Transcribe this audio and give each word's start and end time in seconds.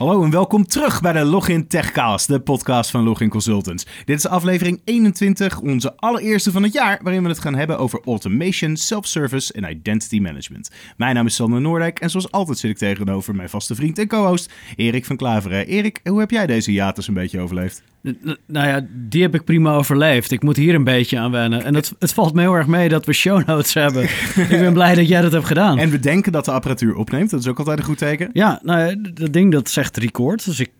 Hallo 0.00 0.22
en 0.22 0.30
welkom 0.30 0.66
terug 0.66 1.00
bij 1.00 1.12
de 1.12 1.24
Login 1.24 1.66
Techcast, 1.66 2.26
de 2.26 2.40
podcast 2.40 2.90
van 2.90 3.02
Login 3.02 3.28
Consultants. 3.28 3.86
Dit 4.04 4.16
is 4.16 4.26
aflevering 4.26 4.80
21, 4.84 5.60
onze 5.60 5.96
allereerste 5.96 6.50
van 6.50 6.62
het 6.62 6.72
jaar, 6.72 7.00
waarin 7.02 7.22
we 7.22 7.28
het 7.28 7.38
gaan 7.38 7.54
hebben 7.54 7.78
over 7.78 8.00
automation, 8.04 8.76
self-service 8.76 9.52
en 9.52 9.70
identity 9.70 10.18
management. 10.18 10.70
Mijn 10.96 11.14
naam 11.14 11.26
is 11.26 11.34
Sander 11.34 11.60
Noordijk 11.60 11.98
en 11.98 12.10
zoals 12.10 12.30
altijd 12.30 12.58
zit 12.58 12.70
ik 12.70 12.76
tegenover 12.76 13.34
mijn 13.34 13.48
vaste 13.48 13.74
vriend 13.74 13.98
en 13.98 14.08
co-host 14.08 14.52
Erik 14.76 15.04
van 15.04 15.16
Klaveren. 15.16 15.66
Erik, 15.66 16.00
hoe 16.04 16.20
heb 16.20 16.30
jij 16.30 16.46
deze 16.46 16.70
hiatus 16.70 17.08
een 17.08 17.14
beetje 17.14 17.40
overleefd? 17.40 17.82
Nou 18.46 18.68
ja, 18.68 18.86
die 18.90 19.22
heb 19.22 19.34
ik 19.34 19.44
prima 19.44 19.74
overleefd. 19.74 20.30
Ik 20.30 20.42
moet 20.42 20.56
hier 20.56 20.74
een 20.74 20.84
beetje 20.84 21.18
aan 21.18 21.30
wennen. 21.30 21.64
En 21.64 21.74
het, 21.74 21.94
het 21.98 22.12
valt 22.12 22.34
me 22.34 22.40
heel 22.40 22.54
erg 22.54 22.66
mee 22.66 22.88
dat 22.88 23.06
we 23.06 23.12
show 23.12 23.46
notes 23.46 23.74
hebben. 23.74 24.02
ik 24.34 24.48
ben 24.48 24.72
blij 24.72 24.94
dat 24.94 25.08
jij 25.08 25.20
dat 25.20 25.32
hebt 25.32 25.46
gedaan. 25.46 25.78
En 25.78 25.90
we 25.90 25.98
denken 25.98 26.32
dat 26.32 26.44
de 26.44 26.52
apparatuur 26.52 26.94
opneemt. 26.94 27.30
Dat 27.30 27.40
is 27.40 27.46
ook 27.46 27.58
altijd 27.58 27.78
een 27.78 27.84
goed 27.84 27.98
teken. 27.98 28.30
Ja, 28.32 28.60
nou 28.62 28.80
ja, 28.80 29.10
dat 29.14 29.32
ding 29.32 29.52
dat 29.52 29.68
zegt 29.68 29.96
record. 29.96 30.44
Dus 30.44 30.60
ik, 30.60 30.70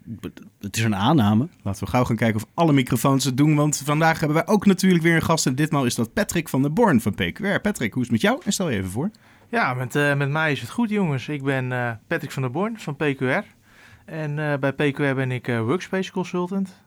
het 0.60 0.77
is 0.77 0.83
een 0.83 0.96
aanname. 0.96 1.48
Laten 1.62 1.84
we 1.84 1.91
gauw 1.91 2.05
gaan 2.05 2.16
kijken 2.16 2.37
of 2.37 2.46
alle 2.55 2.73
microfoons 2.73 3.24
het 3.24 3.37
doen. 3.37 3.55
Want 3.55 3.82
vandaag 3.84 4.18
hebben 4.18 4.37
wij 4.37 4.55
ook 4.55 4.66
natuurlijk 4.66 5.02
weer 5.02 5.15
een 5.15 5.23
gast. 5.23 5.46
En 5.46 5.55
ditmaal 5.55 5.84
is 5.84 5.95
dat 5.95 6.12
Patrick 6.12 6.48
van 6.48 6.62
der 6.62 6.73
Born 6.73 7.01
van 7.01 7.15
PQR. 7.15 7.60
Patrick, 7.62 7.93
hoe 7.93 8.02
is 8.02 8.09
het 8.09 8.10
met 8.10 8.21
jou? 8.21 8.41
En 8.45 8.52
stel 8.52 8.71
je 8.71 8.77
even 8.77 8.91
voor. 8.91 9.10
Ja, 9.48 9.74
met, 9.74 9.95
uh, 9.95 10.15
met 10.15 10.30
mij 10.30 10.52
is 10.52 10.60
het 10.60 10.71
goed, 10.71 10.91
jongens. 10.91 11.29
Ik 11.29 11.43
ben 11.43 11.71
uh, 11.71 11.91
Patrick 12.07 12.30
van 12.30 12.43
der 12.43 12.51
Born 12.51 12.79
van 12.79 12.96
PQR. 12.96 13.45
En 14.05 14.38
uh, 14.38 14.55
bij 14.60 14.73
PQR 14.73 15.15
ben 15.15 15.30
ik 15.30 15.46
Workspace 15.46 16.12
Consultant. 16.12 16.80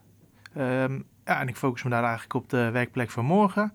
Um, 0.58 1.06
ja, 1.26 1.40
en 1.40 1.48
ik 1.48 1.56
focus 1.56 1.84
me 1.84 1.90
daar 1.90 2.04
eigenlijk 2.04 2.34
op 2.34 2.50
de 2.50 2.70
werkplek 2.72 3.10
van 3.10 3.26
morgen. 3.26 3.74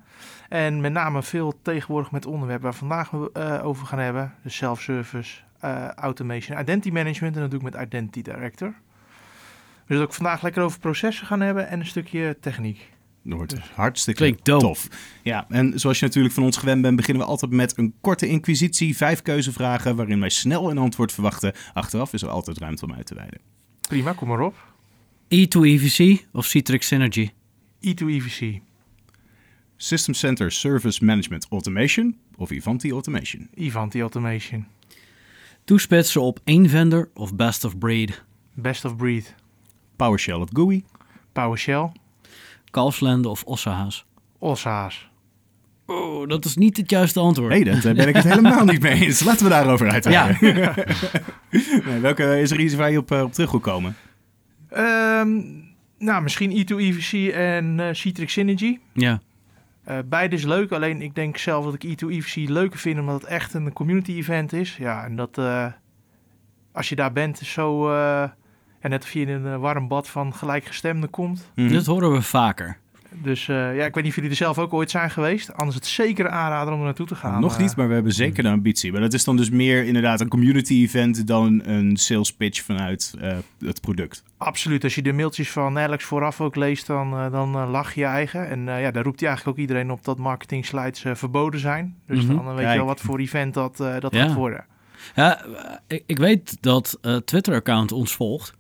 En 0.49 0.81
met 0.81 0.93
name 0.93 1.23
veel 1.23 1.59
tegenwoordig 1.63 2.11
met 2.11 2.27
onderwerpen 2.27 2.65
waar 2.65 2.73
we 2.73 2.79
vandaag 2.79 3.13
uh, 3.13 3.67
over 3.67 3.87
gaan 3.87 3.99
hebben. 3.99 4.35
Dus 4.43 4.57
self-service, 4.57 5.41
uh, 5.65 5.89
automation, 5.89 6.61
identity 6.61 6.91
management 6.91 7.35
en 7.35 7.41
dat 7.41 7.51
doe 7.51 7.61
ik 7.61 7.75
met 7.75 7.83
Identity 7.83 8.23
Director. 8.23 8.75
We 9.87 9.95
zullen 9.95 10.03
ook 10.03 10.15
vandaag 10.15 10.43
lekker 10.43 10.63
over 10.63 10.79
processen 10.79 11.27
gaan 11.27 11.41
hebben 11.41 11.69
en 11.69 11.81
een 11.81 11.87
stukje 11.87 12.37
techniek. 12.41 12.97
Wordt 13.23 13.57
dus. 13.57 13.71
hartstikke 13.75 14.35
tof. 14.43 14.89
Ja, 15.23 15.47
en 15.49 15.81
zoals 15.81 15.99
je 15.99 16.05
natuurlijk 16.05 16.35
van 16.35 16.43
ons 16.43 16.57
gewend 16.57 16.83
bent, 16.83 16.97
beginnen 16.97 17.23
we 17.23 17.31
altijd 17.31 17.51
met 17.51 17.79
een 17.79 17.95
korte 18.01 18.29
inquisitie. 18.29 18.97
Vijf 18.97 19.23
keuzevragen 19.23 19.97
waarin 19.97 20.21
wij 20.21 20.29
snel 20.29 20.71
een 20.71 20.79
antwoord 20.79 21.13
verwachten. 21.13 21.53
Achteraf 21.73 22.13
is 22.13 22.23
er 22.23 22.29
altijd 22.29 22.59
ruimte 22.59 22.85
om 22.85 22.95
uit 22.95 23.07
te 23.07 23.15
wijden. 23.15 23.41
Prima, 23.89 24.13
kom 24.13 24.29
maar 24.29 24.41
op. 24.41 24.55
E2EVC 25.31 26.25
of 26.33 26.47
Citrix 26.47 26.87
Synergy? 26.87 27.31
E2EVC. 27.81 28.61
System 29.77 30.15
Center 30.15 30.51
Service 30.51 31.05
Management 31.05 31.47
Automation 31.51 32.17
of 32.39 32.51
Ivanti 32.51 32.93
Automation? 32.93 33.49
Ivanti 33.55 34.01
Automation. 34.01 34.67
Toespitsen 35.65 36.21
op 36.21 36.41
één 36.45 36.69
vendor 36.69 37.09
of 37.15 37.35
best 37.35 37.65
of 37.65 37.79
breed? 37.79 38.23
Best 38.55 38.85
of 38.85 38.97
breed. 38.97 39.35
PowerShell 39.97 40.41
of 40.41 40.49
GUI? 40.53 40.85
PowerShell. 41.33 41.93
Kalfslende 42.71 43.29
of 43.29 43.43
Ossahaas? 43.45 44.05
Ossahaas. 44.39 45.09
Oh, 45.87 46.29
dat 46.29 46.45
is 46.45 46.57
niet 46.57 46.77
het 46.77 46.91
juiste 46.91 47.21
antwoord. 47.21 47.53
Nee, 47.53 47.65
daar 47.65 47.95
ben 47.95 48.09
ik 48.09 48.15
het 48.15 48.25
helemaal 48.25 48.65
niet 48.65 48.83
mee 48.83 49.05
eens. 49.05 49.25
Laten 49.25 49.45
we 49.45 49.51
daarover 49.51 49.91
uitwijden. 49.91 50.57
Ja. 50.57 50.75
nee, 51.87 52.01
welke 52.01 52.41
is 52.41 52.51
er 52.51 52.61
iets 52.61 52.75
waar 52.75 52.91
je 52.91 52.99
op, 52.99 53.11
op 53.11 53.33
terug 53.33 53.51
wil 53.51 53.61
komen? 53.61 53.97
Um, 54.77 55.65
nou, 55.99 56.23
misschien 56.23 56.51
E2EVC 56.51 57.35
en 57.35 57.79
uh, 57.79 57.89
Citrix 57.93 58.33
Synergy. 58.33 58.79
Ja. 58.93 59.21
Uh, 59.89 59.99
beide 60.05 60.37
is 60.37 60.45
leuk, 60.45 60.73
alleen 60.73 61.03
ik 61.03 61.15
denk 61.15 61.37
zelf 61.37 61.65
dat 61.65 61.83
ik 61.83 61.85
E2EVC 61.85 62.49
leuker 62.49 62.79
vind 62.79 62.99
omdat 62.99 63.21
het 63.21 63.31
echt 63.31 63.55
een 63.55 63.73
community 63.73 64.13
event 64.13 64.53
is. 64.53 64.77
Ja, 64.77 65.05
en 65.05 65.17
dat 65.17 65.39
uh, 65.39 65.67
als 66.73 66.89
je 66.89 66.97
daar 66.97 67.13
bent, 67.13 67.41
is 67.41 67.53
zo. 67.53 67.93
en 68.81 68.91
net 68.91 69.05
of 69.05 69.13
je 69.13 69.21
in 69.21 69.29
een 69.29 69.61
warm 69.61 69.89
bad 69.89 70.09
van 70.09 70.35
gelijkgestemden 70.35 71.11
komt. 71.11 71.51
Mm. 71.55 71.73
Dat 71.73 71.87
horen 71.87 72.13
we 72.13 72.23
vaker. 72.23 72.79
Dus 73.11 73.49
uh, 73.49 73.77
ja, 73.77 73.85
ik 73.85 73.95
weet 73.95 73.95
niet 73.95 74.07
of 74.07 74.15
jullie 74.15 74.31
er 74.31 74.37
zelf 74.37 74.59
ook 74.59 74.73
ooit 74.73 74.91
zijn 74.91 75.11
geweest. 75.11 75.53
Anders 75.55 75.77
het 75.77 75.87
zeker 75.87 76.29
aanraden 76.29 76.73
om 76.73 76.79
er 76.79 76.85
naartoe 76.85 77.07
te 77.07 77.15
gaan. 77.15 77.41
Nog 77.41 77.59
niet, 77.59 77.77
maar 77.77 77.89
we 77.89 77.95
hebben 77.95 78.13
zeker 78.13 78.43
de 78.43 78.49
ambitie. 78.49 78.93
Maar 78.93 79.01
dat 79.01 79.13
is 79.13 79.25
dan 79.25 79.37
dus 79.37 79.51
meer 79.51 79.85
inderdaad 79.85 80.21
een 80.21 80.29
community 80.29 80.75
event 80.75 81.27
dan 81.27 81.63
een 81.65 81.97
sales 81.97 82.33
pitch 82.33 82.63
vanuit 82.63 83.15
uh, 83.21 83.37
het 83.61 83.81
product. 83.81 84.23
Absoluut. 84.37 84.85
Als 84.85 84.95
je 84.95 85.03
de 85.03 85.13
mailtjes 85.13 85.51
van 85.51 85.79
Alex 85.79 86.05
vooraf 86.05 86.41
ook 86.41 86.57
leest, 86.57 86.87
dan, 86.87 87.15
uh, 87.15 87.33
dan 87.33 87.51
lach 87.51 87.95
je 87.95 88.05
eigen. 88.05 88.49
En 88.49 88.61
ja, 88.65 88.91
daar 88.91 89.05
roept 89.05 89.21
hij 89.21 89.29
eigenlijk 89.29 89.59
ook 89.59 89.67
iedereen 89.67 89.91
op 89.91 90.05
dat 90.05 90.19
marketing 90.19 90.67
slides 90.67 91.05
verboden 91.13 91.61
zijn. 91.61 91.97
Dus 92.07 92.23
mm 92.23 92.27
-hmm. 92.29 92.37
dan 92.37 92.47
weet 92.47 92.57
Kijk. 92.57 92.71
je 92.71 92.79
wel 92.79 92.87
wat 92.87 93.01
voor 93.01 93.19
event 93.19 93.55
dat, 93.55 93.77
dat 93.77 94.13
ja. 94.13 94.27
gaat 94.27 94.35
worden. 94.35 94.65
Ja, 95.15 95.45
ik, 95.87 96.03
ik 96.07 96.19
weet 96.19 96.57
dat 96.61 96.99
Twitter-account 97.25 97.93
ons 97.93 98.15
volgt. 98.15 98.57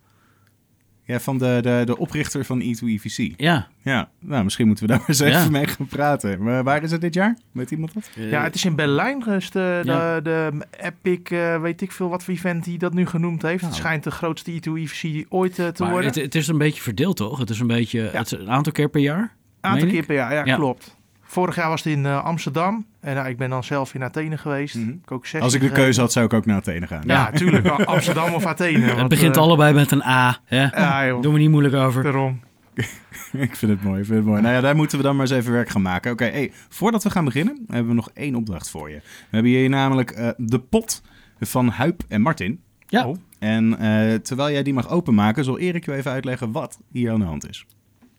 Ja, 1.08 1.20
van 1.20 1.38
de, 1.38 1.58
de, 1.62 1.82
de 1.84 1.98
oprichter 1.98 2.44
van 2.44 2.62
E2EVC. 2.62 3.36
Ja. 3.36 3.68
Ja, 3.82 4.08
nou, 4.20 4.44
misschien 4.44 4.66
moeten 4.66 4.86
we 4.86 4.92
daar 4.92 5.02
eens 5.06 5.20
even 5.20 5.40
ja. 5.40 5.50
mee 5.50 5.66
gaan 5.66 5.86
praten. 5.86 6.42
Maar 6.42 6.64
waar 6.64 6.82
is 6.82 6.90
het 6.90 7.00
dit 7.00 7.14
jaar? 7.14 7.38
Weet 7.52 7.70
iemand 7.70 7.94
dat? 7.94 8.10
Ja, 8.14 8.42
het 8.42 8.54
is 8.54 8.64
in 8.64 8.74
Berlijn. 8.74 9.20
Dus 9.20 9.50
de, 9.50 9.80
ja. 9.84 10.20
de, 10.20 10.22
de 10.22 10.66
Epic, 10.70 11.30
uh, 11.30 11.60
weet 11.60 11.80
ik 11.80 11.92
veel 11.92 12.08
wat 12.08 12.24
voor 12.24 12.34
event 12.34 12.66
hij 12.66 12.76
dat 12.76 12.94
nu 12.94 13.06
genoemd 13.06 13.42
heeft. 13.42 13.60
Nou. 13.62 13.72
Het 13.72 13.82
schijnt 13.82 14.04
de 14.04 14.10
grootste 14.10 14.52
E2EVC 14.52 15.28
ooit 15.28 15.58
uh, 15.58 15.66
te 15.66 15.82
maar 15.82 15.92
worden. 15.92 16.10
Het, 16.10 16.22
het, 16.22 16.34
is 16.34 16.48
een 16.48 16.58
beetje 16.58 16.82
verdeeld, 16.82 17.16
toch? 17.16 17.38
Het 17.38 17.50
is 17.50 17.60
een 17.60 17.66
beetje 17.66 18.00
ja. 18.00 18.10
het 18.10 18.32
is 18.32 18.38
een 18.38 18.50
aantal 18.50 18.72
keer 18.72 18.88
per 18.88 19.00
jaar? 19.00 19.36
Een 19.60 19.70
aantal 19.70 19.88
keer 19.88 20.06
per 20.06 20.14
jaar, 20.14 20.32
ja, 20.32 20.44
ja, 20.44 20.54
klopt. 20.54 20.96
Vorig 21.30 21.56
jaar 21.56 21.68
was 21.68 21.84
het 21.84 21.92
in 21.92 22.04
uh, 22.04 22.24
Amsterdam. 22.24 22.86
En 23.00 23.14
nou, 23.14 23.28
ik 23.28 23.36
ben 23.36 23.50
dan 23.50 23.64
zelf 23.64 23.94
in 23.94 24.02
Athene 24.02 24.38
geweest. 24.38 24.74
Mm 24.74 24.82
-hmm. 24.82 25.00
ik 25.04 25.12
ook 25.12 25.26
Als 25.40 25.54
ik 25.54 25.60
de 25.60 25.70
keuze 25.70 26.00
had, 26.00 26.12
zou 26.12 26.26
ik 26.26 26.32
ook 26.32 26.46
naar 26.46 26.56
Athene 26.56 26.86
gaan. 26.86 27.02
Ja, 27.06 27.30
tuurlijk. 27.30 27.68
Amsterdam 27.94 28.34
of 28.34 28.46
Athene. 28.46 28.86
Het 28.86 28.96
want, 28.96 29.08
begint 29.08 29.36
uh, 29.36 29.42
allebei 29.42 29.74
met 29.74 29.90
een 29.90 30.02
A. 30.02 30.38
Hè? 30.44 30.62
Ja, 30.62 31.20
Doe 31.20 31.32
me 31.32 31.38
niet 31.38 31.50
moeilijk 31.50 31.74
over. 31.74 32.02
Daarom. 32.02 32.40
ik 33.46 33.56
vind 33.56 33.72
het 33.72 33.82
mooi, 33.82 34.00
ik 34.00 34.06
vind 34.06 34.18
het 34.18 34.26
mooi. 34.26 34.42
Nou 34.42 34.54
ja, 34.54 34.60
daar 34.60 34.76
moeten 34.76 34.98
we 34.98 35.04
dan 35.04 35.16
maar 35.16 35.26
eens 35.26 35.34
even 35.34 35.52
werk 35.52 35.68
gaan 35.68 35.82
maken. 35.82 36.12
Oké, 36.12 36.24
okay, 36.24 36.38
hey, 36.38 36.52
voordat 36.68 37.02
we 37.02 37.10
gaan 37.10 37.24
beginnen, 37.24 37.64
hebben 37.66 37.88
we 37.88 37.94
nog 37.94 38.10
één 38.14 38.34
opdracht 38.34 38.70
voor 38.70 38.90
je. 38.90 38.96
We 38.96 39.02
hebben 39.30 39.50
hier 39.50 39.68
namelijk 39.68 40.18
uh, 40.18 40.28
de 40.36 40.58
pot 40.58 41.02
van 41.40 41.68
Huip 41.68 42.02
en 42.08 42.20
Martin. 42.20 42.60
Ja. 42.86 43.06
Oh. 43.06 43.16
En 43.38 43.78
terwijl 44.22 44.50
jij 44.50 44.62
die 44.62 44.74
mag 44.74 44.90
openmaken, 44.90 45.44
zal 45.44 45.58
Erik 45.58 45.84
je 45.84 45.94
even 45.94 46.10
uitleggen 46.10 46.52
wat 46.52 46.78
hier 46.92 47.12
aan 47.12 47.20
de 47.20 47.26
hand 47.26 47.48
is. 47.48 47.66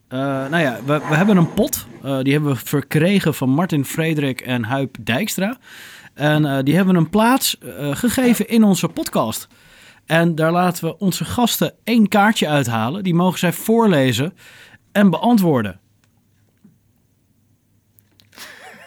Uh, 0.09 0.19
nou 0.19 0.57
ja, 0.57 0.79
we, 0.85 1.01
we, 1.09 1.15
hebben 1.15 1.37
een 1.37 1.53
pot. 1.53 1.87
Uh, 2.05 2.19
die 2.19 2.33
hebben 2.33 2.51
we 2.51 2.59
verkregen 2.65 3.33
van 3.33 3.49
Martin 3.49 3.85
Frederik 3.85 4.41
en 4.41 4.63
Huip 4.63 4.97
Dijkstra. 4.99 5.57
En 6.13 6.45
uh, 6.45 6.59
die 6.63 6.75
hebben 6.75 6.95
een 6.95 7.09
plaats 7.09 7.57
gegeven 7.91 8.47
in 8.47 8.63
onze 8.63 8.87
podcast. 8.87 9.47
En 10.05 10.35
daar 10.35 10.51
laten 10.51 10.83
we 10.83 10.97
onze 10.97 11.25
gasten 11.25 11.73
één 11.83 12.07
kaartje 12.07 12.47
uithalen. 12.47 13.03
Die 13.03 13.13
mogen 13.13 13.39
zij 13.39 13.53
voorlezen 13.53 14.33
en 14.91 15.09
beantwoorden. 15.09 15.79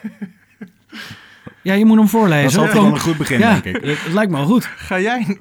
Ja, 1.63 1.75
je 1.75 1.85
moet 1.85 1.99
hem 1.99 2.09
voorlezen. 2.09 2.43
Dat 2.43 2.53
is 2.53 2.57
altijd 2.59 2.83
wel 2.83 2.93
een 2.93 3.01
goed 3.01 3.17
begin, 3.17 3.39
ja, 3.39 3.61
denk 3.61 3.77
ik. 3.77 3.85
Het 3.85 4.13
lijkt 4.13 4.31
me 4.31 4.37
wel 4.37 4.47
goed. 4.47 4.65
Ga 4.65 5.01
jij, 5.01 5.39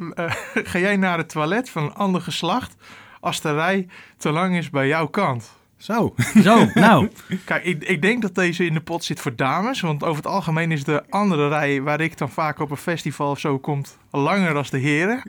ga 0.54 0.80
jij 0.80 0.98
naar 0.98 1.18
het 1.18 1.30
toilet 1.30 1.70
van 1.70 1.84
een 1.84 1.94
ander 1.94 2.22
geslacht 2.22 2.76
als 3.20 3.42
de 3.42 3.54
rij 3.54 3.88
te 4.18 4.32
lang 4.32 4.58
is 4.58 4.70
bij 4.70 4.88
jouw 4.88 5.08
kant? 5.08 5.61
Zo. 5.82 6.14
Zo, 6.44 6.66
nou. 6.74 7.10
Kijk, 7.46 7.64
ik, 7.64 7.84
ik 7.84 8.02
denk 8.02 8.22
dat 8.22 8.36
deze 8.36 8.66
in 8.66 8.74
de 8.74 8.82
pot 8.82 9.04
zit 9.04 9.20
voor 9.20 9.36
dames. 9.36 9.82
Want 9.82 10.04
over 10.04 10.16
het 10.16 10.32
algemeen 10.32 10.72
is 10.72 10.84
de 10.84 11.04
andere 11.10 11.48
rij 11.48 11.82
waar 11.82 12.02
ik 12.02 12.18
dan 12.18 12.30
vaak 12.30 12.60
op 12.60 12.72
een 12.72 12.78
festival 12.78 13.30
of 13.30 13.40
zo 13.40 13.60
komt 13.60 13.98
langer 14.12 14.54
dan 14.54 14.66
de 14.70 14.78
heren. 14.78 15.22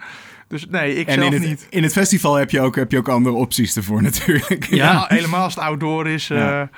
Dus 0.49 0.67
nee, 0.67 0.95
ik 0.95 1.07
en 1.07 1.15
zelf 1.15 1.27
in 1.27 1.33
het, 1.33 1.49
niet. 1.49 1.67
In 1.71 1.83
het 1.83 1.93
festival 1.93 2.35
heb 2.35 2.51
je, 2.51 2.61
ook, 2.61 2.77
heb 2.77 2.91
je 2.91 2.99
ook 2.99 3.09
andere 3.09 3.37
opties 3.37 3.77
ervoor 3.77 4.03
natuurlijk. 4.03 4.65
Ja, 4.65 4.77
ja 4.77 5.05
helemaal 5.09 5.43
als 5.43 5.55
het 5.55 5.65
outdoor 5.65 6.09
is. 6.09 6.27
Ja. 6.27 6.63
Uh... 6.63 6.69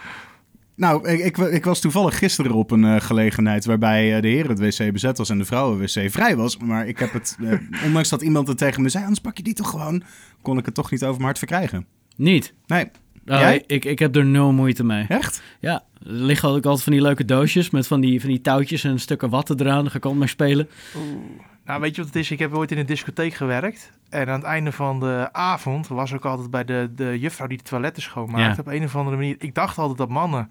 Nou, 0.77 1.09
ik, 1.09 1.21
ik, 1.21 1.37
ik, 1.37 1.65
was 1.65 1.81
toevallig 1.81 2.19
gisteren 2.19 2.53
op 2.53 2.71
een 2.71 2.85
uh, 2.85 3.01
gelegenheid 3.01 3.65
waarbij 3.65 4.17
uh, 4.17 4.23
de 4.23 4.29
heren 4.29 4.51
het 4.51 4.79
wc 4.79 4.93
bezet 4.93 5.19
was 5.19 5.31
en 5.31 5.39
de 5.39 5.45
vrouwen 5.45 5.79
wc 5.79 6.11
vrij 6.11 6.37
was. 6.37 6.57
Maar 6.57 6.87
ik 6.87 6.99
heb 6.99 7.13
het, 7.13 7.37
uh, 7.41 7.53
ondanks 7.87 8.09
dat 8.09 8.23
iemand 8.23 8.49
het 8.49 8.59
tegen 8.59 8.83
me 8.83 8.89
zei, 8.89 9.03
anders 9.03 9.21
pak 9.21 9.37
je 9.37 9.43
die 9.43 9.55
toch 9.55 9.71
gewoon, 9.71 10.03
kon 10.43 10.59
ik 10.59 10.65
het 10.65 10.75
toch 10.75 10.91
niet 10.91 11.03
over 11.03 11.15
mijn 11.15 11.25
hart 11.25 11.39
verkrijgen. 11.39 11.87
Niet? 12.17 12.55
Nee. 12.67 12.91
Uh, 13.25 13.39
Jij? 13.39 13.65
Ik, 13.67 13.85
ik 13.85 13.99
heb 13.99 14.17
er 14.17 14.25
nul 14.25 14.53
moeite 14.53 14.85
mee. 14.85 15.05
Echt? 15.09 15.43
Ja, 15.61 15.75
er 15.75 16.13
liggen 16.13 16.49
ook 16.49 16.65
altijd 16.65 16.83
van 16.83 16.93
die 16.93 17.03
leuke 17.03 17.25
doosjes 17.25 17.71
met 17.71 17.87
van 17.87 18.01
die, 18.01 18.21
van 18.21 18.31
die 18.31 18.41
touwtjes 18.41 18.85
en 18.85 19.01
stukken 19.01 19.31
watten 19.31 19.61
eraan. 19.61 19.83
Daar 19.83 19.91
ga 19.91 19.97
ik 19.97 20.05
altijd 20.05 20.21
mee 20.21 20.29
spelen. 20.29 20.69
Oeh. 20.97 21.17
Nou, 21.65 21.81
weet 21.81 21.95
je 21.95 22.03
wat 22.03 22.13
het 22.13 22.23
is? 22.23 22.31
Ik 22.31 22.39
heb 22.39 22.55
ooit 22.55 22.73
in 22.73 22.79
een 22.79 22.87
discotheek 22.87 23.35
gewerkt. 23.35 23.93
En 24.09 24.29
aan 24.29 24.39
het 24.39 24.45
einde 24.45 24.73
van 24.73 25.01
de 25.01 25.29
avond 25.33 25.89
was 25.89 26.13
ik 26.13 26.25
altijd 26.25 26.51
bij 26.51 26.65
de, 26.65 26.91
de 26.97 27.19
juffrouw 27.19 27.47
die 27.47 27.59
de 27.59 27.65
toiletten 27.65 28.03
schoonmaakt. 28.03 28.57
Ja. 28.57 28.61
Op 28.61 28.67
een 28.67 28.85
of 28.85 28.97
andere 28.97 29.17
manier. 29.17 29.37
Ik 29.39 29.55
dacht 29.55 29.79
altijd 29.79 29.99
dat 29.99 30.09
mannen 30.09 30.51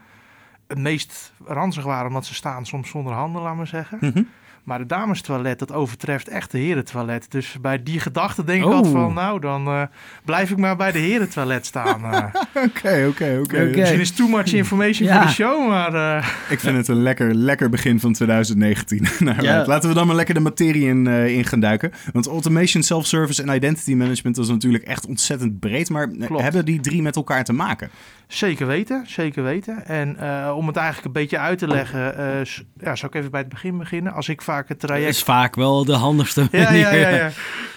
het 0.68 0.78
meest 0.78 1.34
ranzig 1.46 1.84
waren 1.84 2.08
omdat 2.08 2.26
ze 2.26 2.34
staan 2.34 2.66
soms 2.66 2.90
zonder 2.90 3.14
handen, 3.14 3.42
laat 3.42 3.56
maar 3.56 3.68
zeggen. 3.68 3.98
Mhm. 4.02 4.24
Maar 4.64 4.78
de 4.78 4.86
damestoilet, 4.86 5.60
dat 5.60 5.72
overtreft 5.72 6.28
echt 6.28 6.52
de 6.52 6.58
herentoilet. 6.58 7.32
Dus 7.32 7.56
bij 7.62 7.84
die 7.84 8.00
gedachte 8.00 8.44
denk 8.44 8.62
ik 8.62 8.68
Oh. 8.68 8.74
altijd 8.76 8.94
van, 8.94 9.14
nou, 9.14 9.40
dan 9.40 9.68
eh, 9.68 9.82
blijf 10.26 10.50
ik 10.52 10.58
maar 10.58 10.76
bij 10.76 10.92
de 10.92 11.00
herentoilet 11.00 11.66
staan. 11.66 12.04
eh. 12.04 12.24
Oké, 12.66 13.06
oké, 13.10 13.40
oké. 13.42 13.62
Oké. 13.68 13.78
Misschien 13.80 14.00
is 14.00 14.12
too 14.12 14.28
much 14.28 14.54
information 14.54 15.08
Ja. 15.08 15.18
voor 15.18 15.26
de 15.28 15.32
show, 15.34 15.68
maar... 15.68 15.94
eh, 16.18 16.28
Ik 16.50 16.60
vind 16.60 16.78
het 16.78 16.88
een 16.88 17.02
lekker, 17.02 17.36
lekker 17.36 17.70
begin 17.70 18.00
van 18.00 18.14
2019. 18.14 19.06
Nou, 19.20 19.42
Ja. 19.42 19.66
Laten 19.66 19.90
we 19.90 19.96
dan 19.96 20.08
maar 20.08 20.16
lekker 20.16 20.34
de 20.34 20.40
materie 20.40 20.88
in, 20.88 21.08
eh, 21.08 21.28
in 21.38 21.46
gaan 21.46 21.60
duiken. 21.60 21.92
Want 22.14 22.28
automation, 22.28 22.84
self-service 22.84 23.44
en 23.44 23.56
identity 23.56 23.94
management 23.94 24.38
is 24.38 24.48
natuurlijk 24.48 24.84
echt 24.84 25.06
ontzettend 25.08 25.60
breed. 25.60 25.90
Maar 25.90 26.08
eh, 26.20 26.26
Klopt. 26.28 26.42
hebben 26.44 26.66
die 26.66 26.80
drie 26.80 27.02
met 27.02 27.16
elkaar 27.16 27.44
te 27.44 27.54
maken? 27.54 27.90
Zeker 28.28 28.68
weten, 28.68 29.04
zeker 29.08 29.44
weten. 29.44 29.86
En 29.86 30.18
eh, 30.18 30.54
om 30.58 30.68
het 30.68 30.76
eigenlijk 30.76 31.06
een 31.06 31.22
beetje 31.22 31.38
uit 31.40 31.58
te 31.58 31.68
leggen, 31.68 32.18
eh, 32.18 32.44
ja, 32.80 32.96
zou 32.96 33.12
ik 33.12 33.16
even 33.16 33.32
bij 33.32 33.40
het 33.40 33.50
begin 33.50 33.78
beginnen. 33.78 34.14
Als 34.14 34.30
ik 34.30 34.42
vaak 34.54 34.68
het 34.70 34.80
Dat 34.80 34.90
traject 34.90 35.10
is 35.16 35.24
vaak 35.24 35.56
wel 35.56 35.86
de 35.86 35.94
handigste 35.96 36.48
Ja, 36.52 36.64
manier. 36.64 36.80
ja, 36.80 36.92
ja, 36.92 37.10
ja. 37.10 37.30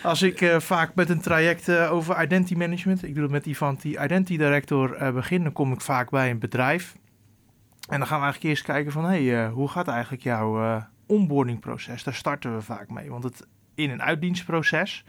Als 0.03 0.23
ik 0.23 0.41
eh, 0.41 0.61
vaak 0.61 0.95
met 0.95 1.09
een 1.11 1.21
traject 1.21 1.69
eh, 1.69 1.93
over 1.93 2.23
identity 2.23 2.55
management, 2.55 3.03
ik 3.05 3.13
doe 3.13 3.23
dat 3.23 3.31
met 3.31 3.47
Ivan, 3.47 3.79
die 3.81 3.93
identity 4.03 4.37
director 4.37 4.95
eh 4.95 5.13
begin, 5.13 5.43
dan 5.43 5.53
kom 5.53 5.73
ik 5.73 5.81
vaak 5.81 6.11
bij 6.11 6.31
een 6.31 6.39
bedrijf. 6.39 6.95
En 7.89 7.99
dan 7.99 8.07
gaan 8.09 8.19
we 8.19 8.25
eigenlijk 8.25 8.43
eerst 8.55 8.63
kijken 8.65 8.93
van, 8.93 9.05
hé, 9.05 9.27
hey, 9.27 9.49
hoe 9.49 9.69
gaat 9.69 9.89
eigenlijk 9.89 10.23
jouw 10.23 10.83
onboardingproces? 11.07 12.03
Daar 12.03 12.15
starten 12.15 12.55
we 12.55 12.63
vaak 12.63 12.91
mee. 12.91 13.11
Want 13.11 13.25
het 13.25 13.47
in- 13.75 13.91
en 13.91 14.03
uitdienstproces, 14.03 15.05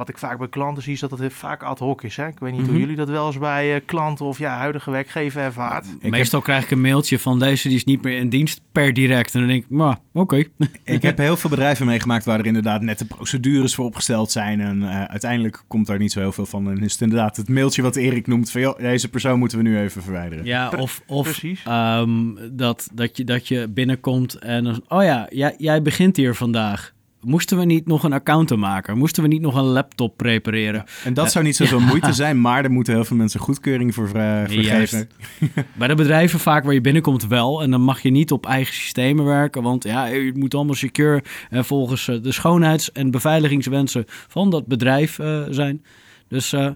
wat 0.00 0.08
ik 0.08 0.18
vaak 0.18 0.38
bij 0.38 0.48
klanten 0.48 0.82
zie, 0.82 0.92
is 0.92 1.00
dat 1.00 1.10
het 1.10 1.20
heel 1.20 1.30
vaak 1.30 1.62
ad 1.62 1.78
hoc 1.78 2.02
is. 2.02 2.16
Hè? 2.16 2.26
Ik 2.26 2.38
weet 2.38 2.52
niet 2.52 2.60
Mhm. 2.60 2.70
hoe 2.70 2.78
jullie 2.80 2.96
dat 2.96 3.08
wel 3.08 3.26
eens 3.26 3.38
bij 3.38 3.74
eh, 3.74 3.80
klanten 3.86 4.26
of 4.26 4.38
ja, 4.38 4.56
huidige 4.56 4.90
werkgever 4.90 5.42
ervaart. 5.42 5.86
Ik 6.00 6.10
Meestal 6.10 6.40
krijg 6.40 6.64
ik 6.64 6.70
een 6.70 6.80
mailtje 6.80 7.18
van 7.18 7.38
deze 7.38 7.68
die 7.68 7.76
is 7.76 7.84
niet 7.84 8.02
meer 8.02 8.18
in 8.18 8.28
dienst 8.28 8.60
per 8.72 8.92
direct. 8.94 9.34
En 9.34 9.40
dan 9.40 9.48
denk 9.48 9.62
ik, 9.64 9.70
maar 9.70 9.98
oké. 10.12 10.36
Ik 10.84 11.02
heb 11.02 11.18
heel 11.18 11.36
veel 11.36 11.50
bedrijven 11.50 11.86
meegemaakt 11.86 12.24
waar 12.24 12.38
er 12.38 12.46
inderdaad 12.46 12.82
net 12.82 12.98
de 12.98 13.04
procedures 13.04 13.74
voor 13.74 13.84
opgesteld 13.84 14.30
zijn. 14.30 14.60
En 14.60 14.82
eh, 14.82 15.04
uiteindelijk 15.04 15.62
komt 15.66 15.86
daar 15.86 15.98
niet 15.98 16.12
zo 16.12 16.20
heel 16.20 16.32
veel 16.32 16.46
van. 16.46 16.70
En 16.70 16.82
is 16.82 16.92
het 16.92 17.00
inderdaad 17.00 17.36
het 17.36 17.48
mailtje 17.48 17.82
wat 17.82 17.96
Erik 17.96 18.26
noemt 18.26 18.50
van... 18.50 18.60
Joh, 18.60 18.78
deze 18.78 19.08
persoon 19.08 19.38
moeten 19.38 19.58
we 19.58 19.64
nu 19.64 19.78
even 19.78 20.02
verwijderen. 20.02 20.44
Ja, 20.44 20.72
of, 20.76 21.02
of 21.06 21.22
Precies. 21.22 21.62
ehm, 21.64 22.10
dat, 22.52 22.88
dat, 22.92 23.16
je, 23.16 23.24
dat 23.24 23.48
je 23.48 23.68
binnenkomt 23.68 24.34
en 24.34 24.64
dan... 24.64 24.82
Oh 24.88 25.02
ja, 25.02 25.26
jij, 25.30 25.54
jij 25.58 25.82
begint 25.82 26.16
hier 26.16 26.34
vandaag. 26.34 26.92
Moesten 27.20 27.58
we 27.58 27.64
niet 27.64 27.86
nog 27.86 28.04
een 28.04 28.12
account 28.12 28.56
maken? 28.56 28.98
Moesten 28.98 29.22
we 29.22 29.28
niet 29.28 29.40
nog 29.40 29.54
een 29.54 29.64
laptop 29.64 30.16
prepareren? 30.16 30.84
En 31.04 31.14
dat 31.14 31.32
zou 31.32 31.44
niet 31.44 31.56
zoveel 31.56 31.80
moeite 31.80 32.12
zijn, 32.22 32.40
maar 32.40 32.64
er 32.64 32.70
moeten 32.70 32.94
heel 32.94 33.04
veel 33.04 33.16
mensen 33.16 33.40
goedkeuring 33.40 33.94
voor, 33.94 34.10
Juist. 34.16 34.94
geven. 34.94 35.10
Bij 35.78 35.88
de 35.88 35.94
bedrijven 35.94 36.38
vaak 36.38 36.64
waar 36.64 36.74
je 36.74 36.80
binnenkomt 36.80 37.26
wel. 37.26 37.62
En 37.62 37.70
dan 37.70 37.80
mag 37.80 38.02
je 38.02 38.10
niet 38.10 38.32
op 38.32 38.46
eigen 38.46 38.74
systemen 38.74 39.24
werken. 39.24 39.62
Want 39.62 39.84
ja, 39.84 40.06
het 40.06 40.36
moet 40.36 40.54
allemaal 40.54 40.74
secure 40.74 41.22
en 41.50 41.64
volgens 41.64 42.08
eh, 42.08 42.22
de 42.22 42.32
schoonheids- 42.32 42.92
en 42.92 43.10
beveiligingswensen 43.10 44.04
van 44.06 44.50
dat 44.50 44.66
bedrijf 44.66 45.18
eh, 45.18 45.42
zijn. 45.50 45.84
Dus 46.28 46.52
eh, 46.52 46.70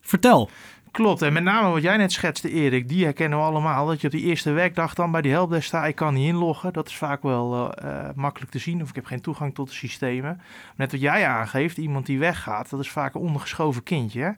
vertel. 0.00 0.50
Klopt, 0.92 1.22
en 1.22 1.32
met 1.32 1.42
name 1.42 1.70
wat 1.70 1.82
jij 1.82 1.96
net 1.96 2.12
schetste, 2.12 2.50
Erik, 2.50 2.88
die 2.88 3.04
herkennen 3.04 3.38
we 3.38 3.44
allemaal. 3.44 3.86
Dat 3.86 4.00
je 4.00 4.06
op 4.06 4.12
die 4.12 4.22
eerste 4.22 4.50
werkdag 4.50 4.94
dan 4.94 5.10
bij 5.10 5.22
die 5.22 5.32
helpdesk 5.32 5.66
staat, 5.66 5.86
ik 5.86 5.94
kan 5.94 6.14
niet 6.14 6.26
inloggen. 6.26 6.72
Dat 6.72 6.88
is 6.88 6.96
vaak 6.96 7.22
wel 7.22 7.74
eh, 7.74 7.90
eh, 7.90 8.08
makkelijk 8.14 8.50
te 8.52 8.58
zien, 8.58 8.82
of 8.82 8.88
ik 8.88 8.94
heb 8.94 9.04
geen 9.04 9.20
toegang 9.20 9.54
tot 9.54 9.68
de 9.68 9.74
systemen. 9.74 10.40
Net 10.76 10.92
wat 10.92 11.00
jij 11.00 11.26
aangeeft, 11.26 11.76
iemand 11.76 12.06
die 12.06 12.18
weggaat, 12.18 12.70
dat 12.70 12.80
is 12.80 12.90
vaak 12.90 13.14
een 13.14 13.20
ondergeschoven 13.20 13.82
kindje. 13.82 14.20
Hè? 14.20 14.30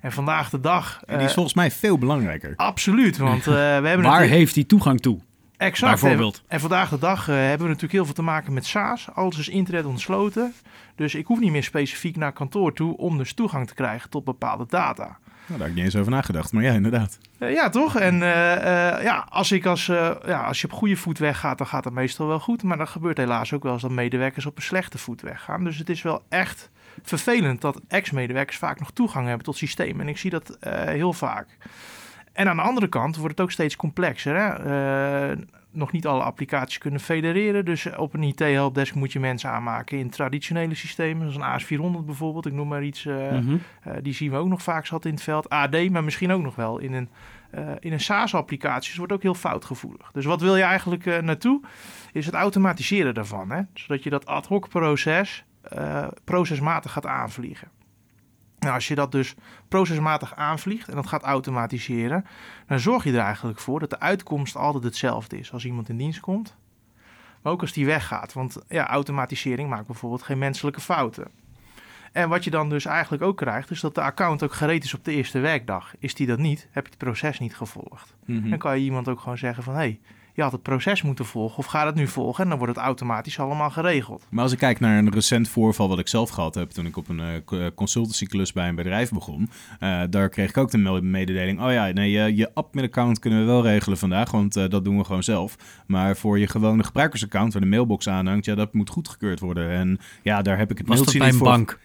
En 0.00 0.12
vandaag 0.12 0.50
de 0.50 0.60
dag... 0.60 1.00
En 1.06 1.14
die 1.14 1.22
is 1.22 1.28
eh, 1.28 1.34
volgens 1.34 1.54
mij 1.54 1.70
veel 1.70 1.98
belangrijker. 1.98 2.52
Absoluut, 2.56 3.16
want 3.16 3.46
eh, 3.46 3.54
we 3.54 3.88
hebben 3.88 4.02
Waar 4.12 4.22
heeft 4.22 4.54
hij 4.54 4.64
toegang 4.64 5.00
toe? 5.00 5.18
Exact. 5.56 6.00
bijvoorbeeld? 6.00 6.36
En, 6.36 6.42
en 6.48 6.60
vandaag 6.60 6.88
de 6.88 6.98
dag 6.98 7.26
hebben 7.26 7.58
we 7.58 7.64
natuurlijk 7.64 7.92
heel 7.92 8.04
veel 8.04 8.14
te 8.14 8.22
maken 8.22 8.52
met 8.52 8.66
SaaS. 8.66 9.08
Alles 9.14 9.38
is 9.38 9.48
internet 9.48 9.84
ontsloten. 9.84 10.52
Dus 10.94 11.14
ik 11.14 11.26
hoef 11.26 11.40
niet 11.40 11.50
meer 11.50 11.64
specifiek 11.64 12.16
naar 12.16 12.32
kantoor 12.32 12.72
toe 12.72 12.96
om 12.96 13.18
dus 13.18 13.32
toegang 13.32 13.66
te 13.66 13.74
krijgen 13.74 14.10
tot 14.10 14.24
bepaalde 14.24 14.66
data. 14.68 15.18
Nou, 15.46 15.58
daar 15.58 15.68
heb 15.68 15.68
ik 15.68 15.74
niet 15.74 15.84
eens 15.84 15.96
over 15.96 16.12
nagedacht, 16.12 16.52
maar 16.52 16.62
ja, 16.62 16.72
inderdaad. 16.72 17.18
Eh, 17.38 17.52
ja, 17.52 17.68
toch? 17.68 17.96
En 17.96 18.22
eh, 18.22 18.52
eh, 18.96 19.02
ja, 19.02 19.26
als, 19.28 19.52
ik 19.52 19.66
als, 19.66 19.86
ja, 19.86 20.44
als 20.46 20.60
je 20.60 20.66
op 20.66 20.72
goede 20.72 20.96
voet 20.96 21.18
weggaat, 21.18 21.58
dan 21.58 21.66
gaat 21.66 21.84
het 21.84 21.94
meestal 21.94 22.26
wel 22.26 22.40
goed. 22.40 22.62
Maar 22.62 22.76
dan 22.76 22.88
gebeurt 22.88 23.16
helaas 23.16 23.52
ook 23.52 23.62
wel 23.62 23.72
eens 23.72 23.82
dat 23.82 23.90
medewerkers 23.90 24.46
op 24.46 24.56
een 24.56 24.62
slechte 24.62 24.98
voet 24.98 25.20
weggaan. 25.20 25.64
Dus 25.64 25.78
het 25.78 25.88
is 25.88 26.02
wel 26.02 26.22
echt 26.28 26.70
vervelend 27.02 27.60
dat 27.60 27.80
ex-medewerkers 27.88 28.58
vaak 28.58 28.78
nog 28.78 28.90
toegang 28.90 29.26
hebben 29.26 29.44
tot 29.44 29.56
systemen. 29.56 30.00
En 30.00 30.08
ik 30.08 30.18
zie 30.18 30.30
dat 30.30 30.58
heel 30.68 31.12
vaak. 31.12 31.46
En 32.32 32.48
aan 32.48 32.56
de 32.56 32.62
andere 32.62 32.88
kant 32.88 33.16
wordt 33.16 33.30
het 33.30 33.40
ook 33.40 33.52
steeds 33.52 33.76
complexer. 33.76 34.36
Hè? 34.36 35.34
Nog 35.74 35.92
niet 35.92 36.06
alle 36.06 36.22
applicaties 36.22 36.78
kunnen 36.78 37.00
federeren. 37.00 37.64
Dus 37.64 37.96
op 37.96 38.14
een 38.14 38.22
IT-helpdesk 38.22 38.94
moet 38.94 39.12
je 39.12 39.20
mensen 39.20 39.50
aanmaken 39.50 39.98
in 39.98 40.10
traditionele 40.10 40.74
systemen. 40.74 41.32
Zoals 41.32 41.68
een 41.70 41.78
AS400 42.02 42.04
bijvoorbeeld. 42.06 42.46
Ik 42.46 42.52
noem 42.52 42.68
maar 42.68 42.84
iets. 42.84 43.06
eh, 43.06 43.30
Mhm. 43.30 43.56
eh, 43.82 43.92
die 44.02 44.12
zien 44.14 44.30
we 44.30 44.36
ook 44.36 44.48
nog 44.48 44.62
vaak 44.62 44.86
zat 44.86 45.04
in 45.04 45.12
het 45.14 45.22
veld. 45.22 45.48
AD, 45.48 45.90
maar 45.90 46.04
misschien 46.04 46.32
ook 46.32 46.42
nog 46.42 46.54
wel 46.54 46.78
in 46.78 46.92
een, 46.92 47.08
eh, 47.50 47.68
in 47.80 47.92
een 47.92 48.00
SaaS-applicatie. 48.00 48.88
Dus 48.88 48.98
wordt 48.98 49.12
ook 49.12 49.22
heel 49.22 49.34
foutgevoelig. 49.34 50.10
Dus 50.12 50.24
wat 50.24 50.40
wil 50.40 50.56
je 50.56 50.62
eigenlijk 50.62 51.22
naartoe? 51.22 51.60
Is 52.12 52.26
het 52.26 52.34
automatiseren 52.34 53.14
daarvan. 53.14 53.50
Hè? 53.50 53.62
Zodat 53.74 54.02
je 54.02 54.10
dat 54.10 54.26
ad 54.26 54.46
hoc 54.46 54.68
proces 54.68 55.44
procesmatig 56.24 56.92
gaat 56.92 57.06
aanvliegen. 57.06 57.68
Nou, 58.64 58.74
als 58.74 58.88
je 58.88 58.94
dat 58.94 59.12
dus 59.12 59.34
procesmatig 59.68 60.34
aanvliegt 60.34 60.88
en 60.88 60.94
dat 60.94 61.06
gaat 61.06 61.22
automatiseren, 61.22 62.26
dan 62.66 62.78
zorg 62.78 63.04
je 63.04 63.12
er 63.12 63.18
eigenlijk 63.18 63.58
voor 63.58 63.80
dat 63.80 63.90
de 63.90 64.00
uitkomst 64.00 64.56
altijd 64.56 64.84
hetzelfde 64.84 65.38
is 65.38 65.52
als 65.52 65.64
iemand 65.64 65.88
in 65.88 65.96
dienst 65.96 66.20
komt. 66.20 66.56
Maar 67.42 67.52
ook 67.52 67.60
als 67.60 67.72
die 67.72 67.86
weggaat. 67.86 68.32
Want 68.32 68.58
ja, 68.68 68.86
automatisering 68.86 69.68
maakt 69.68 69.86
bijvoorbeeld 69.86 70.22
geen 70.22 70.38
menselijke 70.38 70.80
fouten. 70.80 71.28
En 72.12 72.28
wat 72.28 72.44
je 72.44 72.50
dan 72.50 72.68
dus 72.68 72.84
eigenlijk 72.84 73.22
ook 73.22 73.36
krijgt, 73.36 73.70
is 73.70 73.80
dat 73.80 73.94
de 73.94 74.00
account 74.00 74.42
ook 74.42 74.52
gereed 74.52 74.84
is 74.84 74.94
op 74.94 75.04
de 75.04 75.12
eerste 75.12 75.38
werkdag. 75.38 75.94
Is 75.98 76.14
die 76.14 76.26
dat 76.26 76.38
niet, 76.38 76.68
heb 76.70 76.84
je 76.84 76.90
het 76.90 76.98
proces 76.98 77.38
niet 77.38 77.56
gevolgd. 77.56 78.14
Mhm. 78.24 78.48
Dan 78.48 78.58
kan 78.58 78.78
je 78.78 78.84
iemand 78.84 79.08
ook 79.08 79.20
gewoon 79.20 79.38
zeggen 79.38 79.62
van... 79.62 79.72
hé, 79.72 79.78
hey, 79.78 80.00
je 80.34 80.42
had 80.42 80.52
het 80.52 80.62
proces 80.62 81.02
moeten 81.02 81.24
volgen 81.24 81.58
of 81.58 81.66
ga 81.66 81.86
het 81.86 81.94
nu 81.94 82.06
volgen... 82.06 82.42
en 82.44 82.48
dan 82.50 82.58
wordt 82.58 82.74
het 82.76 82.84
automatisch 82.84 83.38
allemaal 83.38 83.70
geregeld. 83.70 84.26
Maar 84.30 84.42
als 84.42 84.52
ik 84.52 84.58
kijk 84.58 84.80
naar 84.80 84.98
een 84.98 85.10
recent 85.12 85.48
voorval 85.48 85.88
wat 85.88 85.98
ik 85.98 86.08
zelf 86.08 86.30
gehad 86.30 86.54
heb 86.54 86.70
toen 86.70 86.86
ik 86.86 86.96
op 86.96 87.08
een 87.08 87.20
eh, 87.20 87.26
co- 87.44 87.70
consultancyklus 87.74 88.52
bij 88.52 88.68
een 88.68 88.74
bedrijf 88.74 89.10
begon, 89.10 89.50
eh, 89.80 90.02
daar 90.10 90.28
kreeg 90.28 90.48
ik 90.48 90.56
ook 90.56 90.70
de 90.70 90.78
me- 90.78 91.02
mededeling: 91.02 91.60
oh 91.62 91.72
ja, 91.72 91.86
nee, 91.92 92.10
je, 92.10 92.36
je 92.36 92.50
admin-account 92.54 93.18
kunnen 93.18 93.38
we 93.40 93.44
wel 93.46 93.62
regelen 93.62 93.98
vandaag, 93.98 94.30
want 94.30 94.52
dat 94.52 94.84
doen 94.84 94.98
we 94.98 95.04
gewoon 95.04 95.22
zelf. 95.22 95.56
Maar 95.86 96.16
voor 96.16 96.38
je 96.38 96.46
gewone 96.46 96.84
gebruikersaccount 96.84 97.52
waar 97.52 97.62
de 97.62 97.68
mailbox 97.68 98.08
aanhangt, 98.08 98.44
ja, 98.44 98.54
dat 98.54 98.74
moet 98.74 98.90
goedgekeurd 98.90 99.40
worden. 99.40 99.70
En 99.70 99.98
ja, 100.22 100.42
daar 100.42 100.58
heb 100.58 100.70
ik 100.70 100.78
het 100.78 100.86
Was 100.86 100.96
dat 100.96 101.06
mailtje 101.06 101.18
bij 101.18 101.30
niet 101.30 101.40
een 101.40 101.46
voor. 101.46 101.56
bank? 101.56 101.78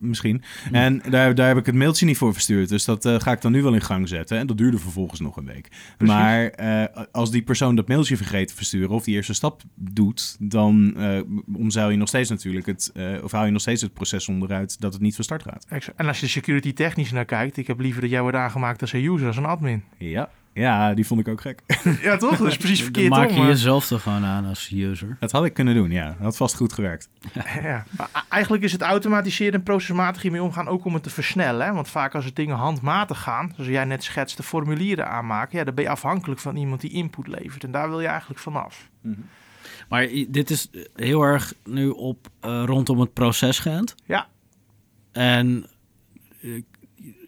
Misschien. 0.00 0.42
En 0.72 1.02
daar, 1.10 1.34
daar 1.34 1.48
heb 1.48 1.56
ik 1.56 1.66
het 1.66 1.74
mailtje 1.74 2.06
niet 2.06 2.16
voor 2.16 2.32
verstuurd. 2.32 2.68
Dus 2.68 2.84
dat 2.84 3.04
eh, 3.04 3.20
ga 3.20 3.32
ik 3.32 3.40
dan 3.40 3.52
nu 3.52 3.62
wel 3.62 3.74
in 3.74 3.80
gang 3.80 4.08
zetten. 4.08 4.38
En 4.38 4.46
dat 4.46 4.58
duurde 4.58 4.78
vervolgens 4.78 5.20
nog 5.20 5.36
een 5.36 5.44
week. 5.44 5.68
Precies. 5.96 6.14
Maar 6.14 6.48
eh, 6.48 7.04
als 7.12 7.30
die 7.30 7.42
persoon 7.42 7.76
dat 7.76 7.88
mailtje 7.88 8.16
vergeet 8.16 8.48
te 8.48 8.54
versturen 8.54 8.90
of 8.90 9.04
die 9.04 9.14
eerste 9.14 9.34
stap 9.34 9.62
doet, 9.74 10.36
dan 10.38 10.96
eh 10.96 11.20
omzeil 11.54 11.90
je 11.90 11.96
nog 11.96 12.08
steeds 12.08 12.30
natuurlijk 12.30 12.66
het, 12.66 12.92
of 13.22 13.32
haal 13.32 13.44
je 13.44 13.50
nog 13.50 13.60
steeds 13.60 13.82
het 13.82 13.92
proces 13.92 14.28
onderuit 14.28 14.80
dat 14.80 14.92
het 14.92 15.02
niet 15.02 15.14
van 15.14 15.24
start 15.24 15.42
gaat. 15.42 15.66
En 15.96 16.06
als 16.06 16.20
je 16.20 16.26
security 16.26 16.72
technisch 16.72 17.10
naar 17.10 17.24
kijkt... 17.24 17.56
ik 17.56 17.66
heb 17.66 17.80
liever 17.80 18.00
dat 18.00 18.10
jij 18.10 18.20
wordt 18.20 18.36
aangemaakt 18.36 18.80
als 18.80 18.92
een 18.92 19.04
user, 19.04 19.26
als 19.26 19.36
een 19.36 19.44
admin. 19.44 19.82
Ja. 19.98 20.30
Ja, 20.52 20.94
die 20.94 21.06
vond 21.06 21.20
ik 21.20 21.28
ook 21.28 21.40
gek. 21.40 21.60
ja, 22.02 22.16
toch? 22.16 22.36
Dat 22.38 22.46
is 22.46 22.56
precies 22.56 22.76
Dan 22.76 22.84
verkeerd 22.84 23.08
maak 23.08 23.30
je 23.30 23.38
maar- 23.38 23.46
jezelf 23.46 23.86
toch 23.86 24.02
gewoon 24.02 24.24
aan 24.24 24.44
als 24.44 24.70
user. 24.74 25.16
Dat 25.20 25.30
had 25.32 25.44
ik 25.44 25.54
kunnen 25.54 25.74
doen, 25.74 25.90
ja. 25.90 26.06
Dat 26.06 26.16
had 26.18 26.36
vast 26.36 26.56
goed 26.56 26.72
gewerkt. 26.72 27.08
Ja. 27.62 27.84
Maar 27.96 28.24
eigenlijk 28.28 28.62
is 28.62 28.72
het 28.72 28.82
automatiseren 28.82 29.54
en 29.54 29.62
procesmatig 29.62 30.22
hiermee 30.22 30.42
omgaan 30.42 30.68
ook 30.68 30.84
om 30.84 30.94
het 30.94 31.02
te 31.02 31.10
versnellen. 31.10 31.66
Hè? 31.66 31.72
Want 31.72 31.88
vaak 31.88 32.14
als 32.14 32.24
het 32.24 32.36
dingen 32.36 32.56
handmatig 32.56 33.20
gaan, 33.20 33.52
zoals 33.54 33.70
jij 33.70 33.84
net 33.84 34.04
schetste, 34.04 34.42
formulieren 34.42 35.08
aanmaken, 35.08 35.58
ja, 35.58 35.64
dan 35.64 35.74
ben 35.74 35.84
je 35.84 35.90
afhankelijk 35.90 36.40
van 36.40 36.56
iemand 36.56 36.80
die 36.80 36.90
input 36.90 37.26
levert. 37.26 37.64
En 37.64 37.70
daar 37.70 37.88
wil 37.88 38.00
je 38.00 38.06
eigenlijk 38.06 38.40
vanaf. 38.40 38.88
Maar 39.88 40.04
i- 40.10 40.30
dit 40.30 40.50
is 40.50 40.70
heel 40.94 41.22
erg 41.22 41.54
nu 41.64 41.88
op 41.88 42.28
eh, 42.40 42.62
rondom 42.66 43.00
het 43.00 43.12
proces 43.12 43.58
geënt. 43.58 43.94
Ja. 44.06 44.26
En 45.12 45.66
eh, 46.42 46.62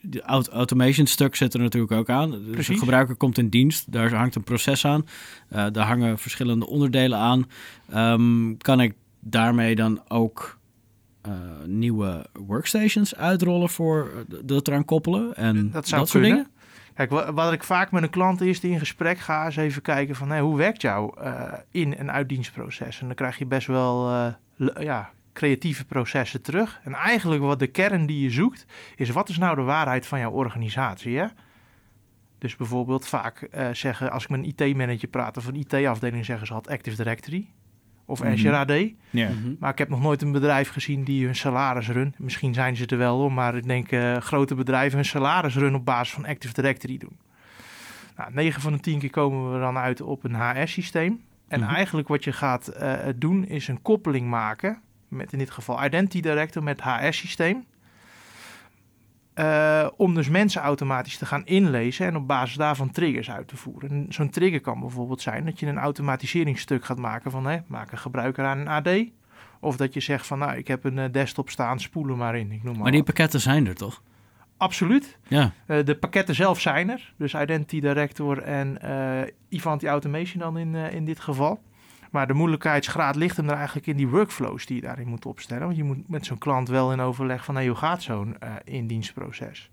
de 0.02 0.23
aut- 0.23 0.49
automation 0.49 1.06
stuk 1.06 1.35
zit 1.37 1.54
er 1.54 1.61
natuurlijk 1.61 1.92
ook 1.92 2.09
aan. 2.11 2.30
Dus 2.30 2.40
Precies. 2.50 2.66
de 2.75 2.78
gebruiker 2.80 3.14
komt 3.16 3.38
in 3.38 3.49
dienst, 3.49 3.92
daar 3.92 4.12
hangt 4.14 4.35
een 4.35 4.44
proces 4.44 4.85
aan. 4.85 5.06
Eh, 5.49 5.66
daar 5.73 5.87
hangen 5.87 6.18
verschillende 6.18 6.66
onderdelen 6.66 7.18
aan. 7.18 7.47
Ehm, 7.90 8.56
kan 8.56 8.80
ik 8.80 8.94
daarmee 9.21 9.75
dan 9.75 10.00
ook 10.09 10.59
eh, 11.23 11.32
nieuwe 11.66 12.26
workstations 12.47 13.14
uitrollen 13.16 13.68
voor 13.68 14.11
eh, 14.30 14.37
dat 14.44 14.68
eraan 14.68 14.85
koppelen 14.85 15.37
en 15.37 15.71
Dat 15.71 15.88
zou 15.88 16.00
soort 16.06 16.11
kunnen. 16.23 16.30
dingen? 16.30 16.50
Kijk, 16.94 17.11
wa- 17.11 17.32
wat 17.32 17.52
ik 17.52 17.64
vaak 17.64 17.90
met 17.90 18.02
een 18.02 18.11
klant 18.11 18.40
eerst 18.40 18.64
in 18.64 18.78
gesprek 18.78 19.18
ga, 19.18 19.47
is 19.47 19.56
even 19.56 19.82
kijken 19.82 20.14
van 20.14 20.28
hey, 20.30 20.40
hoe 20.40 20.56
werkt 20.56 20.82
jouw 20.82 21.14
in- 21.71 21.97
en 21.97 22.12
uitdienstproces? 22.12 23.00
En 23.00 23.06
dan 23.06 23.14
krijg 23.14 23.38
je 23.38 23.47
best 23.47 23.66
wel 23.66 24.11
ja, 24.78 25.11
creatieve 25.33 25.85
processen 25.85 26.43
terug. 26.43 26.81
En 26.85 26.95
eigenlijk 26.95 27.43
wat 27.43 27.59
de 27.59 27.67
kern 27.67 28.07
die 28.07 28.23
je 28.23 28.31
zoekt, 28.31 28.67
is 28.97 29.11
wat 29.11 29.29
is 29.29 29.39
nou 29.39 29.57
de 29.57 29.62
waarheid 29.62 30.07
van 30.07 30.19
jouw 30.19 30.31
organisatie? 30.31 31.19
Hè? 31.19 31.27
Dus 32.39 32.57
bijvoorbeeld 32.57 33.07
vaak 33.07 33.43
eh, 33.43 33.69
zeggen, 33.73 34.11
als 34.11 34.23
ik 34.25 34.31
met 34.31 34.41
een 34.41 34.55
IT-manager 34.69 35.09
praat 35.09 35.37
of 35.37 35.47
een 35.47 35.55
IT-afdeling, 35.55 36.25
zeggen 36.25 36.47
ze 36.47 36.53
had 36.53 36.69
Active 36.69 36.97
Directory. 36.97 37.49
of 38.07 38.23
Mhm. 38.23 38.33
Azure 38.33 38.57
AD. 38.57 38.93
Ja. 39.11 39.29
Mhm. 39.29 39.55
Maar 39.59 39.71
ik 39.71 39.79
heb 39.79 39.89
nog 39.89 40.01
nooit 40.03 40.23
een 40.23 40.33
bedrijf 40.33 40.69
gezien 40.69 41.05
die 41.05 41.25
hun 41.25 41.35
salaris 41.37 41.89
run. 41.89 42.15
Misschien 42.19 42.55
zijn 42.55 42.77
ze 42.77 42.87
er 42.87 42.99
wel 42.99 43.19
hoor, 43.19 43.33
maar 43.33 43.57
ik 43.57 43.67
denk 43.67 43.91
eh, 43.93 44.17
grote 44.17 44.55
bedrijven 44.55 44.97
hun 44.97 45.05
salaris 45.05 45.55
run 45.57 45.75
op 45.75 45.85
basis 45.85 46.15
van 46.15 46.27
Active 46.27 46.55
Directory 46.55 46.99
doen. 46.99 47.19
Nou, 48.17 48.33
9 48.33 48.61
van 48.62 48.73
de 48.73 48.81
10 48.81 48.99
keer 48.99 49.11
komen 49.11 49.53
we 49.53 49.59
dan 49.59 49.77
uit 49.79 50.01
op 50.01 50.25
een 50.25 50.35
HR-systeem. 50.35 51.21
En 51.49 51.61
Mhm. 51.61 51.75
eigenlijk 51.75 52.09
wat 52.09 52.25
je 52.25 52.33
gaat 52.33 52.69
eh, 52.69 52.99
doen 53.17 53.45
is 53.47 53.69
een 53.69 53.83
koppeling 53.83 54.29
maken 54.29 54.81
met 55.12 55.33
in 55.33 55.38
dit 55.38 55.50
geval 55.50 55.85
Identity 55.85 56.21
Director 56.21 56.62
met 56.62 56.83
HR-systeem. 56.83 57.64
Eh, 59.35 59.87
om 59.97 60.14
dus 60.14 60.28
mensen 60.28 60.62
automatisch 60.62 61.16
te 61.16 61.26
gaan 61.26 61.47
inlezen 61.47 62.07
en 62.07 62.16
op 62.16 62.26
basis 62.26 62.57
daarvan 62.57 62.90
triggers 62.90 63.31
uit 63.31 63.49
te 63.49 63.57
voeren. 63.57 63.90
En 63.90 64.07
Zo'n 64.09 64.31
trigger 64.31 64.61
kan 64.61 64.81
bijvoorbeeld 64.81 65.21
zijn 65.21 65.45
dat 65.45 65.61
je 65.61 65.66
een 65.66 65.78
automatiseringsstuk 65.78 66.85
gaat 66.85 66.99
maken 66.99 67.31
van 67.31 67.47
hè, 67.47 67.59
maak 67.66 67.92
een 67.92 67.99
gebruiker 67.99 68.45
aan 68.45 68.59
een 68.59 68.69
AD. 68.69 68.88
Of 69.61 69.76
dat 69.76 69.95
je 69.95 70.00
zegt 70.00 70.26
van 70.26 70.38
nou, 70.38 70.57
ik 70.57 70.69
heb 70.69 70.85
een 70.85 70.99
eh, 70.99 71.12
desktop 71.12 71.50
staan, 71.50 71.81
spoel 71.81 72.09
er 72.09 72.16
maar 72.16 72.37
in. 72.37 72.52
Ik 72.52 72.62
noem 72.62 72.73
maar, 72.73 72.83
Maar 72.83 72.92
die 72.92 73.02
pakketten 73.02 73.40
zijn 73.40 73.66
er 73.66 73.75
toch? 73.75 74.02
Absoluut. 74.57 75.19
Ja. 75.28 75.52
Eh, 75.66 75.85
de 75.85 75.97
pakketten 75.97 76.35
zelf 76.35 76.61
zijn 76.61 76.90
er. 76.90 77.14
Dus 77.16 77.35
Identity 77.35 77.81
Director 77.81 78.42
en 78.42 78.83
eh 78.83 79.28
Ivanti 79.49 79.87
Automation 79.87 80.38
dan 80.42 80.59
in, 80.59 80.75
in 80.75 81.04
dit 81.04 81.21
geval. 81.21 81.62
Maar 82.12 82.26
de 82.26 82.33
moeilijkheidsgraad 82.35 83.16
ligt 83.16 83.37
hem 83.37 83.49
er 83.49 83.57
eigenlijk 83.57 83.87
in 83.87 83.97
die 83.97 84.09
workflows 84.09 84.66
die 84.66 84.76
je 84.76 84.83
daarin 84.83 85.09
moet 85.09 85.26
opstellen. 85.26 85.64
Want 85.64 85.76
je 85.76 85.85
moet 85.85 86.09
met 86.09 86.26
zo'n 86.26 86.38
klant 86.38 86.69
wel 86.69 86.92
in 86.92 87.00
overleg 87.00 87.45
van 87.45 87.54
hey, 87.54 87.66
hoe 87.66 87.76
gaat 87.76 88.02
zo'n 88.02 88.37
eh 88.38 88.50
indienstproces. 88.64 89.71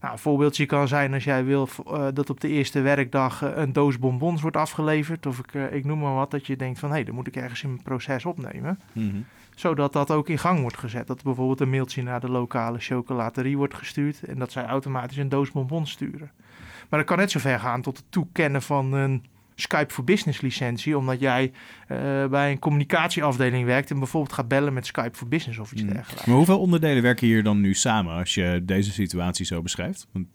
Nou, 0.00 0.12
een 0.12 0.18
voorbeeldje 0.18 0.66
kan 0.66 0.88
zijn 0.88 1.14
als 1.14 1.24
jij 1.24 1.44
wil 1.44 1.68
eh, 1.86 2.06
dat 2.14 2.30
op 2.30 2.40
de 2.40 2.48
eerste 2.48 2.80
werkdag 2.80 3.42
eh, 3.42 3.50
een 3.54 3.72
doos 3.72 3.98
bonbons 3.98 4.42
wordt 4.42 4.56
afgeleverd. 4.56 5.26
Of 5.26 5.38
ik, 5.38 5.52
ik 5.72 5.84
noem 5.84 5.98
maar 5.98 6.14
wat, 6.14 6.30
dat 6.30 6.46
je 6.46 6.56
denkt 6.56 6.78
van 6.78 6.88
hé, 6.88 6.94
hey, 6.94 7.04
dat 7.04 7.14
moet 7.14 7.26
ik 7.26 7.36
ergens 7.36 7.62
in 7.62 7.68
mijn 7.70 7.82
proces 7.82 8.24
opnemen 8.24 8.80
Mhm. 8.92 9.16
zodat 9.54 9.92
dat 9.92 10.10
ook 10.10 10.28
in 10.28 10.38
gang 10.38 10.60
wordt 10.60 10.78
gezet. 10.78 11.06
Dat 11.06 11.22
bijvoorbeeld 11.22 11.60
een 11.60 11.70
mailtje 11.70 12.02
naar 12.02 12.20
de 12.20 12.30
lokale 12.30 12.78
chocolaterie 12.78 13.56
wordt 13.56 13.74
gestuurd 13.74 14.22
en 14.22 14.38
dat 14.38 14.52
zij 14.52 14.64
automatisch 14.66 15.16
een 15.16 15.28
doos 15.28 15.50
bonbons 15.50 15.90
sturen. 15.90 16.30
Maar 16.88 16.98
dat 16.98 17.08
kan 17.08 17.18
net 17.18 17.30
zo 17.30 17.38
ver 17.38 17.60
gaan 17.60 17.82
tot 17.82 17.96
het 17.96 18.06
toekennen 18.08 18.62
van 18.62 18.92
een 18.92 19.24
Skype 19.60 19.92
voor 19.94 20.04
Business 20.04 20.40
licentie, 20.40 20.98
omdat 20.98 21.20
jij 21.20 21.52
eh, 21.88 21.98
bij 22.26 22.50
een 22.50 22.58
communicatieafdeling 22.58 23.64
werkt 23.66 23.90
en 23.90 23.98
bijvoorbeeld 23.98 24.32
gaat 24.34 24.48
bellen 24.48 24.72
met 24.72 24.86
Skype 24.86 25.16
voor 25.16 25.28
Business 25.28 25.58
of 25.58 25.72
iets 25.72 25.82
Mm. 25.82 25.88
dergelijks. 25.92 26.24
Maar 26.26 26.36
hoeveel 26.36 26.58
onderdelen 26.60 27.02
werken 27.02 27.26
hier 27.26 27.42
dan 27.42 27.60
nu 27.60 27.74
samen 27.74 28.14
als 28.14 28.34
je 28.34 28.62
deze 28.64 28.92
situatie 28.92 29.46
zo 29.46 29.62
beschrijft? 29.62 30.06
Want 30.12 30.26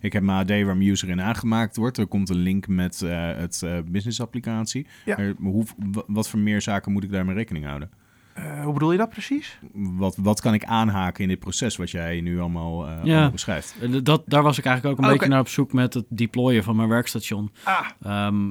ik 0.00 0.12
heb 0.12 0.22
mijn 0.22 0.38
AD 0.38 0.48
waar 0.48 0.76
mijn 0.76 0.88
user 0.90 1.08
in 1.08 1.22
aangemaakt 1.22 1.76
wordt. 1.76 1.98
Er 1.98 2.06
komt 2.06 2.28
een 2.28 2.36
link 2.36 2.68
met 2.68 3.02
eh, 3.02 3.10
het 3.36 3.62
eh, 3.62 3.78
business 3.86 4.20
applicatie. 4.20 4.86
Ja. 5.04 5.16
Maar 5.16 5.34
hoe, 5.52 5.64
wa- 5.92 6.02
wat 6.06 6.28
voor 6.28 6.38
meer 6.38 6.62
zaken 6.62 6.92
moet 6.92 7.04
ik 7.04 7.10
daarmee 7.12 7.34
rekening 7.34 7.64
houden? 7.64 7.90
Eh, 8.34 8.62
hoe 8.64 8.72
bedoel 8.72 8.92
je 8.92 8.98
dat 8.98 9.08
precies? 9.10 9.58
Wat, 9.72 10.16
wat 10.16 10.40
kan 10.40 10.54
ik 10.54 10.64
aanhaken 10.64 11.22
in 11.22 11.28
dit 11.28 11.38
proces 11.38 11.76
wat 11.76 11.90
jij 11.90 12.20
nu 12.20 12.40
allemaal, 12.40 12.86
eh, 12.88 12.92
Ja. 13.04 13.12
allemaal 13.12 13.30
beschrijft? 13.30 13.76
Dat, 14.04 14.22
daar 14.26 14.42
was 14.42 14.58
ik 14.58 14.64
eigenlijk 14.64 14.94
ook 14.98 15.04
een 15.04 15.10
Oké. 15.10 15.18
beetje 15.18 15.32
naar 15.32 15.40
op 15.42 15.48
zoek 15.48 15.72
met 15.72 15.94
het 15.94 16.04
deployen 16.08 16.62
van 16.64 16.76
mijn 16.76 16.88
werkstation. 16.88 17.50
Ah, 17.64 17.86
Ehm, 18.02 18.50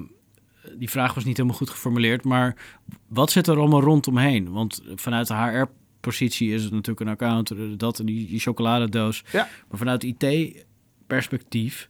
die 0.77 0.89
vraag 0.89 1.13
was 1.13 1.23
niet 1.23 1.38
helemaal 1.38 1.57
goed 1.57 1.69
geformuleerd, 1.69 2.23
maar 2.23 2.55
wat 3.07 3.31
zit 3.31 3.47
er 3.47 3.57
allemaal 3.57 3.81
rondomheen? 3.81 4.51
Want 4.51 4.81
vanuit 4.95 5.27
de 5.27 5.33
HR-positie 5.33 6.53
is 6.53 6.63
het 6.63 6.71
natuurlijk 6.71 6.99
een 6.99 7.07
account, 7.07 7.51
eh, 7.51 7.57
dat 7.77 7.99
en 7.99 8.05
die, 8.05 8.27
die 8.27 8.39
chocoladedoos. 8.39 9.23
Ja. 9.31 9.47
Maar 9.69 9.77
vanuit 9.77 10.03
IT-perspectief 10.03 11.89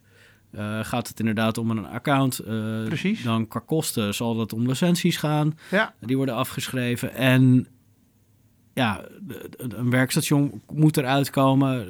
eh, 0.51 0.79
gaat 0.83 1.07
het 1.07 1.19
inderdaad 1.19 1.57
om 1.57 1.69
een 1.71 1.85
account. 1.85 2.39
eh, 2.39 2.83
Precies. 2.85 3.23
Dan 3.23 3.47
qua 3.47 3.59
kosten 3.65 4.13
zal 4.15 4.39
het 4.39 4.53
om 4.53 4.67
licenties 4.67 5.17
gaan. 5.17 5.57
ja. 5.71 5.93
Die 5.99 6.15
worden 6.17 6.35
afgeschreven. 6.35 7.13
En 7.13 7.67
ja, 8.73 9.05
een 9.57 9.89
werkstation 9.89 10.61
moet 10.73 10.97
eruit 10.97 11.29
komen. 11.29 11.87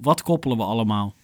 Wat 0.00 0.22
koppelen 0.22 0.56
we 0.56 0.62
allemaal? 0.62 1.14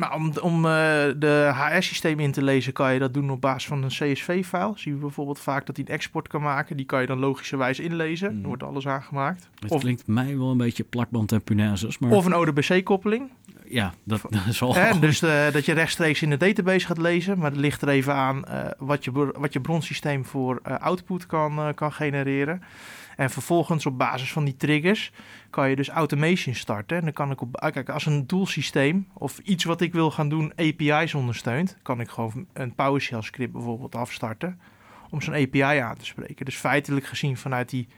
Nou, 0.00 0.14
om, 0.14 0.32
om 0.40 0.64
eh, 0.64 0.70
de 1.16 1.52
HR-systeem 1.54 2.20
in 2.20 2.32
te 2.32 2.42
lezen 2.42 2.72
kan 2.72 2.92
je 2.92 2.98
dat 2.98 3.14
doen 3.14 3.30
op 3.30 3.40
basis 3.40 3.66
van 3.66 3.82
een 3.82 3.88
CSV-file. 3.88 4.72
Zien 4.74 4.94
we 4.94 5.00
bijvoorbeeld 5.00 5.38
vaak 5.38 5.66
dat 5.66 5.76
hij 5.76 5.84
een 5.88 5.94
export 5.94 6.28
kan 6.28 6.42
maken. 6.42 6.76
Die 6.76 6.86
kan 6.86 7.00
je 7.00 7.06
dan 7.06 7.18
logischerwijs 7.18 7.80
inlezen. 7.80 8.28
Mhm. 8.28 8.38
Dan 8.38 8.46
wordt 8.46 8.62
alles 8.62 8.86
aangemaakt. 8.86 9.48
Het 9.60 9.70
Of, 9.70 9.80
klinkt 9.80 10.06
mij 10.06 10.38
wel 10.38 10.50
een 10.50 10.56
beetje 10.56 10.84
plakband 10.84 11.32
en 11.32 11.42
punaises. 11.42 11.98
Maar 11.98 12.10
of 12.10 12.24
een 12.24 12.34
ODBC-koppeling. 12.34 13.30
ja, 13.64 13.94
dat, 14.04 14.20
dat 14.28 14.46
is 14.48 14.60
wel 14.60 14.74
Hè, 14.74 14.98
dus 14.98 15.22
eh, 15.22 15.52
dat 15.52 15.64
je 15.64 15.72
rechtstreeks 15.72 16.22
in 16.22 16.30
de 16.30 16.36
database 16.36 16.86
gaat 16.86 16.98
lezen. 16.98 17.38
Maar 17.38 17.50
het 17.50 17.60
ligt 17.60 17.82
er 17.82 17.88
even 17.88 18.14
aan 18.14 18.44
eh, 18.44 18.66
wat, 18.78 19.04
je, 19.04 19.32
wat 19.38 19.52
je 19.52 19.60
bronsysteem 19.60 20.24
voor 20.24 20.60
output 20.62 21.26
kan, 21.26 21.74
kan 21.74 21.92
genereren. 21.92 22.62
En 23.20 23.30
vervolgens 23.30 23.86
op 23.86 23.98
basis 23.98 24.32
van 24.32 24.44
die 24.44 24.56
triggers 24.56 25.12
kan 25.50 25.68
je 25.70 25.76
dus 25.76 25.88
automation 25.88 26.54
starten. 26.54 26.96
En 26.96 27.04
dan 27.04 27.12
kan 27.12 27.30
ik 27.30 27.40
op, 27.40 27.56
ah, 27.56 27.72
kijk, 27.72 27.88
als 27.88 28.06
een 28.06 28.26
doelsysteem 28.26 29.08
of 29.14 29.38
iets 29.38 29.64
wat 29.64 29.80
ik 29.80 29.92
wil 29.92 30.10
gaan 30.10 30.28
doen 30.28 30.52
API's 30.56 31.14
ondersteunt, 31.14 31.76
kan 31.82 32.00
ik 32.00 32.08
gewoon 32.08 32.46
een 32.52 32.74
PowerShell 32.74 33.22
script 33.22 33.52
bijvoorbeeld 33.52 33.94
afstarten 33.94 34.60
om 35.10 35.20
zo'n 35.20 35.34
API 35.34 35.62
aan 35.62 35.96
te 35.96 36.04
spreken. 36.04 36.44
Dus 36.44 36.56
feitelijk 36.56 37.06
gezien 37.06 37.36
vanuit 37.36 37.68
die 37.70 37.88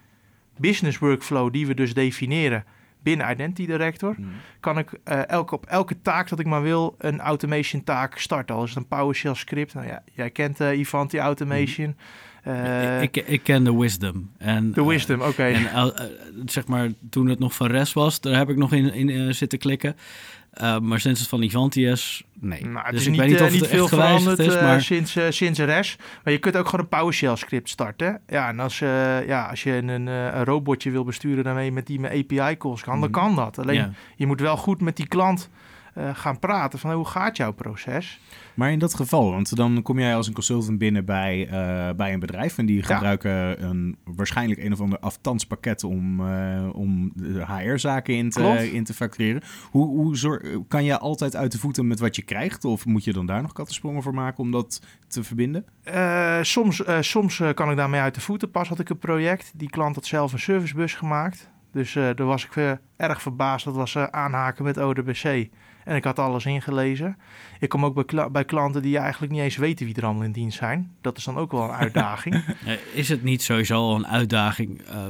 business 0.59 0.99
workflow 0.99 1.53
die 1.53 1.67
we 1.67 1.75
dus 1.75 1.95
definiëren 1.95 2.65
binnen 3.03 3.31
Identity 3.31 3.67
Director, 3.67 4.15
Mhm. 4.19 4.29
kan 4.61 4.79
ik 4.79 4.93
eh, 5.05 5.29
elke, 5.29 5.55
op 5.55 5.67
elke 5.67 6.03
taak 6.03 6.29
dat 6.29 6.39
ik 6.39 6.47
maar 6.47 6.63
wil 6.63 6.95
een 6.99 7.21
automation 7.21 7.85
taak 7.85 8.19
starten. 8.19 8.55
Al 8.57 8.63
is 8.65 8.69
het 8.75 8.79
een 8.79 8.99
PowerShell 8.99 9.35
script. 9.35 9.75
Nou 9.75 9.87
ja, 9.87 10.03
jij 10.13 10.31
kent 10.31 10.61
Ivan 10.61 11.07
die 11.07 11.21
automation. 11.21 11.97
Eh, 12.43 13.03
ik, 13.03 13.17
ik 13.17 13.43
ken 13.43 13.65
de 13.65 13.77
Wisdom. 13.77 14.31
En, 14.39 14.73
de 14.73 14.81
eh, 14.81 14.87
Wisdom, 14.87 15.21
oké. 15.21 15.43
en 15.45 15.67
eh, 15.73 15.83
eh, 15.83 15.93
zeg 16.47 16.67
maar, 16.67 16.89
toen 17.11 17.29
het 17.29 17.39
nog 17.39 17.55
van 17.55 17.67
REST 17.67 17.93
was, 17.95 18.21
daar 18.21 18.37
heb 18.37 18.49
ik 18.49 18.57
nog 18.57 18.73
in, 18.73 18.95
in 18.95 19.11
eh, 19.11 19.33
zitten 19.35 19.59
klikken. 19.59 19.97
Eh, 20.53 20.79
maar 20.79 21.01
sinds 21.01 21.21
het 21.21 21.29
van 21.29 21.43
Ivanti 21.43 21.87
is, 21.89 22.23
nee. 22.41 22.65
Nou, 22.67 22.91
dus 22.91 23.01
is 23.01 23.07
ik 23.07 23.11
niet, 23.11 23.21
weet 23.21 23.29
niet 23.31 23.39
eh, 23.39 23.45
of 23.45 23.51
het 23.53 23.61
niet 23.61 23.71
veel 23.71 23.89
veranderd 23.89 24.39
is, 24.39 24.55
eh, 24.55 24.63
maar 24.63 24.81
sinds, 24.83 25.17
eh, 25.17 25.25
sinds 25.31 25.59
REST. 25.59 25.99
Maar 26.25 26.33
je 26.33 26.39
kunt 26.39 26.57
ook 26.57 26.69
gewoon 26.69 26.81
een 26.81 26.99
PowerShell 26.99 27.37
script 27.37 27.69
starten. 27.69 28.21
Ja, 28.29 28.49
en 28.49 28.61
als, 28.61 28.81
eh, 28.81 29.27
ja, 29.27 29.47
als 29.47 29.63
je 29.63 29.73
een, 29.73 30.09
eh, 30.09 30.25
een 30.35 30.45
robotje 30.45 30.91
wil 30.91 31.05
besturen 31.05 31.45
daarmee 31.45 31.73
met 31.73 31.87
die 31.87 32.01
met 32.01 32.11
API 32.11 32.57
calls 32.57 32.83
kan, 32.83 33.01
dan 33.01 33.11
Mhm. 33.11 33.21
kan 33.21 33.37
dat. 33.37 33.59
Alleen 33.59 33.95
je 34.17 34.27
moet 34.27 34.41
wel 34.41 34.57
goed 34.57 34.81
met 34.81 34.97
die 34.97 35.09
klant 35.09 35.51
eh, 35.93 36.11
gaan 36.13 36.39
praten 36.39 36.79
van 36.79 36.93
hoe 36.93 37.07
gaat 37.07 37.37
jouw 37.37 37.53
proces? 37.53 38.21
Maar 38.55 38.73
in 38.73 38.79
dat 38.79 38.95
geval, 38.95 39.31
want 39.31 39.57
dan 39.57 39.83
kom 39.83 39.99
jij 39.99 40.17
als 40.17 40.27
een 40.27 40.35
consultant 40.35 40.79
binnen 40.79 41.05
bij, 41.05 41.49
eh, 41.49 41.95
bij 41.95 42.13
een 42.13 42.21
bedrijf 42.21 42.59
en 42.59 42.67
die 42.67 42.83
gebruiken 42.83 43.65
een, 43.65 43.97
waarschijnlijk 44.05 44.63
een 44.63 44.73
of 44.73 44.81
ander 44.81 44.99
aftandspakket 44.99 45.85
om, 45.85 46.29
eh, 46.29 46.69
om 46.73 47.13
HR-zaken 47.47 48.15
in 48.15 48.31
Klopt. 48.31 48.59
te, 48.59 48.73
in 48.73 48.85
te 48.85 48.95
factureren. 48.95 49.43
Hoe, 49.71 50.17
hoe 50.17 50.65
kan 50.69 50.85
je 50.85 50.99
altijd 50.99 51.37
uit 51.37 51.53
de 51.53 51.59
voeten 51.59 51.87
met 51.87 52.01
wat 52.01 52.17
je 52.17 52.23
krijgt? 52.23 52.65
Of 52.65 52.87
moet 52.87 53.05
je 53.05 53.13
dan 53.13 53.27
daar 53.27 53.43
nog 53.43 53.53
kattensprongen 53.53 54.03
voor 54.03 54.15
maken 54.15 54.39
om 54.39 54.51
dat 54.51 54.83
te 55.09 55.25
verbinden? 55.25 55.65
Soms 56.43 56.83
soms 57.01 57.43
kan 57.55 57.71
ik 57.71 57.77
daarmee 57.77 58.01
uit 58.01 58.15
de 58.15 58.21
voeten. 58.21 58.51
Pas 58.51 58.69
had 58.69 58.79
ik 58.79 58.89
een 58.89 58.99
project. 58.99 59.53
Die 59.55 59.71
klant 59.71 59.95
had 59.95 60.07
zelf 60.07 60.33
een 60.33 60.39
servicebus 60.39 60.95
gemaakt. 60.95 61.51
Dus 61.73 61.93
daar 61.93 62.25
was 62.25 62.45
ik 62.45 62.57
eh, 62.57 62.73
erg 62.97 63.23
verbaasd. 63.23 63.65
Dat 63.65 63.75
was 63.75 63.97
aanhaken 63.97 64.65
met 64.65 64.79
ODBC. 64.79 65.49
En 65.85 65.97
ik 65.97 66.05
had 66.05 66.19
alles 66.19 66.47
ingelezen. 66.47 67.17
Ik 67.61 67.69
kom 67.69 67.85
ook 67.85 68.07
bij, 68.07 68.31
bij 68.31 68.45
klanten 68.45 68.83
die 68.83 68.99
eigenlijk 68.99 69.33
niet 69.33 69.41
eens 69.43 69.57
weten 69.57 69.87
wie 69.87 69.95
er 69.95 70.05
allemaal 70.05 70.23
in 70.23 70.33
dienst 70.33 70.59
zijn. 70.59 70.91
Dat 71.01 71.17
is 71.17 71.25
dan 71.25 71.37
ook 71.37 71.53
wel 71.53 71.63
een 71.65 71.71
uitdaging. 71.71 72.45
Is 72.95 73.09
het 73.09 73.23
niet 73.23 73.43
sowieso 73.43 73.75
al 73.75 73.95
een 73.97 74.07
uitdaging? 74.07 74.81
Eh, 74.81 75.07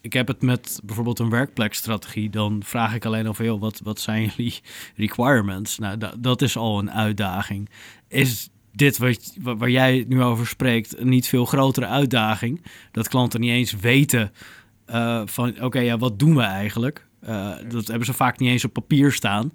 ik 0.00 0.12
heb 0.12 0.28
het 0.28 0.42
met 0.42 0.80
bijvoorbeeld 0.84 1.18
een 1.18 1.30
werkplekstrategie. 1.30 2.30
Dan 2.30 2.62
vraag 2.64 2.94
ik 2.94 3.04
alleen 3.04 3.28
over, 3.28 3.44
joh, 3.44 3.60
wat, 3.60 3.80
wat 3.84 4.00
zijn 4.00 4.22
jullie 4.36 4.60
requirements? 4.96 5.78
Nou, 5.78 5.98
da- 5.98 6.14
dat 6.18 6.42
is 6.42 6.56
al 6.56 6.78
een 6.78 6.90
uitdaging. 6.90 7.68
Is 8.08 8.48
dit 8.72 8.98
wat, 8.98 9.36
wa- 9.40 9.56
waar 9.56 9.70
jij 9.70 10.04
nu 10.08 10.22
over 10.22 10.46
spreekt 10.46 10.98
een 10.98 11.08
niet 11.08 11.26
veel 11.28 11.44
grotere 11.44 11.86
uitdaging? 11.86 12.62
Dat 12.92 13.08
klanten 13.08 13.40
niet 13.40 13.50
eens 13.50 13.72
weten 13.72 14.32
eh, 14.86 15.22
van, 15.24 15.62
oké, 15.62 15.78
ja, 15.80 15.98
wat 15.98 16.18
doen 16.18 16.34
we 16.36 16.42
eigenlijk? 16.42 17.06
Eh, 17.20 17.50
dat 17.68 17.86
hebben 17.86 18.06
ze 18.06 18.12
vaak 18.12 18.38
niet 18.38 18.50
eens 18.50 18.64
op 18.64 18.72
papier 18.72 19.12
staan. 19.12 19.52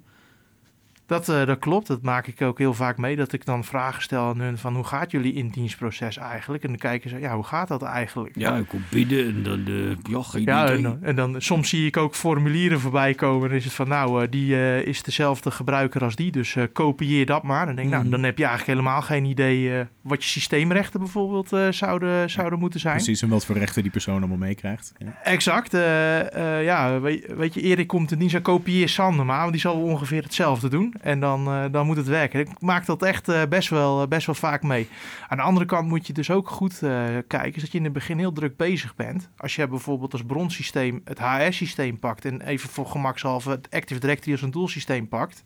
Dat, 1.06 1.28
eh, 1.28 1.46
dat 1.46 1.58
klopt. 1.58 1.86
Dat 1.86 2.02
maak 2.02 2.26
ik 2.26 2.42
ook 2.42 2.58
heel 2.58 2.74
vaak 2.74 2.96
mee. 2.98 3.16
Dat 3.16 3.32
ik 3.32 3.44
dan 3.44 3.64
vragen 3.64 4.02
stel 4.02 4.24
aan 4.28 4.40
hun 4.40 4.58
van 4.58 4.74
hoe 4.74 4.84
gaat 4.84 5.10
jullie 5.10 5.32
indienstproces 5.32 6.16
eigenlijk? 6.18 6.62
En 6.62 6.68
dan 6.68 6.78
kijken 6.78 7.10
ze, 7.10 7.18
ja, 7.18 7.34
hoe 7.34 7.44
gaat 7.44 7.68
dat 7.68 7.82
eigenlijk? 7.82 8.34
Ja, 8.38 8.56
ik 8.56 8.68
kom 8.68 8.82
binnen 8.90 9.26
en 9.26 9.42
dan, 9.42 9.64
uh, 9.68 9.90
ja, 10.02 10.22
geen 10.22 10.42
Ja, 10.42 10.68
en 10.68 10.82
dan, 10.82 10.98
en 11.02 11.16
dan 11.16 11.34
soms 11.40 11.68
zie 11.68 11.86
ik 11.86 11.96
ook 11.96 12.14
formulieren 12.14 12.80
voorbij 12.80 13.14
komen. 13.14 13.48
Dan 13.48 13.58
is 13.58 13.64
het 13.64 13.72
van, 13.72 13.88
nou, 13.88 14.22
eh, 14.24 14.30
die 14.30 14.54
eh, 14.54 14.86
is 14.86 15.02
dezelfde 15.02 15.50
gebruiker 15.50 16.02
als 16.04 16.16
die, 16.16 16.32
dus 16.32 16.56
eh, 16.56 16.64
kopieer 16.72 17.26
dat 17.26 17.42
maar. 17.42 17.66
Dan 17.66 17.74
denk 17.74 17.86
ik, 17.86 17.92
nou, 17.92 18.02
Mhm. 18.06 18.12
dan 18.12 18.22
heb 18.22 18.38
je 18.38 18.44
eigenlijk 18.44 18.78
helemaal 18.78 19.02
geen 19.02 19.24
idee 19.24 19.78
eh, 19.78 19.86
wat 20.00 20.22
je 20.24 20.28
systeemrechten 20.30 21.00
bijvoorbeeld 21.00 21.52
eh, 21.52 21.66
zouden, 21.70 22.30
zouden 22.30 22.58
moeten 22.58 22.80
zijn. 22.80 22.94
Precies, 22.96 23.22
en 23.22 23.28
wat 23.28 23.46
voor 23.46 23.56
rechten 23.58 23.82
die 23.82 23.90
persoon 23.90 24.18
allemaal 24.18 24.36
meekrijgt. 24.36 24.92
Ja. 24.98 25.18
Exact. 25.22 25.74
eh, 25.74 26.56
eh, 26.58 26.64
ja, 26.64 27.00
weet, 27.00 27.26
weet 27.36 27.54
je, 27.54 27.60
Erik 27.60 27.86
komt 27.86 28.12
in 28.12 28.18
dienst 28.18 28.42
kopieer 28.42 28.88
Sander 28.88 29.26
maar, 29.26 29.40
want 29.40 29.52
die 29.52 29.60
zal 29.60 29.74
ongeveer 29.82 30.22
hetzelfde 30.22 30.68
doen. 30.68 30.94
En 31.00 31.20
dan, 31.20 31.46
eh, 31.46 31.64
dan 31.70 31.86
moet 31.86 31.96
het 31.96 32.06
werken. 32.06 32.40
Ik 32.40 32.60
maak 32.60 32.86
dat 32.86 33.02
echt 33.02 33.28
eh, 33.28 33.42
best, 33.48 33.68
wel, 33.68 34.08
best 34.08 34.26
wel 34.26 34.34
vaak 34.34 34.62
mee. 34.62 34.88
Aan 35.28 35.36
de 35.36 35.42
andere 35.42 35.66
kant 35.66 35.88
moet 35.88 36.06
je 36.06 36.12
dus 36.12 36.30
ook 36.30 36.48
goed 36.48 36.82
eh, 36.82 37.04
kijken, 37.26 37.54
is 37.54 37.62
dat 37.62 37.72
je 37.72 37.78
in 37.78 37.84
het 37.84 37.92
begin 37.92 38.18
heel 38.18 38.32
druk 38.32 38.56
bezig 38.56 38.94
bent. 38.94 39.30
Als 39.36 39.54
je 39.54 39.68
bijvoorbeeld 39.68 40.12
als 40.12 40.24
bronsysteem 40.24 41.00
het 41.04 41.18
HR-systeem 41.18 41.98
pakt 41.98 42.24
en 42.24 42.40
even 42.40 42.68
voor 42.68 42.86
gemakshalve 42.86 43.50
het 43.50 43.68
Active 43.70 44.00
Directory 44.00 44.32
als 44.32 44.42
een 44.42 44.50
doelsysteem 44.50 45.08
pakt. 45.08 45.44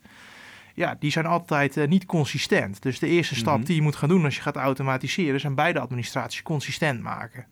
Ja, 0.75 0.97
die 0.99 1.11
zijn 1.11 1.27
altijd 1.27 1.89
niet 1.89 2.07
consistent. 2.07 2.83
Dus 2.83 2.99
de 2.99 3.07
eerste 3.07 3.35
stap 3.35 3.57
Mhm. 3.57 3.67
die 3.67 3.77
je 3.77 3.83
moet 3.83 3.97
gaan 3.97 4.09
doen 4.09 4.25
als 4.25 4.37
je 4.37 4.43
gaat 4.43 4.57
automatiseren, 4.57 5.41
zijn 5.41 5.55
beide 5.55 5.81
administraties 5.81 6.43
consistent 6.43 7.03
maken. 7.03 7.47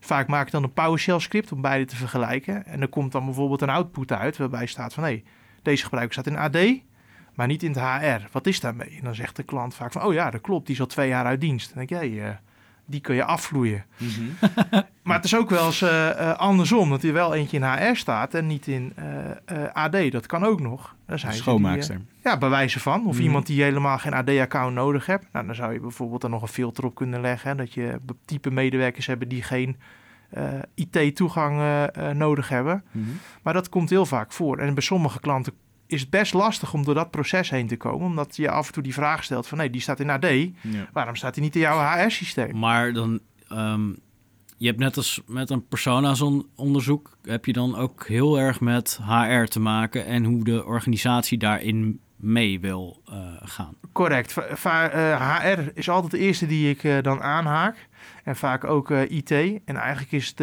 Vaak 0.00 0.26
maak 0.26 0.46
ik 0.46 0.52
dan 0.52 0.62
een 0.62 0.72
PowerShell 0.72 1.18
script 1.18 1.52
om 1.52 1.60
beide 1.60 1.84
te 1.84 1.96
vergelijken. 1.96 2.66
En 2.66 2.80
er 2.80 2.88
komt 2.88 3.12
dan 3.12 3.24
bijvoorbeeld 3.24 3.62
een 3.62 3.68
output 3.70 4.12
uit 4.12 4.36
waarbij 4.36 4.66
staat 4.66 4.94
van... 4.94 5.04
hé, 5.04 5.22
deze 5.62 5.84
gebruiker 5.84 6.12
staat 6.12 6.26
in 6.26 6.38
AD, 6.38 6.80
maar 7.38 7.46
niet 7.46 7.62
in 7.62 7.72
het 7.76 7.80
HR. 7.80 8.26
Wat 8.32 8.46
is 8.46 8.60
daarmee? 8.60 8.88
En 8.98 9.04
dan 9.04 9.14
zegt 9.14 9.36
de 9.36 9.42
klant 9.42 9.74
vaak 9.74 9.92
van... 9.92 10.02
oh 10.02 10.12
ja, 10.12 10.30
dat 10.30 10.40
klopt, 10.40 10.66
die 10.66 10.74
is 10.74 10.80
al 10.80 10.86
twee 10.86 11.08
jaar 11.08 11.24
uit 11.24 11.40
dienst. 11.40 11.74
Dan 11.74 11.86
denk 11.86 12.02
jij, 12.02 12.24
eh, 12.24 12.34
die 12.86 13.00
kun 13.00 13.14
je 13.14 13.24
afvloeien. 13.24 13.84
Maar 15.02 15.16
het 15.16 15.24
is 15.24 15.36
ook 15.36 15.50
wel 15.50 15.66
eens 15.66 15.82
eh, 15.82 16.10
eh, 16.30 16.38
andersom. 16.38 16.90
Dat 16.90 17.02
er 17.02 17.12
wel 17.12 17.34
eentje 17.34 17.56
in 17.56 17.62
HR 17.64 17.94
staat 17.96 18.34
en 18.34 18.46
niet 18.46 18.66
in 18.66 18.92
AD. 19.72 20.10
Dat 20.12 20.26
kan 20.26 20.44
ook 20.44 20.60
nog. 20.60 20.94
Dan 21.06 21.18
zijn 21.18 21.32
ze 21.32 21.38
die, 21.38 21.48
Schoonmaakster. 21.48 22.00
ja, 22.22 22.38
bij 22.38 22.48
wijze 22.48 22.80
van. 22.80 23.06
Of 23.06 23.14
Mhm. 23.14 23.22
iemand 23.22 23.46
die 23.46 23.62
helemaal 23.62 23.98
geen 23.98 24.14
AD-account 24.14 24.74
nodig 24.74 25.06
hebt. 25.06 25.26
Nou, 25.32 25.46
dan 25.46 25.54
zou 25.54 25.72
je 25.72 25.80
bijvoorbeeld 25.80 26.22
er 26.22 26.30
nog 26.30 26.42
een 26.42 26.48
filter 26.48 26.84
op 26.84 26.94
kunnen 26.94 27.20
leggen. 27.20 27.50
Hè, 27.50 27.56
dat 27.56 27.72
je 27.72 28.00
type 28.24 28.50
medewerkers 28.50 29.06
hebben 29.06 29.28
die 29.28 29.42
geen 29.42 29.76
IT-toegang 30.74 31.60
nodig 32.12 32.48
hebben. 32.48 32.84
Mhm. 32.90 33.04
Maar 33.42 33.52
dat 33.54 33.68
komt 33.68 33.90
heel 33.90 34.06
vaak 34.06 34.32
voor. 34.32 34.58
En 34.58 34.74
bij 34.74 34.82
sommige 34.82 35.20
klanten 35.20 35.52
is 35.88 36.00
het 36.00 36.10
best 36.10 36.34
lastig 36.34 36.72
om 36.74 36.84
door 36.84 36.94
dat 36.94 37.10
proces 37.10 37.50
heen 37.50 37.66
te 37.66 37.76
komen. 37.76 38.06
Omdat 38.06 38.36
je 38.36 38.50
af 38.50 38.66
en 38.66 38.72
toe 38.72 38.82
die 38.82 38.92
vraag 38.94 39.24
stelt 39.24 39.46
van... 39.46 39.58
nee, 39.58 39.70
die 39.70 39.80
staat 39.80 40.00
in 40.00 40.10
AD. 40.10 40.26
Ja. 40.30 40.50
Waarom 40.92 41.16
staat 41.16 41.34
die 41.34 41.42
niet 41.42 41.54
in 41.54 41.60
jouw 41.60 41.80
HR-systeem? 42.04 42.58
Maar 42.58 42.92
dan, 42.92 43.20
ehm, 43.48 43.88
je 44.56 44.66
hebt 44.66 44.78
net 44.78 44.96
als 44.96 45.20
met 45.26 45.50
een 45.50 45.66
persona-onderzoek, 45.68 47.16
heb 47.22 47.44
je 47.44 47.52
dan 47.52 47.76
ook 47.76 48.06
heel 48.06 48.38
erg 48.38 48.60
met 48.60 49.00
HR 49.08 49.44
te 49.44 49.60
maken 49.60 50.06
en 50.06 50.24
hoe 50.24 50.44
de 50.44 50.64
organisatie 50.64 51.38
daarin 51.38 52.00
mee 52.16 52.60
wil 52.60 53.02
eh, 53.06 53.16
gaan. 53.42 53.74
Correct. 53.92 54.32
Va- 54.32 54.56
va- 54.56 54.88
eh, 54.88 55.36
HR 55.54 55.70
is 55.74 55.88
altijd 55.88 56.12
de 56.12 56.18
eerste 56.18 56.46
die 56.46 56.70
ik 56.70 56.84
eh, 56.84 57.02
dan 57.02 57.22
aanhaak. 57.22 57.88
En 58.24 58.36
vaak 58.36 58.64
ook 58.64 58.90
eh, 58.90 59.10
IT. 59.10 59.30
En 59.64 59.76
eigenlijk 59.76 60.12
is 60.12 60.28
het, 60.28 60.38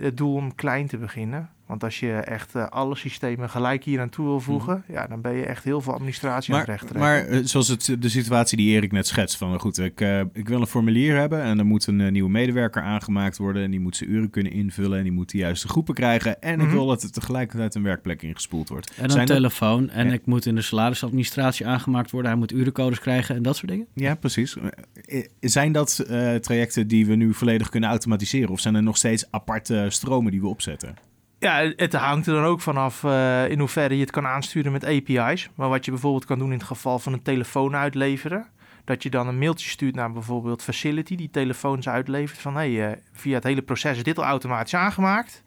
het 0.00 0.16
doel 0.16 0.34
om 0.34 0.54
klein 0.54 0.86
te 0.86 0.98
beginnen. 0.98 1.50
Want 1.70 1.84
als 1.84 2.00
je 2.00 2.12
echt 2.12 2.54
eh, 2.54 2.66
alle 2.68 2.96
systemen 2.96 3.50
gelijk 3.50 3.84
hier 3.84 4.00
aan 4.00 4.08
toe 4.08 4.26
wil 4.26 4.40
voegen... 4.40 4.84
ja, 4.88 5.06
dan 5.06 5.20
ben 5.20 5.32
je 5.34 5.44
echt 5.44 5.64
heel 5.64 5.80
veel 5.80 5.92
administratie 5.92 6.54
aan 6.54 6.60
het 6.66 6.92
Maar, 6.92 6.98
maar 6.98 7.26
eh, 7.26 7.38
zoals 7.44 7.68
het, 7.68 7.96
de 7.98 8.08
situatie 8.08 8.56
die 8.56 8.70
Erik 8.70 8.92
net 8.92 9.06
schetst, 9.06 9.36
van 9.36 9.58
goed, 9.60 9.78
ik, 9.78 10.00
eh, 10.00 10.20
ik 10.32 10.48
wil 10.48 10.60
een 10.60 10.66
formulier 10.66 11.16
hebben 11.16 11.42
en 11.42 11.58
er 11.58 11.66
moet 11.66 11.86
een 11.86 12.00
eh, 12.00 12.10
nieuwe 12.10 12.30
medewerker 12.30 12.82
aangemaakt 12.82 13.36
worden 13.38 13.62
en 13.62 13.70
die 13.70 13.80
moet 13.80 13.96
zijn 13.96 14.10
uren 14.10 14.30
kunnen 14.30 14.52
invullen 14.52 14.96
en 14.98 15.02
die 15.04 15.12
moet 15.12 15.30
de 15.30 15.38
juiste 15.38 15.68
groepen 15.68 15.94
krijgen 15.94 16.42
en 16.42 16.60
ik 16.60 16.66
Mhm. 16.66 16.70
wil 16.74 16.86
dat 16.86 17.02
er 17.02 17.10
tegelijkertijd 17.12 17.74
een 17.74 17.82
werkplek 17.82 18.22
ingespoeld 18.22 18.68
wordt. 18.68 18.92
En 18.96 19.04
een 19.04 19.10
Zijn 19.10 19.28
er- 19.28 19.34
telefoon 19.34 19.90
en 19.90 20.06
Ja. 20.06 20.12
ik 20.12 20.26
moet 20.26 20.46
in 20.46 20.54
de 20.54 20.62
salarisadministratie 20.62 21.66
aangemaakt 21.66 22.10
worden. 22.10 22.30
Hij 22.30 22.40
moet 22.40 22.52
urencodes 22.52 23.00
krijgen 23.00 23.34
en 23.36 23.42
dat 23.42 23.56
soort 23.56 23.70
dingen. 23.70 23.86
Ja, 23.94 24.14
precies. 24.14 24.56
Eh, 25.04 25.24
Zijn 25.40 25.72
dat 25.72 25.98
eh, 25.98 26.34
trajecten 26.34 26.88
die 26.88 27.06
we 27.06 27.14
nu 27.14 27.34
volledig 27.34 27.68
kunnen 27.68 27.88
automatiseren 27.88 28.50
of 28.50 28.60
zijn 28.60 28.74
er 28.74 28.82
nog 28.82 28.96
steeds 28.96 29.26
aparte 29.30 29.86
stromen 29.88 30.30
die 30.30 30.40
we 30.40 30.46
opzetten? 30.48 30.94
Ja, 31.40 31.72
het 31.76 31.92
hangt 31.92 32.26
er 32.26 32.34
dan 32.34 32.44
ook 32.44 32.60
vanaf 32.60 33.04
eh 33.04 33.48
in 33.48 33.58
hoeverre 33.58 33.94
je 33.94 34.00
het 34.00 34.10
kan 34.10 34.26
aansturen 34.26 34.72
met 34.72 34.84
API's. 34.84 35.50
Maar 35.54 35.68
wat 35.68 35.84
je 35.84 35.90
bijvoorbeeld 35.90 36.24
kan 36.24 36.38
doen 36.38 36.52
in 36.52 36.58
het 36.58 36.66
geval 36.66 36.98
van 36.98 37.12
een 37.12 37.22
telefoon 37.22 37.76
uitleveren... 37.76 38.46
dat 38.84 39.02
je 39.02 39.10
dan 39.10 39.28
een 39.28 39.38
mailtje 39.38 39.68
stuurt 39.68 39.94
naar 39.94 40.12
bijvoorbeeld 40.12 40.62
Facility... 40.62 41.16
die 41.16 41.30
telefoons 41.30 41.88
uitlevert 41.88 42.38
van... 42.38 42.54
hey, 42.54 42.90
eh, 42.90 42.96
via 43.12 43.34
het 43.34 43.44
hele 43.44 43.62
proces 43.62 43.96
is 43.96 44.02
dit 44.02 44.18
al 44.18 44.24
automatisch 44.24 44.74
aangemaakt... 44.74 45.42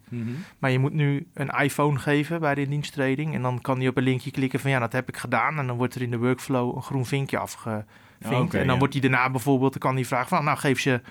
Maar 0.60 0.72
je 0.72 0.80
moet 0.80 0.94
nu 0.94 1.28
een 1.34 1.50
iPhone 1.50 2.00
geven 2.00 2.40
bij 2.40 2.56
de 2.56 2.62
indiensttreding. 2.62 3.34
En 3.34 3.42
dan 3.42 3.62
kan 3.62 3.78
hij 3.78 3.88
op 3.88 3.98
een 3.98 4.04
linkje 4.04 4.32
klikken 4.32 4.60
van 4.60 4.72
ja, 4.72 4.80
dat 4.80 4.92
heb 4.92 5.10
ik 5.10 5.18
gedaan. 5.18 5.58
En 5.60 5.68
dan 5.68 5.78
wordt 5.78 5.96
er 5.96 6.02
in 6.02 6.12
de 6.12 6.18
workflow 6.18 6.76
een 6.76 6.82
groen 6.82 7.06
vinkje 7.06 7.38
afgevinkt. 7.38 7.86
Oh, 8.26 8.60
en 8.60 8.66
dan 8.66 8.66
ja. 8.66 8.78
wordt 8.78 8.94
hij 8.94 9.02
daarna 9.02 9.30
bijvoorbeeld, 9.30 9.72
dan 9.72 9.82
kan 9.82 9.96
hij 9.96 10.06
vragen 10.06 10.28
van 10.28 10.44
nou 10.44 10.58
geef 10.58 10.80
je 10.80 11.02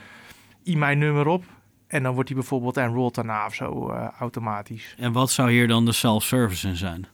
e-mail-nummer 0.65 1.27
op. 1.27 1.45
En 1.93 2.03
dan 2.03 2.15
wordt 2.15 2.29
hij 2.29 2.39
bijvoorbeeld 2.39 2.77
enrolled 2.77 3.15
daarna 3.15 3.47
of 3.47 3.55
zo 3.55 3.91
eh, 3.91 4.09
automatisch. 4.19 4.95
En 4.99 5.13
wat 5.13 5.31
zou 5.31 5.51
hier 5.51 5.69
dan 5.69 5.85
de 5.85 5.93
self-service 5.93 6.69
in 6.69 6.77
zijn? 6.77 7.07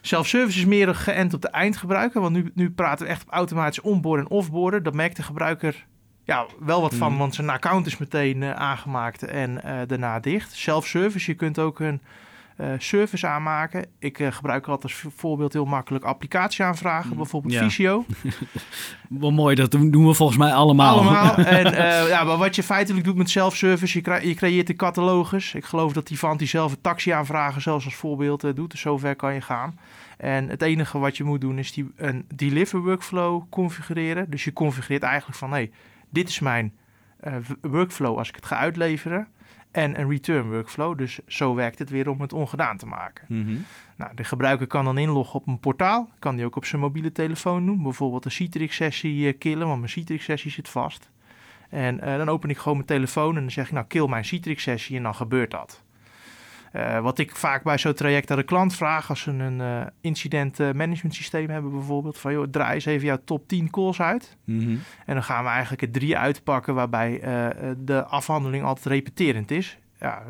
Self-service 0.00 0.58
is 0.58 0.64
meer 0.64 0.94
geënt 0.94 1.34
op 1.34 1.42
de 1.42 1.48
eindgebruiker. 1.48 2.20
Want 2.20 2.32
nu, 2.34 2.50
nu 2.54 2.70
praten 2.70 3.06
we 3.06 3.12
echt 3.12 3.22
op 3.22 3.32
automatisch 3.32 3.80
onboarden 3.80 4.26
en 4.26 4.30
offboarden. 4.32 4.82
Dat 4.82 4.94
merkt 4.94 5.16
de 5.16 5.22
gebruiker 5.22 5.86
ja, 6.24 6.46
wel 6.60 6.80
wat 6.80 6.94
van, 6.94 7.08
Mhm. 7.10 7.18
want 7.18 7.34
zijn 7.34 7.50
account 7.50 7.86
is 7.86 7.96
meteen 7.98 8.42
eh, 8.42 8.50
aangemaakt 8.50 9.22
en 9.22 9.62
eh, 9.62 9.78
daarna 9.86 10.20
dicht. 10.20 10.52
Self-service, 10.52 11.30
je 11.30 11.36
kunt 11.36 11.58
ook 11.58 11.80
een 11.80 12.00
service 12.78 13.26
aanmaken. 13.26 13.86
Ik 13.98 14.18
eh, 14.18 14.32
gebruik 14.32 14.66
altijd 14.66 14.92
als 14.92 15.14
voorbeeld 15.16 15.52
heel 15.52 15.64
makkelijk 15.64 16.04
applicatie 16.04 16.64
aanvragen, 16.64 17.16
bijvoorbeeld 17.16 17.54
Ja. 17.54 17.62
Visio. 17.62 18.04
Wel 19.08 19.30
mooi, 19.30 19.54
dat 19.54 19.70
doen 19.70 20.06
we 20.06 20.14
volgens 20.14 20.38
mij 20.38 20.52
allemaal. 20.52 20.98
Allemaal. 20.98 21.36
En 21.62 21.74
eh, 21.74 22.08
ja, 22.08 22.24
maar 22.24 22.36
wat 22.36 22.56
je 22.56 22.62
feitelijk 22.62 23.04
doet 23.04 23.16
met 23.16 23.30
self-service, 23.30 24.00
je, 24.02 24.28
je 24.28 24.34
creëert 24.34 24.68
een 24.68 24.76
catalogus. 24.76 25.54
Ik 25.54 25.64
geloof 25.64 25.92
dat 25.92 26.06
die 26.06 26.18
van 26.18 26.36
die 26.36 26.46
zelf 26.46 26.72
een 26.72 26.80
taxi 26.80 27.10
aanvragen 27.10 27.62
zelfs 27.62 27.84
als 27.84 27.94
voorbeeld 27.94 28.44
eh, 28.44 28.54
doet. 28.54 28.70
Dus 28.70 28.80
zover 28.80 29.16
kan 29.16 29.34
je 29.34 29.40
gaan. 29.40 29.78
En 30.16 30.48
het 30.48 30.62
enige 30.62 30.98
wat 30.98 31.16
je 31.16 31.24
moet 31.24 31.40
doen 31.40 31.58
is 31.58 31.72
die, 31.72 31.92
een 31.96 32.24
deliver 32.34 32.80
workflow 32.80 33.42
configureren. 33.50 34.30
Dus 34.30 34.44
je 34.44 34.52
configureert 34.52 35.02
eigenlijk 35.02 35.38
van, 35.38 35.50
hey, 35.50 35.70
dit 36.10 36.28
is 36.28 36.40
mijn 36.40 36.72
eh, 37.20 37.34
workflow 37.60 38.18
als 38.18 38.28
ik 38.28 38.34
het 38.34 38.46
ga 38.46 38.56
uitleveren. 38.56 39.28
En 39.72 40.00
een 40.00 40.08
return 40.08 40.50
workflow. 40.50 40.98
Dus 40.98 41.20
zo 41.26 41.54
werkt 41.54 41.78
het 41.78 41.90
weer 41.90 42.08
om 42.08 42.20
het 42.20 42.32
ongedaan 42.32 42.76
te 42.76 42.86
maken. 42.86 43.24
Mhm. 43.28 43.56
Nou, 43.96 44.14
de 44.14 44.24
gebruiker 44.24 44.66
kan 44.66 44.84
dan 44.84 44.98
inloggen 44.98 45.40
op 45.40 45.46
een 45.46 45.60
portaal. 45.60 46.10
Kan 46.18 46.36
die 46.36 46.44
ook 46.44 46.56
op 46.56 46.64
zijn 46.64 46.80
mobiele 46.80 47.12
telefoon 47.12 47.66
doen. 47.66 47.82
Bijvoorbeeld 47.82 48.24
een 48.24 48.30
Citrix-sessie 48.30 49.26
eh, 49.26 49.38
killen, 49.38 49.66
want 49.66 49.78
mijn 49.78 49.90
Citrix-sessie 49.90 50.50
zit 50.50 50.68
vast. 50.68 51.10
En 51.68 52.00
eh, 52.00 52.16
dan 52.16 52.28
open 52.28 52.50
ik 52.50 52.58
gewoon 52.58 52.76
mijn 52.76 52.88
telefoon 52.88 53.36
en 53.36 53.40
dan 53.40 53.50
zeg 53.50 53.66
ik, 53.66 53.72
nou, 53.72 53.86
kill 53.86 54.08
mijn 54.08 54.24
Citrix-sessie 54.24 54.96
en 54.96 55.02
dan 55.02 55.14
gebeurt 55.14 55.50
dat. 55.50 55.82
Eh, 56.72 57.00
wat 57.00 57.18
ik 57.18 57.36
vaak 57.36 57.62
bij 57.62 57.78
zo'n 57.78 57.94
traject 57.94 58.30
aan 58.30 58.36
de 58.36 58.42
klant 58.42 58.74
vraag, 58.74 59.08
als 59.08 59.20
ze 59.20 59.30
een 59.30 59.60
eh, 59.60 59.80
incident 60.00 60.60
eh, 60.60 60.72
management 60.72 61.14
systeem 61.14 61.50
hebben 61.50 61.70
bijvoorbeeld, 61.70 62.18
van 62.18 62.32
joh, 62.32 62.46
draai 62.50 62.74
eens 62.74 62.84
even 62.84 63.06
jouw 63.06 63.20
top 63.24 63.48
10 63.48 63.70
calls 63.70 64.00
uit. 64.00 64.36
Mhm. 64.44 64.76
En 65.06 65.14
dan 65.14 65.22
gaan 65.22 65.44
we 65.44 65.50
eigenlijk 65.50 65.82
er 65.82 65.90
drie 65.90 66.18
uitpakken 66.18 66.74
waarbij 66.74 67.20
de 67.78 68.04
afhandeling 68.04 68.64
altijd 68.64 68.86
repeterend 68.86 69.50
is. 69.50 69.78
Ja, 70.00 70.22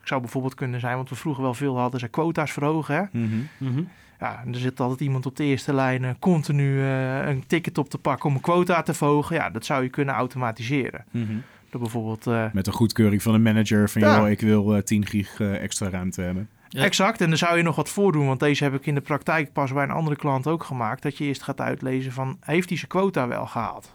ik 0.00 0.08
zou 0.08 0.20
bijvoorbeeld 0.20 0.54
kunnen 0.54 0.80
zijn, 0.80 0.96
want 0.96 1.08
we 1.08 1.14
vroeger 1.14 1.42
wel 1.42 1.54
veel 1.54 1.78
hadden, 1.78 2.00
ze 2.00 2.08
quota's 2.08 2.52
verhogen. 2.52 2.94
Hè? 2.94 3.18
Mhm. 3.58 3.82
Ja, 4.22 4.42
en 4.44 4.52
er 4.52 4.60
zit 4.60 4.80
altijd 4.80 5.00
iemand 5.00 5.26
op 5.26 5.36
de 5.36 5.44
eerste 5.44 5.74
lijn 5.74 6.18
continu 6.18 6.80
eh, 6.80 7.26
een 7.26 7.46
ticket 7.46 7.78
op 7.78 7.88
te 7.88 7.98
pakken 7.98 8.28
om 8.28 8.34
een 8.34 8.40
quota 8.40 8.82
te 8.82 8.94
verhogen. 8.94 9.36
Ja, 9.36 9.50
dat 9.50 9.64
zou 9.64 9.82
je 9.82 9.88
kunnen 9.88 10.14
automatiseren. 10.14 11.04
Mhm. 11.10 11.36
Door 11.72 11.80
bijvoorbeeld... 11.80 12.26
eh, 12.26 12.44
Met 12.52 12.66
een 12.66 12.72
goedkeuring 12.72 13.22
van 13.22 13.34
een 13.34 13.42
manager 13.42 13.90
van 13.90 14.00
Ja. 14.02 14.16
joh, 14.18 14.28
ik 14.30 14.40
wil 14.40 14.74
eh, 14.76 14.82
10 14.82 15.06
gig 15.06 15.40
eh, 15.40 15.62
extra 15.62 15.88
ruimte 15.90 16.22
hebben. 16.22 16.48
Ja. 16.68 16.82
Exact, 16.82 17.20
en 17.20 17.28
dan 17.28 17.38
zou 17.38 17.56
je 17.56 17.62
nog 17.62 17.76
wat 17.76 17.88
voordoen, 17.88 18.26
want 18.26 18.40
deze 18.40 18.64
heb 18.64 18.74
ik 18.74 18.86
in 18.86 18.94
de 18.94 19.00
praktijk 19.00 19.52
pas 19.52 19.72
bij 19.72 19.82
een 19.82 19.90
andere 19.90 20.16
klant 20.16 20.46
ook 20.46 20.64
gemaakt. 20.64 21.02
Dat 21.02 21.18
je 21.18 21.24
eerst 21.24 21.42
gaat 21.42 21.60
uitlezen 21.60 22.12
van, 22.12 22.36
heeft 22.40 22.68
hij 22.68 22.78
zijn 22.78 22.90
quota 22.90 23.28
wel 23.28 23.46
gehaald? 23.46 23.94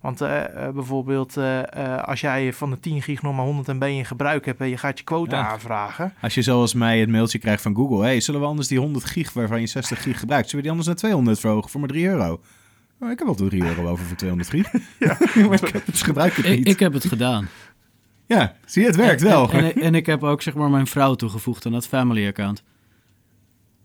Want 0.00 0.20
eh, 0.20 0.66
eh, 0.66 0.74
bijvoorbeeld, 0.74 1.36
eh, 1.36 1.72
eh, 1.94 2.02
als 2.04 2.20
jij 2.20 2.52
van 2.52 2.70
de 2.70 2.80
10 2.80 3.02
gig 3.02 3.22
nog 3.22 3.36
maar 3.36 3.44
100 3.44 3.66
MB 3.68 3.82
in 3.82 4.04
gebruik 4.04 4.44
hebt 4.46 4.60
en 4.60 4.68
je 4.68 4.76
gaat 4.76 4.98
je 4.98 5.04
quota 5.04 5.36
Ja. 5.38 5.48
aanvragen. 5.48 6.12
Als 6.20 6.34
je 6.34 6.42
zoals 6.42 6.74
mij 6.74 7.00
het 7.00 7.08
mailtje 7.08 7.38
krijgt 7.38 7.62
van 7.62 7.74
Google, 7.74 8.02
hey, 8.02 8.20
zullen 8.20 8.40
we 8.40 8.46
anders 8.46 8.68
die 8.68 8.78
100 8.78 9.04
gig 9.04 9.32
waarvan 9.32 9.60
je 9.60 9.66
60 9.66 10.02
gig 10.02 10.18
gebruikt, 10.20 10.44
zullen 10.48 10.56
we 10.56 10.62
die 10.62 10.70
anders 10.70 10.86
naar 10.88 10.96
200 10.96 11.40
verhogen 11.40 11.70
voor 11.70 11.80
maar 11.80 11.88
3 11.88 12.06
euro? 12.06 12.40
Oh, 13.00 13.10
ik 13.10 13.18
heb 13.18 13.26
wel 13.26 13.48
3 13.48 13.62
euro 13.62 13.86
over 13.88 14.04
voor 14.04 14.16
200 14.16 14.50
gig. 14.50 14.72
Ja. 14.98 15.18
maar 15.48 15.62
ik 15.62 15.68
heb- 15.68 15.86
dus 15.86 16.02
gebruik 16.02 16.34
het 16.36 16.44
Ik, 16.46 16.56
niet. 16.58 16.68
ik 16.68 16.78
heb 16.78 16.92
het 16.92 17.04
gedaan. 17.04 17.48
Ja, 18.26 18.56
zie 18.64 18.82
je, 18.82 18.88
het 18.88 18.96
werkt 18.96 19.20
En- 19.22 19.28
wel. 19.28 19.50
En, 19.52 19.64
en, 19.64 19.82
en 19.82 19.94
ik 19.94 20.06
heb 20.06 20.22
ook 20.22 20.42
zeg 20.42 20.54
maar 20.54 20.70
mijn 20.70 20.86
vrouw 20.86 21.14
toegevoegd 21.14 21.66
aan 21.66 21.72
het 21.72 21.86
family 21.86 22.26
account. 22.26 22.62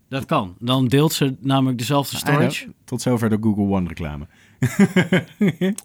Dat 0.10 0.26
kan. 0.26 0.56
Dan 0.60 0.88
deelt 0.88 1.14
ze 1.14 1.36
namelijk 1.40 1.78
dezelfde 1.78 2.18
storage. 2.18 2.68
Tot 2.86 3.02
zover 3.02 3.30
de 3.30 3.38
Google 3.42 3.64
One 3.64 3.88
reclame. 3.88 4.28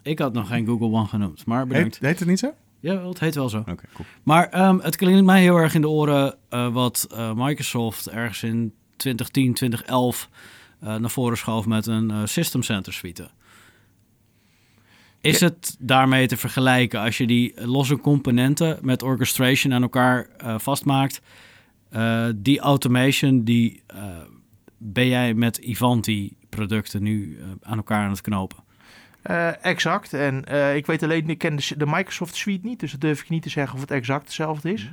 Ik 0.03 0.19
had 0.19 0.33
nog 0.33 0.49
geen 0.49 0.67
Google 0.67 0.87
One 0.87 1.07
genoemd, 1.07 1.47
maar 1.47 1.67
bedankt. 1.67 1.95
Heet, 1.99 2.09
heet 2.09 2.19
het 2.19 2.29
niet 2.29 2.39
zo? 2.39 2.55
Ja, 2.81 3.09
het 3.09 3.21
heet 3.21 3.35
wel 3.35 3.49
zo. 3.49 3.59
Oké, 3.59 3.75
cool. 3.95 4.07
Maar 4.23 4.49
ehm, 4.49 4.79
het 4.79 4.97
klinkt 4.97 5.25
mij 5.25 5.41
heel 5.41 5.57
erg 5.57 5.75
in 5.75 5.81
de 5.81 5.89
oren 5.89 6.35
eh, 6.49 6.73
wat 6.73 7.07
eh, 7.15 7.33
Microsoft 7.35 8.09
ergens 8.09 8.43
in 8.43 8.73
2010, 8.97 9.55
2011 9.55 10.29
eh, 10.33 10.39
naar 10.81 11.11
voren 11.11 11.37
schoof 11.37 11.67
met 11.67 11.87
een 11.87 12.11
eh, 12.11 12.21
System 12.25 12.63
Center 12.63 12.93
suite. 12.93 13.31
Is 15.21 15.41
het 15.41 15.77
daarmee 15.79 16.27
te 16.27 16.37
vergelijken 16.37 17.01
als 17.01 17.19
je 17.19 17.27
die 17.27 17.67
losse 17.67 17.97
componenten 17.97 18.79
met 18.83 19.03
orchestration 19.03 19.75
aan 19.75 19.83
elkaar 19.83 20.29
eh, 20.37 20.59
vastmaakt? 20.59 21.21
Eh, 21.91 22.27
die 22.37 22.61
automation, 22.61 23.45
die 23.45 23.83
eh, 23.87 24.03
ben 24.79 25.09
jij 25.09 25.35
met 25.35 25.57
Ivanti 25.57 26.37
producten 26.49 27.03
nu 27.03 27.39
aan 27.63 27.77
elkaar 27.77 28.05
aan 28.05 28.11
het 28.11 28.21
knopen. 28.21 28.65
exact. 29.63 30.13
En 30.13 30.45
ik 30.77 30.87
weet 30.87 31.03
alleen, 31.03 31.29
ik 31.29 31.39
ken 31.39 31.57
de, 31.57 31.75
de, 31.77 31.87
Microsoft 31.87 32.37
Suite 32.37 32.67
niet, 32.67 32.81
dus 32.81 32.91
dat 32.91 33.01
durf 33.01 33.21
ik 33.21 33.29
niet 33.29 33.43
te 33.43 33.49
zeggen 33.49 33.75
of 33.75 33.81
het 33.81 33.91
exact 33.91 34.25
hetzelfde 34.25 34.73
is. 34.73 34.89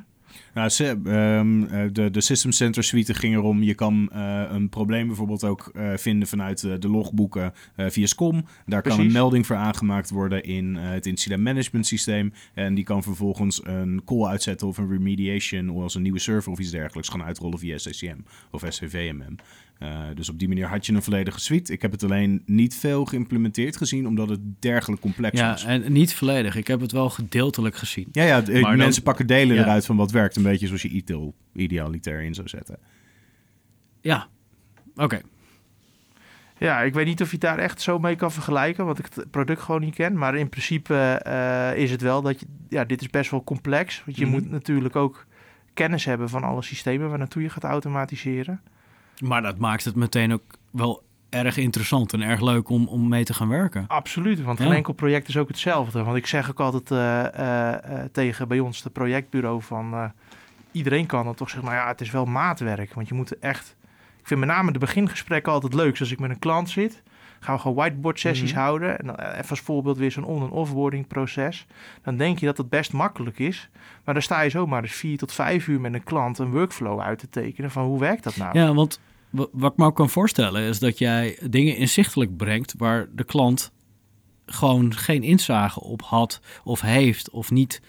Nou, 0.53 0.71
um, 0.79 1.67
de, 1.93 2.09
de 2.11 2.21
System 2.21 2.51
Center 2.51 2.83
suite 2.83 3.13
ging 3.13 3.35
erom, 3.35 3.63
je 3.63 3.73
kan 3.73 4.09
uh, 4.15 4.43
een 4.49 4.69
probleem 4.69 5.07
bijvoorbeeld 5.07 5.43
ook 5.43 5.71
uh, 5.73 5.89
vinden 5.95 6.27
vanuit 6.27 6.63
uh, 6.63 6.73
de 6.79 6.89
logboeken 6.89 7.53
via 7.77 8.05
SCOM. 8.05 8.45
Daar 8.65 8.81
Precies. 8.81 8.99
kan 8.99 9.07
een 9.07 9.13
melding 9.13 9.45
voor 9.45 9.55
aangemaakt 9.55 10.09
worden 10.09 10.43
in 10.43 10.75
het 10.75 11.05
incident 11.05 11.43
management 11.43 11.87
systeem. 11.87 12.33
En 12.53 12.73
die 12.73 12.83
kan 12.83 13.03
vervolgens 13.03 13.61
een 13.63 14.01
call 14.05 14.25
uitzetten 14.25 14.67
of 14.67 14.77
een 14.77 14.89
remediation 14.89 15.69
of 15.69 15.81
als 15.81 15.95
een 15.95 16.01
nieuwe 16.01 16.19
server 16.19 16.51
of 16.51 16.59
iets 16.59 16.71
dergelijks 16.71 17.09
gaan 17.09 17.23
uitrollen 17.23 17.59
via 17.59 17.77
SCCM 17.77 18.17
of 18.51 18.63
SCVMM. 18.69 19.35
Uh, 19.79 19.99
dus 20.13 20.29
op 20.29 20.39
die 20.39 20.47
manier 20.47 20.67
had 20.67 20.85
je 20.85 20.93
een 20.93 21.03
volledige 21.03 21.39
suite. 21.39 21.73
Ik 21.73 21.81
heb 21.81 21.91
het 21.91 22.03
alleen 22.03 22.43
niet 22.45 22.75
veel 22.75 23.05
geïmplementeerd 23.05 23.77
gezien, 23.77 24.07
omdat 24.07 24.29
het 24.29 24.39
dergelijk 24.59 25.01
complex 25.01 25.39
ja, 25.39 25.51
was. 25.51 25.61
Ja, 25.61 25.67
en 25.67 25.91
niet 25.91 26.13
volledig. 26.13 26.55
Ik 26.55 26.67
heb 26.67 26.79
het 26.79 26.91
wel 26.91 27.09
gedeeltelijk 27.09 27.75
gezien. 27.75 28.07
Ja, 28.11 28.23
ja 28.23 28.61
maar 28.61 28.77
mensen 28.77 29.03
pakken 29.03 29.27
delen 29.27 29.57
eruit 29.57 29.85
van 29.85 29.95
wat 29.95 30.11
werkt. 30.11 30.35
Een 30.35 30.43
beetje 30.43 30.67
zoals 30.67 30.81
je 30.81 30.89
ITIL 30.89 31.35
idealitair 31.53 32.21
in 32.21 32.33
zou 32.33 32.47
zetten. 32.47 32.77
Ja, 34.01 34.27
oké. 34.95 35.21
Ja, 36.57 36.81
ik 36.81 36.93
weet 36.93 37.05
niet 37.05 37.21
of 37.21 37.27
je 37.27 37.33
het 37.33 37.41
daar 37.41 37.57
echt 37.57 37.81
zo 37.81 37.99
mee 37.99 38.15
kan 38.15 38.31
vergelijken, 38.31 38.85
want 38.85 38.99
ik 38.99 39.07
het 39.13 39.31
product 39.31 39.61
gewoon 39.61 39.81
niet 39.81 39.95
ken. 39.95 40.17
Maar 40.17 40.35
in 40.35 40.49
principe 40.49 41.21
uh, 41.27 41.81
is 41.83 41.91
het 41.91 42.01
wel 42.01 42.21
dat 42.21 42.39
je, 42.39 42.45
ja, 42.69 42.85
dit 42.85 43.01
is 43.01 43.09
best 43.09 43.31
wel 43.31 43.43
complex. 43.43 44.03
Want 44.05 44.17
je 44.17 44.25
mm 44.25 44.31
-hmm. 44.31 44.41
moet 44.41 44.51
natuurlijk 44.51 44.95
ook 44.95 45.25
kennis 45.73 46.05
hebben 46.05 46.29
van 46.29 46.43
alle 46.43 46.61
systemen 46.61 47.09
waar 47.09 47.17
naartoe 47.17 47.41
je 47.41 47.49
gaat 47.49 47.63
automatiseren. 47.63 48.61
Maar 49.23 49.41
dat 49.41 49.57
maakt 49.57 49.85
het 49.85 49.95
meteen 49.95 50.33
ook 50.33 50.43
wel 50.71 51.03
erg 51.29 51.57
interessant 51.57 52.13
en 52.13 52.21
erg 52.21 52.41
leuk 52.41 52.69
om, 52.69 52.87
om 52.87 53.07
mee 53.07 53.23
te 53.23 53.33
gaan 53.33 53.49
werken. 53.49 53.85
Absoluut, 53.87 54.43
want 54.43 54.59
geen 54.59 54.71
enkel 54.71 54.93
project 54.93 55.27
is 55.27 55.37
ook 55.37 55.47
hetzelfde. 55.47 56.03
Want 56.03 56.17
ik 56.17 56.27
zeg 56.27 56.49
ook 56.49 56.59
altijd 56.59 56.91
uh, 56.91 57.25
uh, 57.39 58.03
tegen 58.11 58.47
bij 58.47 58.59
ons, 58.59 58.81
de 58.81 58.89
projectbureau, 58.89 59.61
van 59.61 60.11
iedereen 60.71 61.05
kan 61.05 61.27
het 61.27 61.37
toch 61.37 61.49
zeggen, 61.49 61.69
nou 61.69 61.81
ja, 61.81 61.87
het 61.87 62.01
is 62.01 62.11
wel 62.11 62.25
maatwerk. 62.25 62.93
Want 62.93 63.07
je 63.07 63.13
moet 63.13 63.39
echt, 63.39 63.75
ik 64.19 64.27
vind 64.27 64.39
met 64.39 64.49
name 64.49 64.71
de 64.71 64.79
begingesprekken 64.79 65.51
altijd 65.51 65.73
leuk. 65.73 65.91
Dus 65.91 65.99
als 65.99 66.11
ik 66.11 66.19
met 66.19 66.29
een 66.29 66.39
klant 66.39 66.69
zit, 66.69 67.03
gaan 67.45 67.55
we 67.55 67.61
gewoon 67.61 67.77
whiteboard 67.77 68.19
sessies 68.19 68.51
mhm. 68.51 68.59
houden. 68.59 68.99
En 68.99 69.05
dan 69.05 69.15
even 69.19 69.49
als 69.49 69.59
voorbeeld 69.59 69.97
weer 69.97 70.11
zo'n 70.11 70.23
on- 70.23 70.43
en 70.43 70.49
offboarding 70.49 71.07
proces. 71.07 71.65
Dan 72.03 72.17
denk 72.17 72.39
je 72.39 72.45
dat 72.45 72.57
het 72.57 72.69
best 72.69 72.93
makkelijk 72.93 73.39
is. 73.39 73.69
Maar 74.03 74.13
dan 74.13 74.23
sta 74.23 74.41
je 74.41 74.49
zomaar 74.49 74.81
dus 74.81 74.95
vier 74.95 75.17
tot 75.17 75.31
vijf 75.31 75.67
uur 75.67 75.81
met 75.81 75.93
een 75.93 76.03
klant 76.03 76.37
een 76.37 76.51
workflow 76.51 76.99
uit 76.99 77.19
te 77.19 77.29
tekenen 77.29 77.71
van 77.71 77.85
hoe 77.85 77.99
werkt 77.99 78.23
dat 78.23 78.35
nou? 78.35 78.59
Ja, 78.59 78.73
want 78.73 78.99
wat 79.29 79.71
ik 79.71 79.77
me 79.77 79.85
ook 79.85 79.95
kan 79.95 80.09
voorstellen 80.09 80.61
is 80.61 80.79
dat 80.79 80.97
jij 80.97 81.39
dingen 81.49 81.77
inzichtelijk 81.77 82.37
brengt 82.37 82.73
waar 82.77 83.07
de 83.11 83.23
klant 83.23 83.71
gewoon 84.45 84.95
geen 84.95 85.23
inzage 85.23 85.81
op 85.81 86.01
had 86.01 86.41
of 86.63 86.81
heeft 86.81 87.29
of 87.29 87.51
niet 87.51 87.81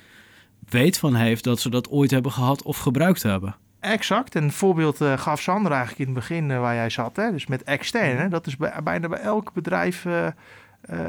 weet 0.68 0.98
van 0.98 1.14
heeft 1.14 1.44
dat 1.44 1.60
ze 1.60 1.70
dat 1.70 1.88
ooit 1.88 2.10
hebben 2.10 2.32
gehad 2.32 2.62
of 2.62 2.78
gebruikt 2.78 3.22
hebben. 3.22 3.56
Exact. 3.86 4.34
En 4.34 4.42
een 4.42 4.52
voorbeeld 4.52 5.00
uh, 5.00 5.18
gaf 5.18 5.40
Sander 5.40 5.72
eigenlijk 5.72 6.00
in 6.00 6.06
het 6.06 6.14
begin 6.14 6.50
uh, 6.50 6.60
waar 6.60 6.74
jij 6.74 6.90
zat. 6.90 7.16
Hè? 7.16 7.30
Dus 7.30 7.46
met 7.46 7.62
externe. 7.62 8.20
Mhm. 8.20 8.28
Dat 8.28 8.46
is 8.46 8.56
bij, 8.56 8.82
bijna 8.84 9.08
bij 9.08 9.20
elk 9.20 9.52
bedrijf 9.52 10.04
uh, 10.04 10.26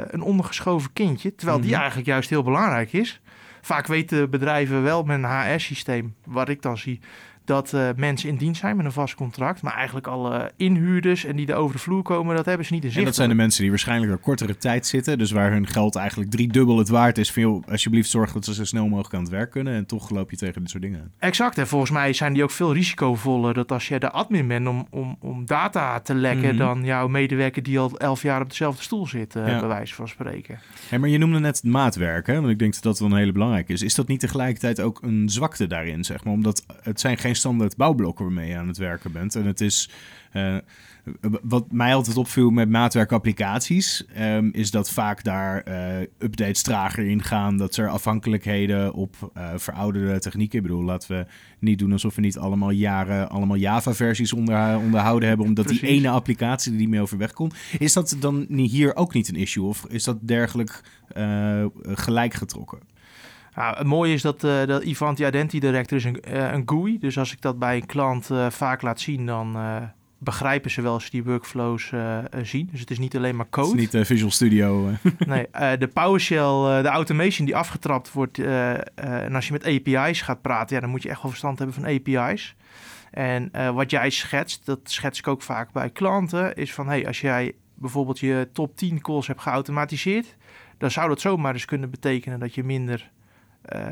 een 0.06 0.22
ondergeschoven 0.22 0.92
kindje. 0.92 1.34
Terwijl 1.34 1.60
die 1.60 1.70
mhm. 1.70 1.78
eigenlijk 1.78 2.08
juist 2.08 2.30
heel 2.30 2.42
belangrijk 2.42 2.92
is. 2.92 3.20
Vaak 3.60 3.86
weten 3.86 4.30
bedrijven 4.30 4.82
wel 4.82 5.02
met 5.02 5.22
een 5.22 5.40
HR-systeem, 5.40 6.14
wat 6.24 6.48
ik 6.48 6.62
dan 6.62 6.78
zie, 6.78 7.00
dat 7.48 7.72
uh, 7.72 7.88
mensen 7.96 8.28
in 8.28 8.36
dienst 8.36 8.60
zijn 8.60 8.76
met 8.76 8.86
een 8.86 8.92
vast 8.92 9.14
contract. 9.14 9.62
Maar 9.62 9.74
eigenlijk 9.74 10.06
alle 10.06 10.52
inhuurders 10.56 11.24
en 11.24 11.36
die 11.36 11.46
er 11.46 11.54
over 11.54 11.76
de 11.76 11.82
vloer 11.82 12.02
komen, 12.02 12.36
dat 12.36 12.46
hebben 12.46 12.66
ze 12.66 12.72
niet 12.72 12.82
in 12.82 12.88
zicht. 12.88 13.00
En 13.00 13.06
dat 13.06 13.14
zijn 13.14 13.28
de 13.28 13.34
mensen 13.34 13.60
die 13.60 13.70
waarschijnlijk 13.70 14.12
er 14.12 14.18
kortere 14.18 14.56
tijd 14.56 14.86
zitten. 14.86 15.18
Dus 15.18 15.30
waar 15.30 15.50
hun 15.50 15.66
geld 15.66 15.96
eigenlijk 15.96 16.30
drie 16.30 16.48
dubbel 16.48 16.78
het 16.78 16.88
waard 16.88 17.18
is. 17.18 17.32
Van, 17.32 17.64
alsjeblieft 17.68 18.10
zorg 18.10 18.32
dat 18.32 18.44
ze 18.44 18.54
zo 18.54 18.64
snel 18.64 18.88
mogelijk 18.88 19.14
aan 19.14 19.20
het 19.20 19.30
werk 19.30 19.50
kunnen. 19.50 19.74
En 19.74 19.86
toch 19.86 20.10
loop 20.10 20.30
je 20.30 20.36
tegen 20.36 20.60
dit 20.60 20.70
soort 20.70 20.82
dingen 20.82 21.12
Exact. 21.18 21.58
En 21.58 21.66
volgens 21.66 21.90
mij 21.90 22.12
zijn 22.12 22.32
die 22.32 22.42
ook 22.42 22.50
veel 22.50 22.74
risicovoller. 22.74 23.54
Dat 23.54 23.72
als 23.72 23.88
je 23.88 23.98
de 23.98 24.10
admin 24.10 24.48
bent 24.48 24.66
om, 24.66 24.86
om, 24.90 25.16
om 25.20 25.46
data 25.46 26.00
te 26.00 26.14
lekken... 26.14 26.48
Mhm. 26.48 26.56
dan 26.56 26.84
jouw 26.84 27.08
medewerker 27.08 27.62
die 27.62 27.78
al 27.78 27.98
elf 27.98 28.22
jaar 28.22 28.40
op 28.40 28.48
dezelfde 28.48 28.82
stoel 28.82 29.06
zit, 29.06 29.36
uh, 29.36 29.44
bij 29.44 29.68
wijze 29.68 29.94
van 29.94 30.08
spreken. 30.08 30.58
Hey, 30.88 30.98
maar 30.98 31.08
je 31.08 31.18
noemde 31.18 31.38
net 31.38 31.62
maatwerk, 31.64 32.26
hè? 32.26 32.34
Want 32.34 32.48
ik 32.48 32.58
denk 32.58 32.74
dat 32.74 32.82
dat 32.82 32.98
wel 32.98 33.10
een 33.10 33.16
hele 33.16 33.32
belangrijke 33.32 33.72
is. 33.72 33.82
Is 33.82 33.94
dat 33.94 34.08
niet 34.08 34.20
tegelijkertijd 34.20 34.80
ook 34.80 35.02
een 35.02 35.28
zwakte 35.28 35.66
daarin, 35.66 36.04
zeg 36.04 36.24
maar? 36.24 36.32
Omdat 36.32 36.64
het 36.82 37.00
zijn 37.00 37.18
geen 37.18 37.36
standaard 37.38 37.76
bouwblokken 37.76 38.24
waarmee 38.24 38.48
je 38.48 38.56
aan 38.56 38.68
het 38.68 38.76
werken 38.76 39.12
bent. 39.12 39.34
En 39.34 39.46
het 39.46 39.60
is. 39.60 39.90
Uh, 40.32 40.56
wat 41.42 41.72
mij 41.72 41.94
altijd 41.94 42.16
opviel 42.16 42.50
met 42.50 42.68
maatwerkapplicaties, 42.68 44.04
um, 44.20 44.50
is 44.52 44.70
dat 44.70 44.90
vaak 44.90 45.24
daar 45.24 45.68
uh, 45.68 46.00
updates 46.18 46.62
trager 46.62 47.04
in 47.04 47.22
gaan. 47.22 47.56
Dat 47.56 47.76
er 47.76 47.88
afhankelijkheden 47.88 48.92
op 48.92 49.32
uh, 49.36 49.50
verouderde 49.56 50.18
technieken. 50.18 50.58
Ik 50.58 50.64
bedoel, 50.64 50.82
laten 50.82 51.16
we 51.16 51.26
niet 51.58 51.78
doen 51.78 51.92
alsof 51.92 52.14
we 52.14 52.20
niet 52.20 52.38
allemaal 52.38 52.70
jaren 52.70 53.30
allemaal 53.30 53.56
Java-versies 53.56 54.32
onder, 54.32 54.78
onderhouden 54.78 55.28
hebben. 55.28 55.46
Omdat 55.46 55.68
die 55.68 55.86
ene 55.86 56.08
applicatie 56.08 56.72
er 56.72 56.78
niet 56.78 56.88
meer 56.88 57.02
overweg 57.02 57.32
kon. 57.32 57.52
Is 57.78 57.92
dat 57.92 58.16
dan 58.20 58.46
hier 58.48 58.96
ook 58.96 59.14
niet 59.14 59.28
een 59.28 59.36
issue? 59.36 59.64
Of 59.64 59.86
is 59.88 60.04
dat 60.04 60.18
dergelijk 60.20 60.80
gelijk 61.82 62.34
getrokken? 62.34 62.78
Nou, 63.58 63.76
het 63.76 63.86
mooie 63.86 64.12
is 64.12 64.22
dat, 64.22 64.44
uh, 64.44 64.66
dat 64.66 64.82
Ivanti 64.82 65.26
Identity 65.26 65.58
Director 65.58 65.96
is 65.96 66.04
een, 66.04 66.22
uh, 66.28 66.52
een 66.52 66.62
GUI. 66.66 66.98
Dus 66.98 67.18
als 67.18 67.32
ik 67.32 67.40
dat 67.40 67.58
bij 67.58 67.76
een 67.76 67.86
klant 67.86 68.30
uh, 68.30 68.50
vaak 68.50 68.82
laat 68.82 69.00
zien, 69.00 69.26
dan 69.26 69.56
begrijpen 70.18 70.70
ze 70.70 70.82
wel 70.82 70.92
als 70.92 71.04
ze 71.04 71.10
die 71.10 71.24
workflows 71.24 71.92
zien. 72.42 72.68
Dus 72.70 72.80
het 72.80 72.90
is 72.90 72.98
niet 72.98 73.16
alleen 73.16 73.36
maar 73.36 73.48
code. 73.48 73.68
Het 73.68 73.78
is 73.78 73.92
niet 73.92 74.06
Visual 74.06 74.30
Studio. 74.30 74.90
nee, 75.26 75.46
de 75.78 75.90
PowerShell, 75.92 76.82
de 76.82 76.88
automation 76.88 77.46
die 77.46 77.56
afgetrapt 77.56 78.12
wordt. 78.12 78.38
en 78.94 79.34
als 79.34 79.46
je 79.46 79.52
met 79.52 79.64
API's 79.64 80.22
gaat 80.22 80.42
praten, 80.42 80.74
ja, 80.74 80.80
dan 80.80 80.90
moet 80.90 81.02
je 81.02 81.08
echt 81.08 81.22
wel 81.22 81.30
verstand 81.30 81.58
hebben 81.58 81.76
van 81.76 81.84
API's. 81.84 82.54
En 83.10 83.50
wat 83.74 83.90
jij 83.90 84.10
schetst, 84.10 84.66
dat 84.66 84.80
schets 84.82 85.18
ik 85.18 85.28
ook 85.28 85.42
vaak 85.42 85.72
bij 85.72 85.90
klanten, 85.90 86.54
is 86.54 86.74
van 86.74 86.88
hey, 86.88 87.06
als 87.06 87.20
jij 87.20 87.52
bijvoorbeeld 87.74 88.18
je 88.18 88.48
top 88.52 88.76
10 88.76 89.00
calls 89.00 89.26
hebt 89.26 89.40
geautomatiseerd, 89.40 90.36
dan 90.78 90.90
zou 90.90 91.08
dat 91.08 91.20
zomaar 91.20 91.52
eens 91.52 91.64
kunnen 91.64 91.90
betekenen 91.90 92.38
dat 92.38 92.54
je 92.54 92.64
minder 92.64 93.00
eh, 93.00 93.17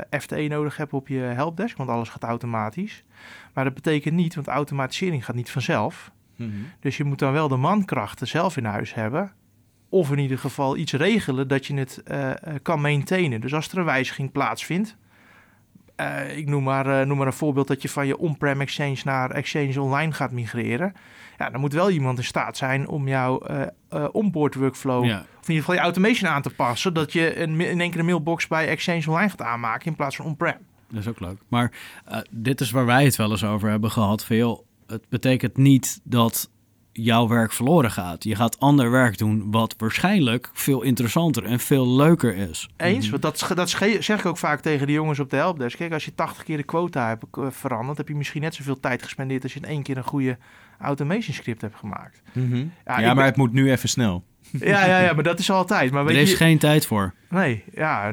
FTE 0.09 0.47
nodig 0.47 0.77
hebt 0.77 0.93
op 0.93 1.07
je 1.07 1.19
helpdesk, 1.19 1.77
want 1.77 1.89
alles 1.89 2.09
gaat 2.09 2.23
automatisch. 2.23 3.03
Maar 3.53 3.63
dat 3.63 3.73
betekent 3.73 4.15
niet, 4.15 4.35
want 4.35 4.47
automatisering 4.47 5.25
gaat 5.25 5.35
niet 5.35 5.49
vanzelf. 5.49 6.11
Mhm. 6.35 6.51
Dus 6.79 6.97
je 6.97 7.03
moet 7.03 7.19
dan 7.19 7.33
wel 7.33 7.47
de 7.47 7.55
mankrachten 7.55 8.27
zelf 8.27 8.57
in 8.57 8.65
huis 8.65 8.93
hebben. 8.93 9.31
Of 9.89 10.11
in 10.11 10.19
ieder 10.19 10.37
geval 10.37 10.77
iets 10.77 10.93
regelen 10.93 11.47
dat 11.47 11.65
je 11.65 11.73
het 11.73 12.03
uh, 12.11 12.31
kan 12.61 12.81
maintainen. 12.81 13.41
Dus 13.41 13.53
als 13.53 13.67
er 13.71 13.77
een 13.77 13.85
wijziging 13.85 14.31
plaatsvindt, 14.31 14.95
uh, 16.01 16.37
ik 16.37 16.47
noem 16.47 16.63
maar, 16.63 17.07
noem 17.07 17.17
maar 17.17 17.27
een 17.27 17.33
voorbeeld 17.33 17.67
dat 17.67 17.81
je 17.81 17.89
van 17.89 18.07
je 18.07 18.17
on-prem 18.17 18.61
Exchange 18.61 18.97
naar 19.03 19.31
Exchange 19.31 19.81
Online 19.81 20.11
gaat 20.11 20.31
migreren. 20.31 20.93
Ja, 21.37 21.49
dan 21.49 21.59
moet 21.59 21.73
wel 21.73 21.89
iemand 21.89 22.17
in 22.17 22.23
staat 22.23 22.57
zijn 22.57 22.87
om 22.87 23.07
jouw 23.07 23.41
uh, 23.49 24.05
onboard 24.11 24.55
workflow, 24.55 25.03
of 25.03 25.09
in 25.09 25.23
ieder 25.47 25.55
geval 25.55 25.75
je 25.75 25.79
automation 25.79 26.29
aan 26.29 26.41
te 26.41 26.49
passen, 26.49 26.93
dat 26.93 27.13
je 27.13 27.41
een, 27.41 27.61
in 27.61 27.81
één 27.81 27.89
keer 27.89 27.99
een 27.99 28.05
mailbox 28.05 28.47
bij 28.47 28.67
Exchange 28.67 29.07
Online 29.07 29.29
gaat 29.29 29.41
aanmaken 29.41 29.85
in 29.85 29.95
plaats 29.95 30.15
van 30.15 30.25
on-prem. 30.25 30.57
Dat 30.89 30.99
is 30.99 31.07
ook 31.07 31.19
leuk. 31.19 31.37
Maar 31.47 31.71
uh, 32.11 32.17
dit 32.29 32.61
is 32.61 32.71
waar 32.71 32.85
wij 32.85 33.03
het 33.03 33.15
wel 33.15 33.31
eens 33.31 33.43
over 33.43 33.69
hebben 33.69 33.91
gehad. 33.91 34.25
Veel, 34.25 34.65
het 34.87 35.09
betekent 35.09 35.57
niet 35.57 35.99
dat 36.03 36.49
jouw 36.91 37.27
werk 37.27 37.51
verloren 37.51 37.91
gaat. 37.91 38.23
Je 38.23 38.35
gaat 38.35 38.59
ander 38.59 38.91
werk 38.91 39.17
doen 39.17 39.51
wat 39.51 39.75
waarschijnlijk 39.77 40.49
veel 40.53 40.81
interessanter 40.81 41.43
en 41.43 41.59
veel 41.59 41.95
leuker 41.95 42.35
is. 42.35 42.69
Eens, 42.77 43.09
mhm. 43.09 43.19
want 43.19 43.21
dat, 43.21 43.51
dat 43.55 43.69
zeg 43.99 44.19
ik 44.19 44.25
ook 44.25 44.37
vaak 44.37 44.59
tegen 44.59 44.87
de 44.87 44.93
jongens 44.93 45.19
op 45.19 45.29
de 45.29 45.35
helpdesk. 45.35 45.77
Kijk, 45.77 45.93
als 45.93 46.05
je 46.05 46.15
80 46.15 46.43
keer 46.43 46.57
de 46.57 46.63
quota 46.63 47.07
hebt 47.07 47.23
veranderd, 47.55 47.97
heb 47.97 48.07
je 48.07 48.15
misschien 48.15 48.41
net 48.41 48.55
zoveel 48.55 48.79
tijd 48.79 49.03
gespendeerd 49.03 49.43
als 49.43 49.53
je 49.53 49.59
in 49.59 49.65
één 49.65 49.83
keer 49.83 49.97
een 49.97 50.03
goede 50.03 50.37
automation 50.79 51.33
script 51.33 51.61
hebt 51.61 51.75
gemaakt. 51.75 52.21
Mhm. 52.33 52.65
Ja, 52.85 53.13
maar 53.13 53.25
het 53.25 53.35
moet 53.35 53.53
nu 53.53 53.71
even 53.71 53.89
snel. 53.89 54.23
Ja, 54.59 54.85
ja, 54.85 54.99
ja, 54.99 55.13
maar 55.13 55.23
dat 55.23 55.39
is 55.39 55.51
altijd. 55.51 55.91
Maar 55.91 56.05
weet 56.05 56.15
er 56.15 56.21
is 56.21 56.33
geen 56.33 56.57
tijd 56.57 56.85
voor. 56.85 57.13
Nee, 57.29 57.63
ja, 57.73 58.11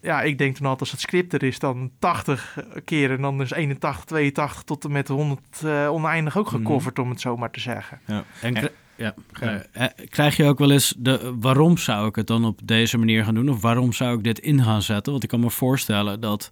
ja, 0.00 0.22
ik 0.22 0.38
denk 0.38 0.58
dan 0.58 0.62
altijd 0.62 0.80
als 0.80 0.90
het 0.90 1.00
script 1.00 1.32
er 1.32 1.42
is, 1.42 1.58
dan 1.58 1.90
80 1.98 2.58
keer 2.84 3.10
en 3.10 3.20
dan 3.20 3.40
is 3.40 3.50
81, 3.50 4.04
82 4.04 4.62
tot 4.62 4.84
en 4.84 4.92
met 4.92 5.08
100 5.08 5.40
uh, 5.64 5.84
eh, 5.84 5.92
oneindig 5.92 6.38
ook 6.38 6.46
mhm. 6.46 6.56
gecoverd, 6.56 6.98
om 6.98 7.10
het 7.10 7.20
zo 7.20 7.36
maar 7.36 7.50
te 7.50 7.60
zeggen. 7.60 8.00
Ja. 8.06 8.24
En, 8.40 8.70
ja. 8.96 9.14
Uh, 9.42 9.84
krijg 10.08 10.36
je 10.36 10.44
ook 10.44 10.58
wel 10.58 10.70
eens 10.70 10.94
de 10.98 11.34
waarom 11.40 11.76
zou 11.76 12.08
ik 12.08 12.16
het 12.16 12.26
dan 12.26 12.44
op 12.44 12.60
deze 12.64 12.98
manier 12.98 13.24
gaan 13.24 13.34
doen? 13.34 13.48
Of 13.48 13.60
waarom 13.60 13.92
zou 13.92 14.16
ik 14.16 14.24
dit 14.24 14.38
in 14.38 14.62
gaan 14.62 14.82
zetten? 14.82 15.12
Want 15.12 15.24
ik 15.24 15.30
kan 15.30 15.40
me 15.40 15.50
voorstellen 15.50 16.20
dat 16.20 16.50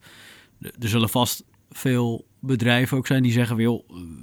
er 0.60 0.88
zullen 0.88 1.08
vast 1.08 1.44
veel 1.70 2.26
bedrijven 2.40 2.96
ook 2.96 3.06
zijn 3.06 3.22
die 3.22 3.32
zeggen: 3.32 3.56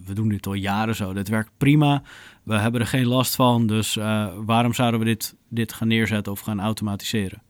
we 0.06 0.14
doen 0.14 0.30
dit 0.30 0.48
al 0.48 0.54
jaren 0.54 0.96
zo, 0.96 1.14
dit 1.14 1.28
werkt 1.28 1.52
prima, 1.58 2.02
we 2.44 2.56
hebben 2.56 2.82
er 2.82 2.88
geen 2.88 3.06
last 3.06 3.36
van, 3.36 3.68
dus 3.68 3.96
uh, 3.96 4.28
waarom 4.46 4.74
zouden 4.74 5.00
we 5.00 5.06
dit, 5.06 5.36
dit 5.50 5.74
gaan 5.74 5.88
neerzetten 5.88 6.32
of 6.32 6.40
gaan 6.40 6.60
automatiseren? 6.60 7.42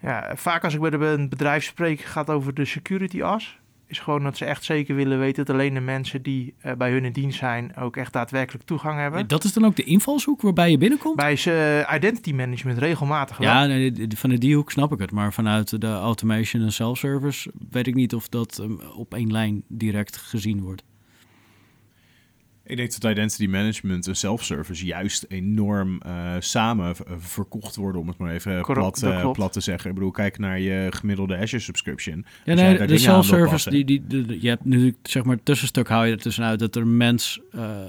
Ja, 0.00 0.36
vaak 0.36 0.64
als 0.64 0.74
ik 0.74 0.80
met 0.80 0.92
een 0.92 1.28
bedrijf 1.28 1.64
spreek, 1.64 2.00
gaat 2.00 2.26
het 2.26 2.36
over 2.36 2.54
de 2.54 2.64
security 2.64 3.22
as. 3.22 3.58
Is 3.88 3.98
gewoon 3.98 4.22
dat 4.22 4.36
ze 4.36 4.44
echt 4.44 4.64
zeker 4.64 4.94
willen 4.94 5.18
weten 5.18 5.44
dat 5.44 5.54
alleen 5.54 5.74
de 5.74 5.80
mensen 5.80 6.22
die 6.22 6.54
eh, 6.58 6.72
bij 6.72 6.90
hun 6.90 7.04
in 7.04 7.12
dienst 7.12 7.38
zijn 7.38 7.76
ook 7.76 7.96
echt 7.96 8.12
daadwerkelijk 8.12 8.64
toegang 8.64 8.98
hebben. 8.98 9.28
Dat 9.28 9.44
is 9.44 9.52
dan 9.52 9.64
ook 9.64 9.76
de 9.76 9.84
invalshoek 9.84 10.42
waarbij 10.42 10.70
je 10.70 10.78
binnenkomt? 10.78 11.16
Bij 11.16 11.36
ze 11.36 11.84
eh, 11.88 11.94
identity 11.96 12.32
management 12.32 12.78
regelmatig 12.78 13.36
wel. 13.36 13.48
Ja, 13.48 13.66
nee, 13.66 13.92
die- 13.92 14.16
vanuit 14.16 14.40
die 14.40 14.54
hoek 14.54 14.70
snap 14.70 14.92
ik 14.92 14.98
het. 14.98 15.10
Maar 15.10 15.32
vanuit 15.32 15.80
de 15.80 15.86
automation 15.92 16.62
en 16.62 16.72
self-service 16.72 17.50
weet 17.70 17.86
ik 17.86 17.94
niet 17.94 18.14
of 18.14 18.28
dat 18.28 18.58
ehm, 18.58 18.72
op 18.96 19.14
één 19.14 19.30
lijn 19.32 19.62
direct 19.68 20.16
gezien 20.16 20.60
wordt. 20.62 20.82
Ik 22.68 22.76
denk 22.76 23.00
dat 23.00 23.10
identity 23.10 23.46
management 23.46 24.06
en 24.06 24.16
self-service 24.16 24.86
juist 24.86 25.24
enorm 25.28 26.00
eh, 26.00 26.34
samen 26.38 26.94
verkocht 27.18 27.76
worden, 27.76 28.00
om 28.00 28.08
het 28.08 28.18
maar 28.18 28.32
even 28.32 28.60
Correct, 28.60 29.00
plat, 29.00 29.12
eh, 29.12 29.30
plat 29.30 29.52
te 29.52 29.60
zeggen. 29.60 29.88
Ik 29.88 29.94
bedoel, 29.96 30.10
kijk 30.10 30.38
naar 30.38 30.58
je 30.60 30.86
gemiddelde 30.90 31.36
Azure 31.36 31.62
subscription. 31.62 32.24
Ja, 32.44 32.54
nee, 32.54 32.86
de 32.86 32.98
self-service, 32.98 33.70
die, 33.70 33.84
die, 33.84 34.06
de- 34.06 34.40
je 34.40 34.48
hebt 34.48 34.64
natuurlijk, 34.64 34.96
zeg 35.02 35.24
maar, 35.24 35.42
tussenstuk 35.42 35.88
hou 35.88 36.06
je 36.06 36.12
er 36.12 36.18
tussenuit 36.20 36.58
dat 36.58 36.76
er 36.76 36.86
mens 36.86 37.40
eh, 37.52 37.80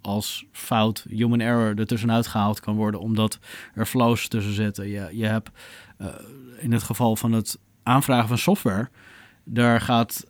als 0.00 0.44
fout, 0.52 1.06
human 1.08 1.40
error, 1.40 1.78
er 1.78 1.86
tussenuit 1.86 2.26
gehaald 2.26 2.60
kan 2.60 2.76
worden, 2.76 3.00
omdat 3.00 3.38
er 3.74 3.86
flows 3.86 4.28
tussen 4.28 4.52
zitten. 4.54 4.88
Je, 4.88 5.08
je 5.12 5.26
hebt 5.26 5.50
in 6.58 6.72
het 6.72 6.82
geval 6.82 7.16
van 7.16 7.32
het 7.32 7.58
aanvragen 7.82 8.28
van 8.28 8.38
software, 8.38 8.88
daar 9.44 9.80
gaat 9.80 10.26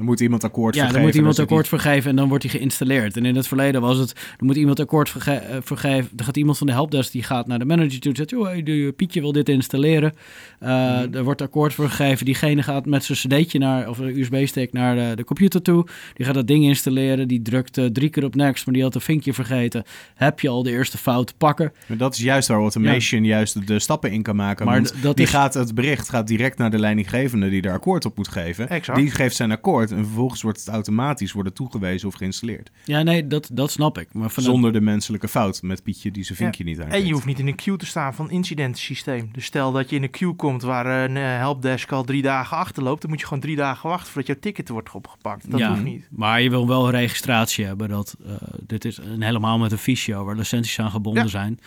eh, 0.00 0.06
Dan 0.06 0.14
moet 0.14 0.20
iemand 0.20 0.44
akkoord 0.44 0.74
ja, 0.74 0.80
vergeven. 0.80 1.00
dan 1.02 1.06
moet 1.10 1.18
iemand 1.18 1.38
akkoord 1.38 1.68
vergeven 1.68 2.10
en 2.10 2.16
dan 2.16 2.28
wordt 2.28 2.44
hij 2.44 2.52
geïnstalleerd. 2.52 3.16
En 3.16 3.24
in 3.24 3.36
het 3.36 3.46
verleden 3.48 3.80
was 3.80 3.98
het, 3.98 4.14
dan 4.36 4.46
moet 4.46 4.56
iemand 4.56 4.80
akkoord 4.80 5.14
eh, 5.26 5.36
vergeven. 5.60 6.08
Dan 6.12 6.26
gaat 6.26 6.36
iemand 6.36 6.58
van 6.58 6.66
de 6.66 6.72
helpdesk, 6.72 7.12
die 7.12 7.22
gaat 7.22 7.46
naar 7.46 7.58
de 7.58 7.64
manager 7.64 8.00
toe 8.00 8.10
en 8.10 8.16
zegt, 8.16 8.30
joh, 8.30 8.44
hey, 8.46 8.62
de- 8.62 8.92
Pietje 8.96 9.20
wil 9.20 9.32
dit 9.32 9.48
installeren. 9.48 10.12
Eh, 10.58 10.68
Mhm. 10.70 11.14
Er 11.14 11.24
wordt 11.24 11.42
akkoord 11.42 11.74
voor 11.74 11.88
gegeven. 11.88 12.24
Diegene 12.24 12.62
gaat 12.62 12.86
met 12.86 13.04
zijn 13.04 13.18
cd'tje 13.18 13.58
naar, 13.58 13.88
of 13.88 13.98
een 13.98 14.18
USB-stick 14.18 14.72
naar 14.72 14.94
de, 14.94 15.12
de 15.16 15.24
computer 15.24 15.62
toe. 15.62 15.86
Die 16.14 16.26
gaat 16.26 16.34
dat 16.34 16.46
ding 16.46 16.64
installeren. 16.64 17.28
Die 17.28 17.42
drukt 17.42 17.78
eh, 17.78 17.84
drie 17.84 18.08
keer 18.08 18.24
op 18.24 18.34
next, 18.34 18.64
maar 18.66 18.74
die 18.74 18.82
had 18.82 18.94
een 18.94 19.00
vinkje 19.00 19.32
vergeten. 19.34 19.84
Heb 20.14 20.40
je 20.40 20.48
al 20.48 20.62
de 20.62 20.70
eerste 20.70 20.98
fout 20.98 21.34
pakken? 21.38 21.72
Maar 21.86 21.96
dat 21.96 22.14
is 22.14 22.20
juist 22.20 22.48
waar 22.48 22.58
automation 22.58 23.24
juist 23.24 23.66
de, 23.66 23.78
stappen 23.78 24.12
in 24.12 24.22
kan 24.22 24.36
maken. 24.36 24.66
Maar 24.66 24.74
want 24.74 24.88
d- 24.88 25.02
dat 25.02 25.16
die 25.16 25.24
is- 25.24 25.30
gaat, 25.30 25.54
het 25.54 25.74
bericht 25.74 26.08
gaat 26.08 26.26
direct 26.26 26.58
naar 26.58 26.70
de 26.70 26.78
leidinggevende 26.78 27.48
die 27.50 27.62
daar 27.62 27.72
akkoord 27.74 28.04
op 28.04 28.16
moet 28.16 28.28
geven. 28.28 28.68
Exact. 28.68 28.98
Die 28.98 29.10
geeft 29.10 29.36
zijn 29.36 29.50
akkoord 29.50 29.89
en 29.90 30.04
vervolgens 30.04 30.42
wordt 30.42 30.58
het 30.58 30.68
automatisch 30.68 31.32
worden 31.32 31.52
toegewezen 31.52 32.08
of 32.08 32.14
geïnstalleerd. 32.14 32.70
Ja, 32.84 33.02
nee, 33.02 33.26
dat, 33.26 33.50
dat 33.52 33.70
snap 33.70 33.98
ik. 33.98 34.08
Maar 34.12 34.30
vanuit- 34.30 34.50
Zonder 34.52 34.72
de 34.72 34.80
menselijke 34.80 35.28
fout 35.28 35.62
met 35.62 35.82
Pietje 35.82 36.10
die 36.10 36.24
zijn 36.24 36.38
vinkje 36.38 36.64
niet 36.64 36.80
aan 36.80 36.88
En 36.88 37.06
je 37.06 37.12
hoeft 37.12 37.26
niet 37.26 37.38
in 37.38 37.46
een 37.46 37.54
queue 37.54 37.76
te 37.76 37.86
staan 37.86 38.14
van 38.14 38.30
incidentensysteem. 38.30 39.28
Dus 39.32 39.44
stel 39.44 39.72
dat 39.72 39.90
je 39.90 39.96
in 39.96 40.02
een 40.02 40.10
queue 40.10 40.34
komt 40.34 40.62
waar 40.62 41.04
een 41.04 41.16
eh, 41.16 41.22
helpdesk 41.22 41.92
al 41.92 42.04
drie 42.04 42.22
dagen 42.22 42.56
achterloopt, 42.56 43.00
dan 43.00 43.10
moet 43.10 43.20
je 43.20 43.26
gewoon 43.26 43.42
drie 43.42 43.56
dagen 43.56 43.88
wachten 43.88 44.06
voordat 44.12 44.26
jouw 44.26 44.40
ticket 44.40 44.68
wordt 44.68 44.90
opgepakt. 44.92 45.50
Dat 45.50 45.60
ja, 45.60 45.68
hoeft 45.68 45.82
niet. 45.82 46.08
Maar 46.10 46.42
je 46.42 46.50
wil 46.50 46.66
wel 46.66 46.84
een 46.84 46.90
registratie 46.90 47.64
hebben. 47.64 47.88
Dat, 47.88 48.16
eh, 48.26 48.32
dit 48.66 48.84
is 48.84 48.96
een, 48.98 49.22
helemaal 49.22 49.58
met 49.58 49.72
een 49.72 49.78
fiche 49.78 50.24
waar 50.24 50.36
licenties 50.36 50.78
aan 50.80 50.90
gebonden 50.90 51.22
Ja. 51.22 51.28
zijn. 51.28 51.58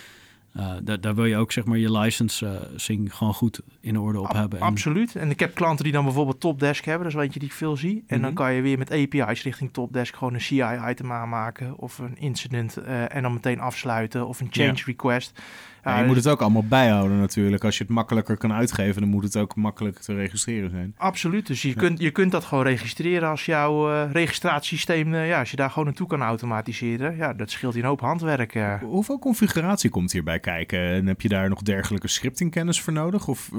Eh, 0.54 0.72
daar, 0.84 1.02
daar 1.02 1.16
wil 1.16 1.26
je 1.26 1.38
ook 1.38 1.52
zeg 1.52 1.66
maar, 1.66 1.78
je 1.78 1.92
licensing 1.98 3.16
gewoon 3.16 3.34
goed 3.34 3.62
in 3.80 4.00
orde 4.00 4.20
op 4.20 4.26
Ab- 4.28 4.34
hebben. 4.36 4.60
En- 4.60 4.66
Absoluut. 4.66 5.16
En 5.16 5.30
ik 5.30 5.40
heb 5.40 5.56
klanten 5.56 5.84
die 5.84 5.94
dan 5.94 6.04
bijvoorbeeld 6.04 6.40
Topdesk 6.40 6.86
hebben. 6.86 7.04
Dat 7.08 7.16
is 7.18 7.24
eentje 7.24 7.40
die 7.40 7.48
ik 7.50 7.56
veel 7.56 7.78
zie. 7.78 8.04
En 8.08 8.22
dan 8.22 8.32
Mhm. 8.34 8.34
kan 8.42 8.54
je 8.54 8.62
weer 8.62 8.78
met 8.78 8.92
API's 8.92 9.44
richting 9.44 9.74
Topdesk 9.74 10.16
gewoon 10.16 10.34
een 10.34 10.42
CI-item 10.42 11.12
aanmaken. 11.12 11.78
Of 11.78 11.98
een 12.00 12.18
incident 12.18 12.78
eh, 12.78 13.16
en 13.16 13.22
dan 13.22 13.34
meteen 13.34 13.60
afsluiten. 13.60 14.28
Of 14.28 14.40
een 14.40 14.48
change 14.52 14.82
request. 14.86 15.42
Ja, 15.84 16.00
je 16.00 16.06
moet 16.06 16.16
het 16.16 16.28
ook 16.28 16.42
allemaal 16.42 16.66
bijhouden 16.68 17.20
natuurlijk. 17.20 17.64
Als 17.64 17.78
je 17.78 17.84
het 17.84 17.94
makkelijker 17.94 18.38
kan 18.38 18.54
uitgeven, 18.54 19.02
dan 19.02 19.10
moet 19.10 19.24
het 19.24 19.38
ook 19.38 19.56
makkelijk 19.56 20.00
te 20.00 20.14
registreren 20.14 20.70
zijn. 20.70 20.94
Absoluut. 20.98 21.48
Dus 21.48 21.62
je, 21.62 21.74
kunt, 21.74 22.00
je 22.00 22.12
kunt 22.12 22.32
dat 22.32 22.44
gewoon 22.46 22.64
registreren 22.64 23.30
als 23.30 23.46
jouw 23.46 23.92
eh, 23.92 24.12
registratiesysteem... 24.12 25.14
eh, 25.14 25.28
ja, 25.28 25.40
als 25.40 25.52
je 25.52 25.56
daar 25.56 25.70
gewoon 25.70 25.86
naartoe 25.86 26.08
kan 26.08 26.22
automatiseren. 26.22 27.16
Ja, 27.16 27.34
dat 27.34 27.52
scheelt 27.52 27.74
je 27.74 27.80
een 27.80 27.86
hoop 27.86 28.00
handwerk. 28.00 28.56
eh. 28.56 28.74
Hoeveel 28.82 29.20
configuratie 29.20 29.90
komt 29.90 30.12
hierbij 30.12 30.40
kijken? 30.40 30.80
En 30.80 31.06
heb 31.08 31.22
je 31.22 31.30
daar 31.30 31.50
nog 31.50 31.62
dergelijke 31.62 32.08
scriptingkennis 32.08 32.82
voor 32.82 32.94
nodig? 32.94 33.28
Of 33.28 33.50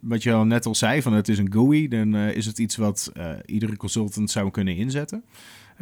wat 0.00 0.22
je 0.22 0.32
al 0.32 0.44
net 0.44 0.66
al 0.66 0.74
zei, 0.74 1.02
van 1.02 1.12
het 1.12 1.28
is 1.28 1.38
een 1.38 1.52
GUI, 1.52 1.88
dan 1.88 2.14
is 2.16 2.46
het 2.46 2.58
iets 2.58 2.76
wat 2.76 3.12
iedere 3.46 3.76
consultant 3.76 4.30
zou 4.30 4.50
kunnen 4.50 4.76
inzetten? 4.76 5.24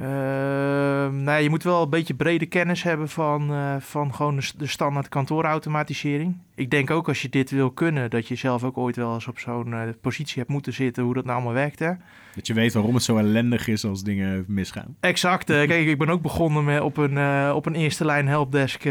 Ehm, 0.01 1.23
nee, 1.23 1.43
je 1.43 1.51
moet 1.51 1.63
wel 1.63 1.83
een 1.83 1.91
beetje 1.91 2.15
brede 2.15 2.47
kennis 2.47 2.83
hebben 2.83 3.09
van, 3.09 3.53
eh, 3.53 3.77
van 3.79 4.15
gewoon 4.15 4.37
de, 4.37 4.51
de 4.57 4.67
standaard 4.67 5.09
kantoorautomatisering. 5.09 6.37
Ik 6.55 6.71
denk 6.71 6.91
ook 6.91 7.09
als 7.09 7.23
je 7.23 7.29
dit 7.29 7.51
wil 7.51 7.71
kunnen, 7.71 8.11
dat 8.11 8.29
je 8.29 8.35
zelf 8.35 8.65
ook 8.65 8.79
ooit 8.79 8.97
wel 8.97 9.15
eens 9.15 9.27
op 9.29 9.39
zo'n 9.39 9.73
eh, 9.73 9.89
positie 10.01 10.39
hebt 10.39 10.51
moeten 10.51 10.73
zitten, 10.73 11.03
hoe 11.03 11.15
dat 11.15 11.25
nou 11.25 11.37
allemaal 11.37 11.55
werkt. 11.55 11.79
Hè? 11.79 11.93
Dat 12.35 12.47
je 12.47 12.55
weet 12.55 12.73
waarom 12.73 12.95
het 12.95 13.03
zo 13.03 13.17
ellendig 13.17 13.69
is 13.69 13.85
als 13.85 14.03
dingen 14.03 14.45
misgaan. 14.49 14.97
Exact. 15.01 15.51
eh, 15.51 15.67
kijk, 15.67 15.87
ik 15.87 15.99
ben 15.99 16.09
ook 16.09 16.23
begonnen 16.23 16.65
met 16.65 16.81
op, 16.81 16.97
een, 16.97 17.53
op 17.53 17.67
een 17.67 17.75
eerste 17.75 18.05
lijn 18.05 18.29
helpdesk, 18.29 18.85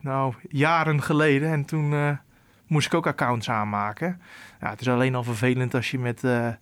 nou, 0.00 0.34
jaren 0.48 1.02
geleden. 1.02 1.50
En 1.50 1.64
toen 1.64 2.18
moest 2.70 2.86
ik 2.86 2.94
ook 2.94 3.06
accounts 3.06 3.50
aanmaken. 3.50 4.20
Ja, 4.60 4.70
het 4.70 4.80
is 4.80 4.88
alleen 4.88 5.14
al 5.14 5.22
vervelend 5.24 5.74
als 5.74 5.90
je 5.90 5.98
met 5.98 6.24
eh, 6.24 6.46
eh, 6.46 6.54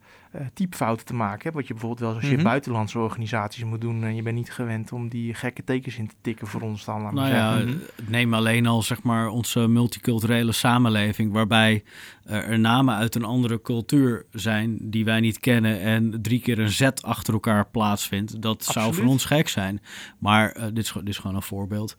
typfouten 0.55 1.07
te 1.07 1.15
maken 1.15 1.43
hebt. 1.43 1.55
Wat 1.55 1.67
je 1.67 1.73
bijvoorbeeld 1.73 2.01
wel 2.01 2.11
eens 2.13 2.21
als 2.21 2.31
je 2.31 2.35
Mhm. 2.37 2.45
buitenlandse 2.45 2.99
organisaties 2.99 3.65
moet 3.65 3.81
doen. 3.81 4.05
En 4.05 4.15
je 4.15 4.23
bent 4.23 4.37
niet 4.37 4.53
gewend 4.53 4.93
om 4.93 5.09
die 5.09 5.35
gekke 5.35 5.65
tekens 5.65 5.97
in 5.99 6.07
te 6.07 6.15
tikken 6.21 6.47
voor 6.47 6.61
ons 6.61 6.85
dan. 6.85 7.03
laat 7.03 7.13
Nou 7.13 7.29
ja, 7.29 7.65
neem 8.07 8.35
alleen 8.35 8.67
al 8.67 8.83
zeg 8.83 9.03
maar 9.03 9.29
onze 9.29 9.69
multiculturele 9.69 10.53
samenleving, 10.53 11.33
waarbij 11.33 11.83
eh, 12.25 12.49
er 12.51 12.59
namen 12.59 12.95
uit 12.95 13.15
een 13.15 13.25
andere 13.25 13.61
cultuur 13.63 14.27
zijn 14.33 14.79
die 14.81 15.05
wij 15.05 15.21
niet 15.21 15.39
kennen 15.41 15.81
en 15.81 16.19
drie 16.23 16.41
keer 16.41 16.59
een 16.59 16.71
Z 16.71 16.89
achter 17.01 17.33
elkaar 17.35 17.67
plaatsvindt. 17.67 18.43
Dat 18.43 18.65
zou 18.65 18.95
voor 18.95 19.05
ons 19.07 19.25
gek 19.25 19.49
zijn. 19.49 19.81
Maar 20.19 20.51
eh, 20.51 20.65
dit, 20.65 20.85
is, 20.85 20.93
dit 20.93 21.09
is 21.09 21.19
gewoon 21.19 21.37
een 21.37 21.43
voorbeeld. 21.43 21.97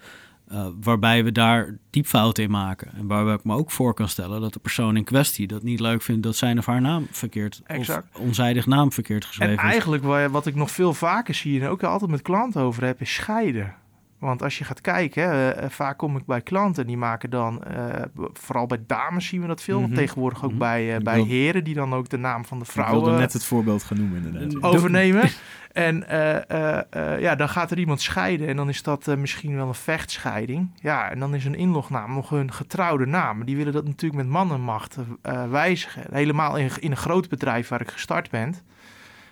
Eh, 0.49 0.67
waarbij 0.81 1.23
we 1.23 1.31
daar 1.31 1.77
diepfouten 1.89 2.43
in 2.43 2.51
maken. 2.51 2.91
En 2.93 3.07
waar 3.07 3.33
ik 3.33 3.43
me 3.43 3.55
ook 3.55 3.71
voor 3.71 3.93
kan 3.93 4.07
stellen 4.09 4.41
dat 4.41 4.53
de 4.53 4.59
persoon 4.59 4.97
in 4.97 5.03
kwestie 5.03 5.47
dat 5.47 5.63
niet 5.63 5.79
leuk 5.79 6.01
vindt 6.01 6.23
dat 6.23 6.35
zijn 6.35 6.57
of 6.57 6.65
haar 6.65 6.81
naam 6.81 7.07
verkeerd 7.11 7.61
Exact. 7.65 8.07
of 8.15 8.21
onzijdig 8.21 8.65
naam 8.65 8.91
verkeerd 8.91 9.21
En 9.23 9.27
geschreven 9.27 9.55
is. 9.55 9.59
eigenlijk 9.71 10.03
wa- 10.03 10.29
wat 10.29 10.45
ik 10.45 10.55
nog 10.55 10.71
veel 10.71 10.93
vaker 10.93 11.33
zie 11.33 11.61
en 11.61 11.67
ook 11.67 11.83
altijd 11.83 12.11
met 12.11 12.21
klanten 12.21 12.61
over 12.61 12.83
heb, 12.83 13.01
is 13.01 13.13
scheiden. 13.13 13.75
Want 14.19 14.43
als 14.43 14.57
je 14.57 14.63
gaat 14.63 14.81
kijken, 14.81 15.23
hè, 15.29 15.49
eh, 15.49 15.69
vaak 15.69 15.97
kom 15.97 16.17
ik 16.17 16.25
bij 16.25 16.41
klanten 16.41 16.87
die 16.87 16.97
maken 16.97 17.29
dan, 17.29 17.63
eh, 17.63 18.01
vooral 18.33 18.65
bij 18.65 18.83
dames 18.87 19.27
zien 19.27 19.41
we 19.41 19.47
dat 19.47 19.61
veel, 19.61 19.81
Mhm. 19.81 19.93
tegenwoordig 19.93 20.43
ook 20.43 20.49
Mhm. 20.49 20.59
bij, 20.59 20.89
eh, 20.89 20.95
Ik 20.95 21.03
bij 21.03 21.15
wil- 21.15 21.25
heren 21.25 21.63
die 21.63 21.73
dan 21.73 21.93
ook 21.93 22.09
de 22.09 22.17
naam 22.17 22.45
van 22.45 22.59
de 22.59 22.65
Ik 22.65 22.71
vrouw 22.71 22.91
wilde 22.91 23.11
eh, 23.11 23.17
net 23.17 23.33
het 23.33 23.43
voorbeeld 23.45 23.83
gaan 23.83 23.97
noemen 23.97 24.23
inderdaad. 24.25 24.63
overnemen. 24.63 25.29
en 25.71 26.07
eh, 26.07 26.49
eh, 26.51 26.81
eh, 27.13 27.19
ja, 27.21 27.35
dan 27.35 27.49
gaat 27.49 27.71
er 27.71 27.79
iemand 27.79 28.01
scheiden 28.01 28.47
en 28.47 28.55
dan 28.55 28.69
is 28.69 28.83
dat 28.83 29.07
eh, 29.07 29.15
misschien 29.15 29.55
wel 29.55 29.67
een 29.67 29.73
vechtscheiding. 29.73 30.69
Ja, 30.81 31.09
en 31.09 31.19
dan 31.19 31.35
is 31.35 31.45
een 31.45 31.55
inlognaam 31.55 32.13
nog 32.13 32.29
hun 32.29 32.51
getrouwde 32.53 33.05
naam. 33.05 33.45
Die 33.45 33.55
willen 33.57 33.73
dat 33.73 33.85
natuurlijk 33.85 34.21
met 34.23 34.31
mannenmacht 34.31 34.97
eh, 35.21 35.49
wijzigen. 35.49 36.03
Helemaal 36.11 36.57
in, 36.57 36.69
in 36.79 36.91
een 36.91 36.97
groot 36.97 37.29
bedrijf 37.29 37.67
waar 37.67 37.81
ik 37.81 37.91
gestart 37.91 38.29
ben. 38.29 38.55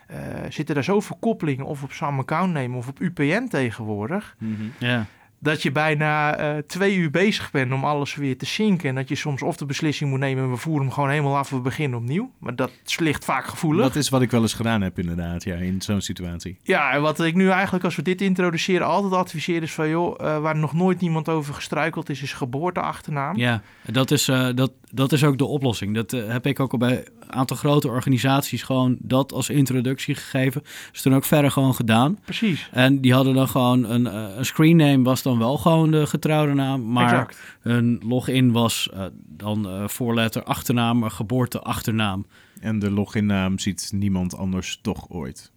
Eh, 0.07 0.17
zitten 0.49 0.75
daar 0.75 0.83
zoveel 0.83 1.17
koppelingen 1.19 1.65
of 1.65 1.83
op 1.83 1.91
Sam 1.91 2.19
Account 2.19 2.53
nemen 2.53 2.77
of 2.77 2.87
op 2.87 2.99
UPN 2.99 3.47
tegenwoordig. 3.47 4.35
Mhm. 4.39 4.63
Ja. 4.79 5.05
Dat 5.39 5.63
je 5.63 5.71
bijna 5.71 6.35
eh, 6.35 6.57
twee 6.57 6.95
uur 6.95 7.11
bezig 7.11 7.51
bent 7.51 7.71
om 7.71 7.83
alles 7.83 8.15
weer 8.15 8.37
te 8.37 8.45
zinken. 8.45 8.89
En 8.89 8.95
dat 8.95 9.09
je 9.09 9.15
soms 9.15 9.41
of 9.41 9.57
de 9.57 9.65
beslissing 9.65 10.09
moet 10.09 10.19
nemen, 10.19 10.51
we 10.51 10.57
voeren 10.57 10.85
hem 10.85 10.93
gewoon 10.93 11.09
helemaal 11.09 11.37
af, 11.37 11.49
we 11.49 11.59
beginnen 11.59 11.99
opnieuw. 11.99 12.31
Maar 12.39 12.55
dat 12.55 12.71
ligt 12.97 13.25
vaak 13.25 13.45
gevoelig. 13.45 13.83
Dat 13.83 13.95
is 13.95 14.09
wat 14.09 14.21
ik 14.21 14.31
wel 14.31 14.41
eens 14.41 14.53
gedaan 14.53 14.81
heb 14.81 14.99
inderdaad, 14.99 15.43
ja, 15.43 15.55
in 15.55 15.81
zo'n 15.81 16.01
situatie. 16.01 16.57
Ja, 16.63 16.91
en 16.91 17.01
wat 17.01 17.19
ik 17.19 17.35
nu 17.35 17.49
eigenlijk 17.49 17.83
als 17.83 17.95
we 17.95 18.01
dit 18.01 18.21
introduceren 18.21 18.87
altijd 18.87 19.13
adviseer 19.13 19.61
is 19.61 19.73
van... 19.73 19.89
joh, 19.89 20.15
eh, 20.19 20.39
waar 20.39 20.57
nog 20.57 20.73
nooit 20.73 20.99
niemand 20.99 21.29
over 21.29 21.53
gestruikeld 21.53 22.09
is, 22.09 22.21
is 22.21 22.33
geboorteachternaam. 22.33 23.37
Ja, 23.37 23.61
dat 23.85 24.11
is, 24.11 24.27
eh, 24.27 24.49
dat, 24.55 24.71
dat 24.91 25.11
is 25.11 25.23
ook 25.23 25.37
de 25.37 25.45
oplossing. 25.45 25.95
Dat 25.95 26.13
eh, 26.13 26.27
heb 26.27 26.45
ik 26.45 26.59
ook 26.59 26.71
al 26.71 26.77
bij 26.77 26.97
een 27.19 27.33
aantal 27.33 27.57
grote 27.57 27.87
organisaties 27.87 28.63
gewoon 28.63 28.97
dat 28.99 29.31
als 29.33 29.49
introductie 29.49 30.15
gegeven. 30.15 30.63
Is 30.93 31.01
toen 31.01 31.15
ook 31.15 31.25
verder 31.25 31.51
gewoon 31.51 31.75
gedaan. 31.75 32.19
Precies, 32.25 32.69
En 32.71 33.01
die 33.01 33.13
hadden 33.13 33.33
dan 33.33 33.47
gewoon 33.47 33.83
een, 33.83 34.07
eh, 34.07 34.37
een 34.37 34.45
screen 34.45 34.75
name 34.75 35.03
was 35.03 35.21
dan 35.21 35.37
wel 35.37 35.57
gewoon 35.57 35.91
de 35.91 36.05
getrouwde 36.07 36.53
naam. 36.53 36.91
Maar 36.91 37.03
exact. 37.03 37.39
hun 37.61 38.01
login 38.05 38.51
was 38.51 38.89
eh, 38.93 39.05
dan 39.13 39.67
eh, 39.67 39.87
voorletter 39.87 40.43
achternaam, 40.43 40.99
maar 40.99 41.11
geboorte 41.11 41.61
achternaam. 41.61 42.25
En 42.59 42.79
de 42.79 42.91
loginnaam 42.91 43.59
ziet 43.59 43.89
niemand 43.93 44.37
anders 44.37 44.79
toch 44.81 45.05
ooit. 45.09 45.51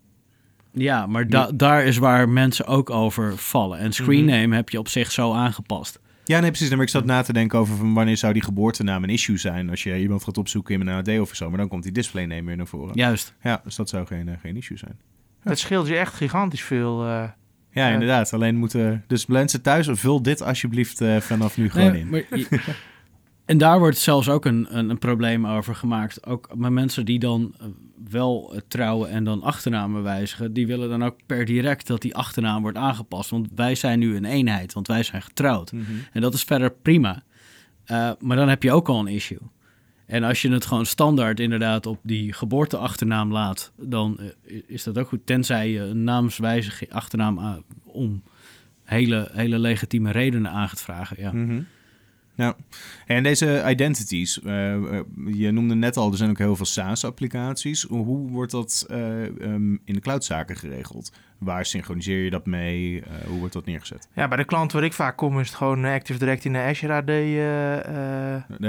Ja, 0.72 1.06
maar 1.06 1.28
da- 1.28 1.50
daar 1.54 1.84
is 1.84 1.98
waar 1.98 2.28
mensen 2.28 2.66
ook 2.66 2.90
over 2.90 3.36
vallen. 3.36 3.78
En 3.78 3.92
screen 3.92 4.24
name 4.24 4.54
heb 4.54 4.68
je 4.68 4.78
op 4.78 4.88
zich 4.88 5.10
zo 5.12 5.32
aangepast. 5.32 6.00
Ja, 6.30 6.40
nee, 6.40 6.50
precies. 6.50 6.70
Maar 6.70 6.80
ik 6.82 6.88
zat 6.88 7.04
na 7.04 7.22
te 7.22 7.32
denken 7.32 7.58
over 7.58 7.76
van 7.76 7.94
wanneer 7.94 8.16
zou 8.16 8.32
die 8.32 8.42
geboortenaam 8.42 9.02
een 9.02 9.10
issue 9.10 9.36
zijn 9.38 9.70
als 9.70 9.82
je 9.82 10.00
iemand 10.00 10.24
gaat 10.24 10.38
opzoeken 10.38 10.74
in 10.80 10.86
een 10.86 10.94
AD 10.94 11.20
of 11.20 11.34
zo. 11.34 11.48
Maar 11.48 11.58
dan 11.58 11.68
komt 11.68 11.82
die 11.82 11.92
display 11.92 12.24
name 12.24 12.42
weer 12.42 12.56
naar 12.56 12.66
voren. 12.66 12.94
Juist. 12.96 13.34
Ja, 13.42 13.60
dus 13.64 13.76
dat 13.76 13.88
zou 13.88 14.06
geen, 14.06 14.28
eh, 14.28 14.34
geen 14.40 14.56
issue 14.56 14.76
zijn. 14.78 14.98
Het 15.40 15.58
scheelt 15.58 15.86
je 15.88 15.96
echt 15.96 16.14
gigantisch 16.14 16.62
veel. 16.62 17.00
eh. 17.02 17.08
Ja, 17.72 17.86
Ja. 17.86 17.92
inderdaad. 17.92 18.32
Alleen 18.32 18.56
moeten... 18.56 19.04
Dus 19.06 19.26
mensen 19.26 19.62
thuis, 19.62 19.88
vul 19.90 20.22
dit 20.22 20.42
alsjeblieft 20.42 21.00
eh, 21.00 21.16
vanaf 21.16 21.56
nu 21.56 21.70
gewoon 21.70 21.92
Nee, 21.92 22.00
in. 22.00 22.08
maar 22.08 22.22
je- 22.38 22.74
En 23.44 23.58
daar 23.58 23.78
wordt 23.78 23.98
zelfs 23.98 24.28
ook 24.28 24.44
een, 24.44 24.66
een, 24.78 24.90
een, 24.90 24.98
probleem 24.98 25.46
over 25.46 25.74
gemaakt. 25.74 26.26
Ook 26.26 26.50
met 26.56 26.70
mensen 26.70 27.04
die 27.04 27.18
dan 27.18 27.54
eh, 27.60 27.66
wel 28.11 28.51
uh, 28.55 28.61
trouwen 28.68 29.11
en 29.11 29.25
dan 29.25 29.42
achternamen 29.42 30.03
wijzigen, 30.03 30.53
die 30.53 30.66
willen 30.66 30.88
dan 30.88 31.05
ook 31.05 31.16
per 31.27 31.44
direct 31.44 31.87
dat 31.87 32.03
die 32.03 32.14
achternaam 32.14 32.62
wordt 32.62 32.77
aangepast. 32.79 33.31
Want 33.31 33.49
wij 33.55 33.75
zijn 33.75 33.99
nu 33.99 34.16
een 34.16 34.25
eenheid, 34.25 34.73
want 34.73 34.87
wij 34.87 35.03
zijn 35.03 35.23
getrouwd. 35.23 35.73
Mhm. 35.73 35.85
En 36.12 36.20
dat 36.20 36.35
is 36.35 36.42
verder 36.42 36.70
prima. 36.73 37.23
Uh, 37.87 38.11
maar 38.18 38.37
dan 38.37 38.49
heb 38.49 38.62
je 38.62 38.73
ook 38.73 38.88
al 38.88 39.01
een 39.01 39.07
issue. 39.07 39.38
En 40.07 40.23
als 40.23 40.42
je 40.42 40.51
het 40.53 40.66
gewoon 40.66 40.87
standaard 40.87 41.40
inderdaad 41.40 41.87
op 41.87 41.99
die 42.03 42.33
geboorteachternaam 42.33 43.33
laat, 43.33 43.73
dan 43.77 44.18
uh, 44.20 44.62
is 44.66 44.83
dat 44.83 44.99
ook 44.99 45.09
goed. 45.09 45.27
Tenzij 45.27 45.70
je 45.70 45.81
een 45.81 46.05
naamswijziging 46.05 46.92
achternaam 46.92 47.64
om 47.85 48.23
hele, 48.85 49.29
hele 49.33 49.59
legitieme 49.59 50.11
redenen 50.11 50.51
aan 50.51 50.68
gaat 50.68 50.83
vragen. 50.83 51.16
Ja. 51.20 51.33
Mm 51.33 51.49
-hmm. 51.49 51.66
Ja, 52.40 52.57
en 53.07 53.22
deze 53.22 53.64
identities, 53.68 54.40
uh, 54.44 54.53
je 55.26 55.50
noemde 55.50 55.74
net 55.74 55.96
al, 55.96 56.11
er 56.11 56.16
zijn 56.16 56.31
ook 56.31 56.38
heel 56.38 56.57
veel 56.57 56.66
SaaS-applicaties. 56.66 57.83
Hoe 57.83 58.31
wordt 58.31 58.53
dat 58.53 58.87
uh, 58.90 58.96
um, 59.22 59.81
in 59.85 59.94
de 59.94 60.00
cloudzaken 60.00 60.57
geregeld? 60.57 61.12
Waar 61.38 61.64
synchroniseer 61.64 62.24
je 62.24 62.31
dat 62.31 62.46
mee? 62.46 62.94
Uh, 62.94 63.03
hoe 63.26 63.38
wordt 63.38 63.53
dat 63.53 63.66
neergezet? 63.66 64.09
Ja, 64.14 64.29
bij 64.29 64.37
de 64.37 64.44
klant 64.44 64.72
waar 64.72 64.85
ik 64.85 64.92
vaak 64.92 65.16
kom 65.16 65.40
is 65.40 65.46
het 65.46 65.57
gewoon 65.57 65.85
Active 65.85 66.18
Direct 66.18 66.44
in 66.44 66.53
de 66.53 66.59
Azure 66.59 66.92
AD 66.92 67.11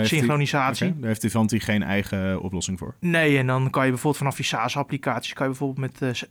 synchronisatie. 0.08 0.88
Okay, 0.88 1.00
daar 1.00 1.08
heeft 1.08 1.24
Ivanti 1.24 1.60
geen 1.60 1.84
eigen 1.84 2.42
oplossing 2.42 2.78
voor? 2.78 2.96
Nee, 3.00 3.38
en 3.38 3.48
dan 3.48 3.70
kan 3.70 3.84
je 3.84 3.90
bijvoorbeeld 3.90 4.24
vanaf 4.24 4.36
die 4.36 4.46
SaaS-applicaties... 4.46 5.34
kan 5.34 5.50
je 5.50 5.52
bijvoorbeeld 5.58 6.02
met 6.02 6.28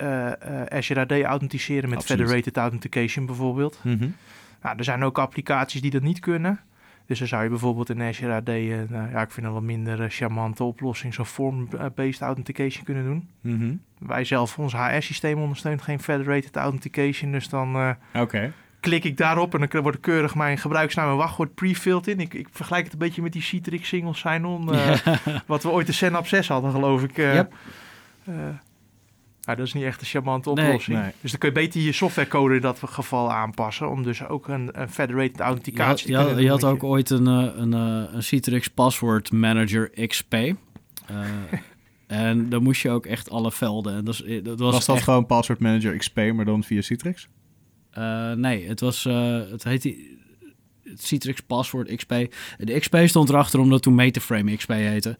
Azure 0.68 1.00
AD 1.00 1.12
authenticeren 1.12 1.88
met 1.88 1.98
Absoluut. 1.98 2.26
Federated 2.26 2.56
Authentication 2.56 3.26
bijvoorbeeld. 3.26 3.78
Mm 3.82 3.98
-hmm. 3.98 4.14
nou, 4.62 4.76
er 4.78 4.84
zijn 4.84 5.04
ook 5.04 5.18
applicaties 5.18 5.80
die 5.80 5.90
dat 5.90 6.02
niet 6.02 6.20
kunnen... 6.20 6.60
Dus 7.10 7.18
dan 7.18 7.28
zou 7.28 7.42
je 7.42 7.48
bijvoorbeeld 7.48 7.90
in 7.90 8.02
Azure 8.02 8.32
AD, 8.32 8.46
nou, 8.90 9.10
ja, 9.10 9.22
ik 9.22 9.30
vind 9.30 9.46
een 9.46 9.52
wat 9.52 9.62
minder 9.62 10.00
uh, 10.00 10.06
charmante 10.08 10.64
oplossing, 10.64 11.14
zo'n 11.14 11.24
form-based 11.26 12.20
authentication 12.20 12.84
kunnen 12.84 13.04
doen. 13.04 13.28
Mm 13.40 13.58
-hmm. 13.58 13.82
Wij 13.98 14.24
zelf, 14.24 14.58
ons 14.58 14.72
HR-systeem 14.72 15.38
ondersteunt 15.38 15.82
geen 15.82 16.00
federated 16.00 16.56
authentication, 16.56 17.32
dus 17.32 17.48
dan 17.48 17.76
uh, 17.76 17.90
okay. 18.14 18.52
klik 18.80 19.04
ik 19.04 19.16
daarop 19.16 19.54
en 19.54 19.68
dan 19.70 19.82
wordt 19.82 20.00
keurig 20.00 20.34
mijn 20.34 20.58
gebruiksnaam 20.58 21.10
en 21.10 21.16
wachtwoord 21.16 21.54
pre-filled 21.54 22.06
in. 22.06 22.20
Ik, 22.20 22.34
ik, 22.34 22.48
vergelijk 22.50 22.84
het 22.84 22.92
een 22.92 22.98
beetje 22.98 23.22
met 23.22 23.32
die 23.32 23.42
Citrix 23.42 23.88
single 23.88 24.14
sign-on, 24.14 24.68
ja. 24.72 24.96
wat 25.46 25.62
we 25.62 25.70
ooit 25.70 25.86
de 25.86 25.92
Synapse 25.92 26.36
6 26.36 26.48
hadden, 26.48 26.70
geloof 26.70 27.02
ik. 27.02 27.16
Yep. 27.16 27.52
Nou, 29.50 29.62
dat 29.62 29.74
is 29.74 29.80
niet 29.80 29.90
echt 29.90 30.00
een 30.00 30.06
charmante 30.06 30.50
oplossing. 30.50 30.96
Nee, 30.96 31.04
nee. 31.06 31.14
Dus 31.20 31.30
dan 31.30 31.40
kun 31.40 31.48
je 31.48 31.54
beter 31.54 31.80
je 31.80 31.92
softwarecode 31.92 32.54
in 32.54 32.60
dat 32.60 32.80
geval 32.84 33.32
aanpassen. 33.32 33.90
Om 33.90 34.02
dus 34.02 34.26
ook 34.26 34.48
een, 34.48 34.80
een 34.80 34.88
federated 34.88 35.40
authenticatie 35.40 36.08
je 36.08 36.14
had, 36.16 36.22
te 36.22 36.34
kunnen 36.34 36.44
Je 36.44 36.50
had 36.60 36.64
ook 36.72 36.80
je... 36.80 36.86
ooit 36.86 37.10
een, 37.10 37.26
een, 37.26 37.72
een 37.72 38.22
Citrix 38.22 38.68
Password 38.68 39.32
Manager 39.32 40.06
XP. 40.06 40.34
Uh, 40.34 40.54
en 42.06 42.48
dan 42.48 42.62
moest 42.62 42.82
je 42.82 42.90
ook 42.90 43.06
echt 43.06 43.30
alle 43.30 43.52
velden. 43.52 43.94
En 43.94 44.04
dat, 44.04 44.22
dat 44.42 44.58
was, 44.58 44.72
was 44.72 44.86
dat 44.86 44.96
echt... 44.96 45.04
gewoon 45.04 45.26
Password 45.26 45.60
Manager 45.60 45.96
XP, 45.96 46.16
maar 46.16 46.44
dan 46.44 46.64
via 46.64 46.80
Citrix? 46.80 47.28
Uh, 47.98 48.32
nee, 48.32 48.68
het 48.68 48.80
was... 48.80 49.04
Uh, 49.04 49.40
het 49.50 49.64
heette... 49.64 50.18
Citrix 50.94 51.40
Password 51.40 51.96
XP. 51.96 52.14
De 52.58 52.78
XP 52.78 52.96
stond 53.04 53.28
erachter 53.28 53.60
omdat 53.60 53.82
toen 53.82 53.94
Metaframe 53.94 54.56
XP 54.56 54.68
heette. 54.68 55.16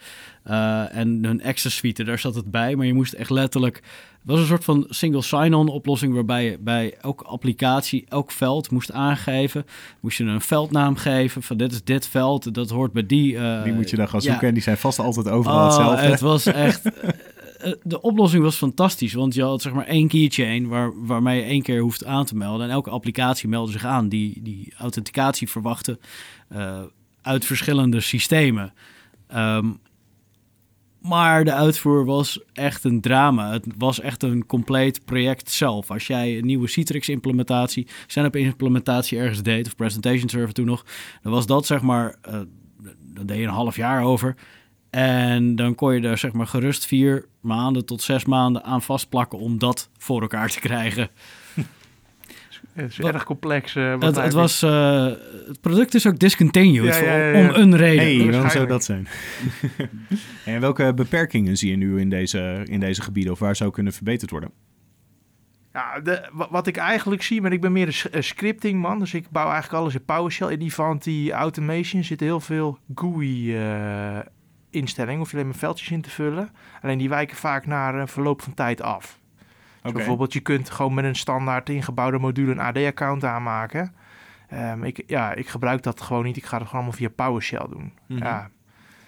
Uh, 0.46 0.96
en 0.96 1.24
hun 1.24 1.42
Access 1.42 1.76
Suite, 1.76 2.04
daar 2.04 2.18
zat 2.18 2.35
het 2.35 2.50
bij. 2.50 2.76
Maar 2.76 2.87
je 2.87 2.94
moest 2.94 3.12
echt 3.12 3.30
letterlijk... 3.30 3.83
Het 4.20 4.30
was 4.30 4.40
een 4.40 4.46
soort 4.46 4.64
van 4.64 4.87
single 4.88 5.22
sign-on 5.22 5.68
oplossing... 5.68 6.14
waarbij 6.14 6.44
je 6.44 6.59
bij 6.59 6.94
elke 7.00 7.24
applicatie, 7.24 8.04
elk 8.09 8.30
veld 8.30 8.70
moest 8.70 8.92
aangeven. 8.92 9.66
Moest 10.00 10.18
je 10.18 10.24
een 10.24 10.40
veldnaam 10.40 10.96
geven 10.96 11.42
van 11.42 11.56
dit 11.56 11.72
is 11.72 11.85
dit 11.85 12.06
veld, 12.06 12.54
dat 12.54 12.70
hoort 12.70 12.92
bij 12.92 13.06
die... 13.06 13.33
Uh, 13.33 13.62
die 13.62 13.72
moet 13.72 13.90
je 13.90 13.96
dan 13.96 14.09
gaan 14.09 14.20
zoeken 14.20 14.40
ja. 14.40 14.48
en 14.48 14.54
die 14.54 14.62
zijn 14.62 14.76
vast 14.76 14.98
altijd 14.98 15.28
overal 15.28 15.56
oh, 15.56 15.64
hetzelfde. 15.64 16.06
Het 16.06 16.20
was 16.20 16.46
echt... 16.46 16.83
de 17.82 18.00
oplossing 18.00 18.42
was 18.42 18.56
fantastisch, 18.56 19.12
want 19.12 19.34
je 19.34 19.42
had 19.42 19.62
zeg 19.62 19.72
maar 19.72 19.86
één 19.86 20.08
keychain 20.08 20.68
waar, 20.68 21.06
waarmee 21.06 21.40
je 21.40 21.46
één 21.46 21.62
keer 21.62 21.80
hoeft 21.80 22.04
aan 22.04 22.24
te 22.24 22.36
melden. 22.36 22.66
En 22.66 22.72
elke 22.72 22.90
applicatie 22.90 23.48
meldde 23.48 23.72
zich 23.72 23.84
aan 23.84 24.08
die, 24.08 24.42
die 24.42 24.72
authenticatie 24.78 25.48
verwachtte 25.48 25.98
uh, 26.52 26.80
uit 27.22 27.44
verschillende 27.44 28.00
systemen. 28.00 28.72
Um, 29.34 29.80
maar 31.00 31.44
de 31.44 31.52
uitvoer 31.52 32.04
was 32.04 32.40
echt 32.52 32.84
een 32.84 33.00
drama. 33.00 33.52
Het 33.52 33.66
was 33.78 34.00
echt 34.00 34.22
een 34.22 34.46
compleet 34.46 35.04
project 35.04 35.50
zelf. 35.50 35.90
Als 35.90 36.06
jij 36.06 36.38
een 36.38 36.46
nieuwe 36.46 36.68
Citrix-implementatie, 36.68 37.86
stand-up-implementatie 38.06 39.18
ergens 39.18 39.42
deed, 39.42 39.66
of 39.66 39.76
Presentation 39.76 40.28
Server 40.28 40.54
toen 40.54 40.66
nog, 40.66 40.84
dan 41.22 41.32
was 41.32 41.46
dat 41.46 41.66
zeg 41.66 41.82
maar, 41.82 42.16
uh, 42.28 42.40
dan 43.14 43.26
deed 43.26 43.36
je 43.36 43.42
een 43.42 43.48
half 43.48 43.76
jaar 43.76 44.02
over. 44.02 44.36
En 44.90 45.57
dan 45.57 45.74
kon 45.74 45.94
je 45.94 46.09
er 46.09 46.18
zeg 46.18 46.33
maar 46.33 46.46
gerust 46.46 46.87
vier 46.87 47.24
maanden 47.40 47.85
tot 47.85 48.03
zes 48.03 48.24
maanden 48.24 48.64
aan 48.64 48.83
vastplakken 48.83 49.38
om 49.38 49.59
dat 49.59 49.90
voor 49.98 50.20
elkaar 50.20 50.48
te 50.48 50.61
krijgen. 50.61 51.09
Het 52.72 52.90
is 52.90 52.98
erg 52.98 53.24
complex. 53.24 53.74
Uh, 53.74 54.00
het, 54.00 54.16
het, 54.16 54.33
was, 54.33 54.62
uh, 54.62 55.05
het 55.46 55.61
product 55.61 55.94
is 55.94 56.07
ook 56.07 56.18
discontinued 56.18 56.94
ja, 56.94 57.03
ja, 57.03 57.16
ja, 57.16 57.48
om 57.48 57.55
een 57.55 57.76
reden. 57.76 58.05
Hey, 58.05 58.31
waarom 58.31 58.50
zou 58.50 58.66
dat 58.66 58.85
zijn? 58.85 59.09
en 60.44 60.61
welke 60.61 60.94
beperkingen 60.94 61.57
zie 61.57 61.70
je 61.70 61.76
nu 61.76 62.00
in 62.00 62.11
deze, 62.11 62.62
in 62.64 62.81
deze 62.81 63.03
gebieden 63.03 63.33
of 63.33 63.38
waar 63.38 63.57
zou 63.57 63.70
kunnen 63.70 63.92
verbeterd 63.92 64.31
worden? 64.31 64.50
Ja, 65.72 66.00
de, 66.00 66.29
wat 66.50 66.66
ik 66.66 66.76
eigenlijk 66.76 67.22
zie, 67.22 67.40
maar 67.40 67.53
ik 67.53 67.61
ben 67.61 67.72
meer 67.72 68.09
een 68.11 68.24
scripting 68.24 68.81
man, 68.81 68.98
dus 68.98 69.14
ik 69.14 69.31
bouw 69.31 69.50
eigenlijk 69.50 69.83
alles 69.83 69.94
in 69.94 70.05
PowerShell. 70.05 70.53
In 70.53 70.59
die 70.59 70.74
van 70.74 70.98
die 70.98 71.33
automation 71.33 72.05
zitten 72.05 72.26
heel 72.26 72.40
veel 72.40 72.79
GUI 72.94 73.57
uh, 73.57 74.18
instellingen, 74.70 75.18
hoef 75.18 75.30
je 75.30 75.37
alleen 75.37 75.48
maar 75.48 75.59
veldjes 75.59 75.90
in 75.90 76.02
te 76.02 76.11
vullen. 76.11 76.48
Alleen 76.83 76.98
die 76.98 77.09
wijken 77.09 77.37
vaak 77.37 77.66
naar 77.66 77.94
een 77.94 78.09
verloop 78.09 78.42
van 78.42 78.54
tijd 78.54 78.83
af. 78.83 79.18
Okay. 79.78 79.92
Bijvoorbeeld, 79.92 80.33
je 80.33 80.40
kunt 80.40 80.70
gewoon 80.70 80.94
met 80.94 81.04
een 81.04 81.16
standaard 81.16 81.68
ingebouwde 81.68 82.18
module 82.18 82.50
een 82.50 82.61
AD-account 82.61 83.24
aanmaken. 83.24 83.94
Um, 84.54 84.85
ik, 84.85 85.02
ja, 85.06 85.35
ik 85.35 85.48
gebruik 85.48 85.83
dat 85.83 86.00
gewoon 86.00 86.24
niet. 86.24 86.37
Ik 86.37 86.44
ga 86.44 86.59
het 86.59 86.66
gewoon 86.66 86.83
allemaal 86.83 86.98
via 86.98 87.09
PowerShell 87.09 87.66
doen. 87.70 87.92
Mhm. 88.06 88.24
Ja. 88.24 88.50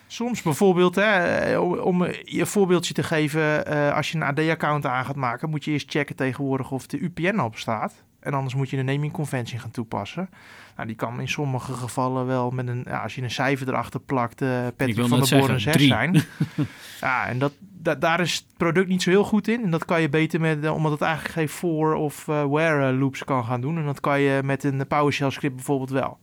Soms 0.07 0.43
bijvoorbeeld, 0.43 0.95
hè, 0.95 1.59
om 1.59 2.05
je 2.05 2.41
een 2.41 2.47
voorbeeldje 2.47 2.95
te 2.95 3.03
geven, 3.03 3.73
uh, 3.73 3.95
als 3.95 4.11
je 4.11 4.17
een 4.17 4.23
AD-account 4.23 4.87
aan 4.87 5.05
gaat 5.05 5.17
maken, 5.17 5.51
moet 5.51 5.65
je 5.65 5.71
eerst 5.71 5.91
checken 5.91 6.17
tegenwoordig 6.17 6.71
of 6.71 6.87
de 6.87 7.03
UPN 7.03 7.39
op 7.39 7.57
staat. 7.57 8.05
En 8.21 8.35
anders 8.35 8.55
moet 8.55 8.71
je 8.71 8.77
de 8.77 8.83
naming 8.83 9.13
conventie 9.13 9.59
gaan 9.59 9.71
toepassen. 9.71 10.29
Nou, 10.77 10.87
die 10.87 10.97
kan 10.97 11.21
in 11.21 11.29
sommige 11.29 11.73
gevallen 11.73 12.27
wel 12.27 12.51
met 12.51 12.69
een, 12.69 12.83
ja, 12.87 13.03
als 13.03 13.15
je 13.15 13.23
een 13.23 13.31
cijfer 13.31 13.69
erachter 13.69 14.01
plakt, 14.01 14.43
uh, 14.43 14.67
Patrick 14.77 15.07
van 15.07 15.21
der 15.21 15.39
Boren 15.39 15.61
6 15.61 15.87
zijn. 15.87 16.23
ja, 17.01 17.27
en 17.27 17.39
dat, 17.39 17.53
da, 17.61 17.95
daar 17.95 18.21
is 18.21 18.35
het 18.35 18.45
product 18.57 18.89
niet 18.89 19.03
zo 19.03 19.11
heel 19.11 19.25
goed 19.25 19.49
in. 19.49 19.63
En 19.63 19.71
dat 19.71 19.85
kan 19.85 20.01
je 20.01 20.09
beter 20.09 20.41
met, 20.41 20.65
uh, 20.65 20.75
omdat 20.75 20.93
het 20.93 21.01
eigenlijk 21.01 21.35
geen 21.35 21.49
for 21.49 21.95
of 21.95 22.27
uh, 22.27 22.45
where 22.45 22.93
loops 22.93 23.25
kan 23.25 23.45
gaan 23.45 23.61
doen. 23.61 23.79
En 23.79 23.85
dat 23.85 24.01
kan 24.01 24.21
je 24.21 24.43
met 24.45 24.65
een 24.65 24.87
PowerShell 24.87 25.31
script 25.31 25.55
bijvoorbeeld 25.55 25.91
wel. 25.91 26.19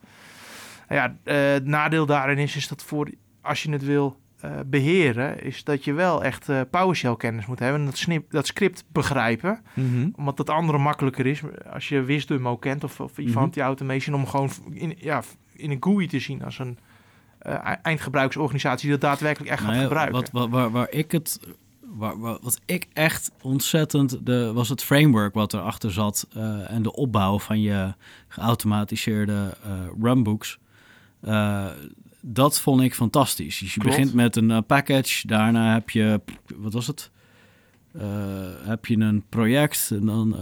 Nou 0.87 1.01
ja, 1.01 1.31
het 1.33 1.65
nadeel 1.65 2.05
daarin 2.05 2.37
is, 2.37 2.55
is 2.55 2.67
dat 2.67 2.83
voor, 2.83 3.09
als 3.41 3.63
je 3.63 3.71
het 3.71 3.85
wil 3.85 4.19
uh, 4.45 4.51
beheren, 4.65 5.43
is 5.43 5.63
dat 5.63 5.83
je 5.83 5.93
wel 5.93 6.23
echt 6.23 6.49
uh, 6.49 6.61
PowerShell 6.69 7.15
kennis 7.15 7.45
moet 7.45 7.59
hebben. 7.59 7.79
En 7.79 7.85
dat, 7.85 7.97
snip, 7.97 8.31
dat 8.31 8.47
script 8.47 8.83
begrijpen. 8.91 9.61
Mm 9.73 9.91
-hmm. 9.93 10.13
Omdat 10.15 10.37
dat 10.37 10.49
andere 10.49 10.77
makkelijker 10.77 11.25
is. 11.25 11.41
Als 11.73 11.89
je 11.89 12.01
Wisdom 12.01 12.47
ook 12.47 12.61
kent 12.61 12.83
of, 12.83 12.99
of 12.99 13.17
Ivanti 13.17 13.35
mm 13.35 13.51
-hmm. 13.53 13.61
Automation. 13.61 14.15
Om 14.15 14.27
gewoon 14.27 14.49
in, 14.71 14.95
ja, 14.97 15.23
in 15.53 15.71
een 15.71 15.83
GUI 15.83 16.07
te 16.07 16.19
zien 16.19 16.43
als 16.43 16.59
een 16.59 16.77
uh, 17.47 17.75
eindgebruiksorganisatie 17.81 18.89
die 18.89 18.97
dat 18.97 19.09
daadwerkelijk 19.09 19.51
echt 19.51 19.61
nou 19.61 19.73
gaat 19.73 19.81
ja, 19.81 19.87
gebruiken. 19.87 20.19
Wat, 20.19 20.31
waar, 20.31 20.49
waar, 20.49 20.71
waar 20.71 20.91
ik 20.91 21.11
het... 21.11 21.39
Waar, 21.93 22.19
waar, 22.19 22.37
wat 22.41 22.61
ik 22.65 22.87
echt 22.93 23.31
ontzettend... 23.41 24.25
De, 24.25 24.51
was 24.53 24.69
het 24.69 24.83
framework 24.83 25.33
wat 25.33 25.53
erachter 25.53 25.91
zat. 25.91 26.27
uh, 26.37 26.71
en 26.71 26.81
de 26.81 26.93
opbouw 26.93 27.39
van 27.39 27.61
je 27.61 27.93
geautomatiseerde 28.27 29.53
uh, 29.65 29.71
runbooks. 30.01 30.59
Uh, 31.23 31.65
dat 32.21 32.59
vond 32.59 32.81
ik 32.81 32.95
fantastisch. 32.95 33.59
Dus 33.59 33.73
je 33.73 33.79
Klopt. 33.79 33.95
begint 33.95 34.13
met 34.13 34.35
een 34.35 34.49
uh, 34.49 34.57
package, 34.67 35.27
daarna 35.27 35.73
heb 35.73 35.89
je, 35.89 36.21
wat 36.55 36.73
was 36.73 36.87
het? 36.87 37.11
Uh, 37.95 38.03
heb 38.63 38.85
je 38.85 38.97
een 38.97 39.23
project 39.29 39.89
en 39.91 40.05
dan 40.05 40.35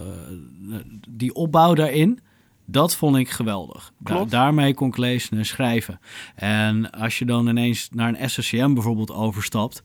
uh, 0.69 0.77
die 1.09 1.33
opbouw 1.33 1.73
daarin. 1.73 2.19
Dat 2.65 2.95
vond 2.95 3.15
ik 3.15 3.29
geweldig. 3.29 3.91
Da 3.97 4.25
daarmee 4.25 4.73
kon 4.73 4.87
ik 4.87 4.97
lezen 4.97 5.37
en 5.37 5.45
schrijven. 5.45 5.99
En 6.35 6.91
als 6.91 7.19
je 7.19 7.25
dan 7.25 7.47
ineens 7.47 7.89
naar 7.91 8.13
een 8.13 8.29
SSCM 8.29 8.73
bijvoorbeeld 8.73 9.11
overstapt, 9.11 9.83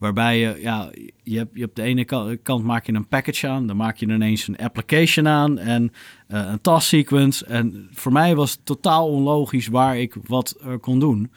waarbij 0.00 0.38
je, 0.38 0.58
ja, 0.60 0.90
je 1.22 1.36
hebt, 1.36 1.50
je 1.54 1.60
hebt 1.60 1.76
de 1.76 1.82
ene 1.82 2.04
kant, 2.42 2.64
maak 2.64 2.86
je 2.86 2.92
een 2.92 3.08
package 3.08 3.48
aan, 3.48 3.66
dan 3.66 3.76
maak 3.76 3.96
je 3.96 4.06
ineens 4.06 4.48
een 4.48 4.56
application 4.56 5.28
aan 5.28 5.58
en 5.58 5.82
uh, 6.28 6.46
een 6.50 6.60
task 6.60 6.88
sequence. 6.88 7.44
En 7.44 7.88
voor 7.92 8.12
mij 8.12 8.34
was 8.34 8.50
het 8.50 8.64
totaal 8.64 9.08
onlogisch 9.08 9.66
waar 9.66 9.98
ik 9.98 10.16
wat 10.26 10.56
uh, 10.62 10.74
kon 10.80 10.98
doen. 10.98 11.30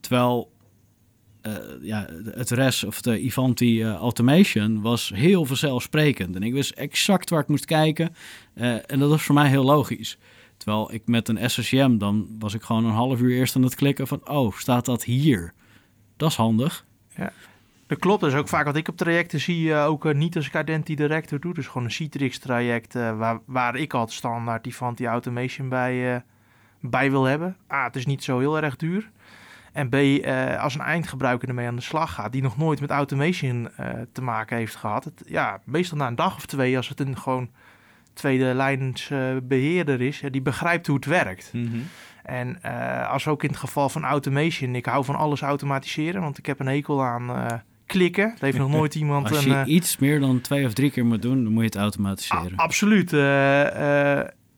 Terwijl 0.00 0.50
uh, 1.42 1.52
ja, 1.82 2.08
het 2.24 2.50
rest 2.50 2.84
of 2.84 3.00
de 3.00 3.20
Ivanti 3.20 3.84
automation 3.84 4.80
was 4.80 5.12
heel 5.14 5.44
vanzelfsprekend. 5.44 6.36
En 6.36 6.42
ik 6.42 6.52
wist 6.52 6.70
exact 6.70 7.30
waar 7.30 7.40
ik 7.40 7.48
moest 7.48 7.64
kijken. 7.64 8.14
en 8.54 8.98
dat 8.98 9.08
was 9.08 9.22
voor 9.22 9.34
mij 9.34 9.48
heel 9.48 9.64
logisch. 9.64 10.18
Terwijl 10.56 10.92
ik 10.92 11.02
met 11.06 11.28
een 11.28 11.50
SSM, 11.50 11.96
dan 11.96 12.36
was 12.38 12.54
ik 12.54 12.62
gewoon 12.62 12.84
een 12.84 12.92
half 12.92 13.20
uur 13.20 13.36
eerst 13.36 13.56
aan 13.56 13.62
het 13.62 13.74
klikken 13.74 14.06
van... 14.06 14.28
oh, 14.28 14.52
staat 14.52 14.84
dat 14.84 15.04
hier? 15.04 15.52
Dat 16.16 16.30
is 16.30 16.36
handig. 16.36 16.84
Dat 17.86 17.98
klopt, 17.98 18.20
dat 18.20 18.32
is 18.32 18.38
ook 18.38 18.48
vaak 18.48 18.64
wat 18.64 18.76
ik 18.76 18.88
op 18.88 18.96
trajecten 18.96 19.40
zie, 19.40 19.72
eh, 19.72 19.86
ook 19.86 20.06
eh, 20.06 20.14
niet 20.14 20.36
als 20.36 20.46
ik 20.46 20.54
Identity 20.54 20.94
Director 20.94 21.40
doe. 21.40 21.54
Dus 21.54 21.66
gewoon 21.66 21.84
een 21.84 21.92
Citrix 21.92 22.38
traject 22.38 22.94
eh, 22.94 23.18
waar, 23.18 23.38
waar 23.44 23.76
ik 23.76 23.94
altijd 23.94 24.16
standaard 24.16 24.64
die 24.64 24.72
Fanti 24.72 25.06
Automation 25.06 25.68
bij, 25.68 26.22
bij 26.80 27.10
wil 27.10 27.24
hebben. 27.24 27.56
A, 27.72 27.84
het 27.84 27.96
is 27.96 28.06
niet 28.06 28.24
zo 28.24 28.38
heel 28.38 28.62
erg 28.62 28.76
duur. 28.76 29.10
En 29.72 29.88
B, 29.88 29.94
als 30.58 30.74
een 30.74 30.80
eindgebruiker 30.80 31.48
ermee 31.48 31.66
aan 31.66 31.76
de 31.76 31.82
slag 31.82 32.12
gaat, 32.12 32.32
die 32.32 32.42
nog 32.42 32.56
nooit 32.56 32.80
met 32.80 32.90
automation 32.90 33.68
te 34.12 34.22
maken 34.22 34.56
heeft 34.56 34.76
gehad. 34.76 35.04
Het, 35.04 35.22
ja, 35.26 35.60
meestal 35.64 35.98
na 35.98 36.06
een 36.06 36.14
dag 36.14 36.36
of 36.36 36.46
twee, 36.46 36.76
als 36.76 36.88
het 36.88 37.00
een 37.00 37.18
gewoon 37.18 37.50
tweede 38.16 38.54
lijns 38.54 39.10
eh, 39.10 39.36
beheerder 39.42 40.00
is, 40.00 40.22
die 40.30 40.42
begrijpt 40.42 40.86
hoe 40.86 40.96
het 40.96 41.04
werkt. 41.04 41.52
En 42.22 42.62
eh, 42.62 43.10
als 43.10 43.28
ook 43.28 43.42
in 43.42 43.48
het 43.48 43.58
geval 43.58 43.88
van 43.88 44.04
automation, 44.04 44.74
ik 44.74 44.86
hou 44.86 45.04
van 45.04 45.16
alles 45.16 45.40
automatiseren, 45.42 46.20
want 46.20 46.38
ik 46.38 46.46
heb 46.46 46.60
een 46.60 46.66
hekel 46.66 47.04
aan 47.04 47.62
klikken. 47.86 48.24
Er 48.24 48.44
heeft 48.44 48.58
nog 48.58 48.70
nooit 48.70 48.94
iemand 49.04 49.30
Als 49.30 49.44
je 49.44 49.54
eh, 49.54 49.62
iets 49.74 49.98
meer 49.98 50.20
dan 50.20 50.40
twee 50.40 50.66
of 50.66 50.72
drie 50.72 50.90
keer 50.90 51.06
moet 51.06 51.22
doen, 51.22 51.44
dan 51.44 51.52
moet 51.52 51.62
je 51.62 51.68
het 51.68 51.76
automatiseren. 51.76 52.56
absoluut. 52.56 53.10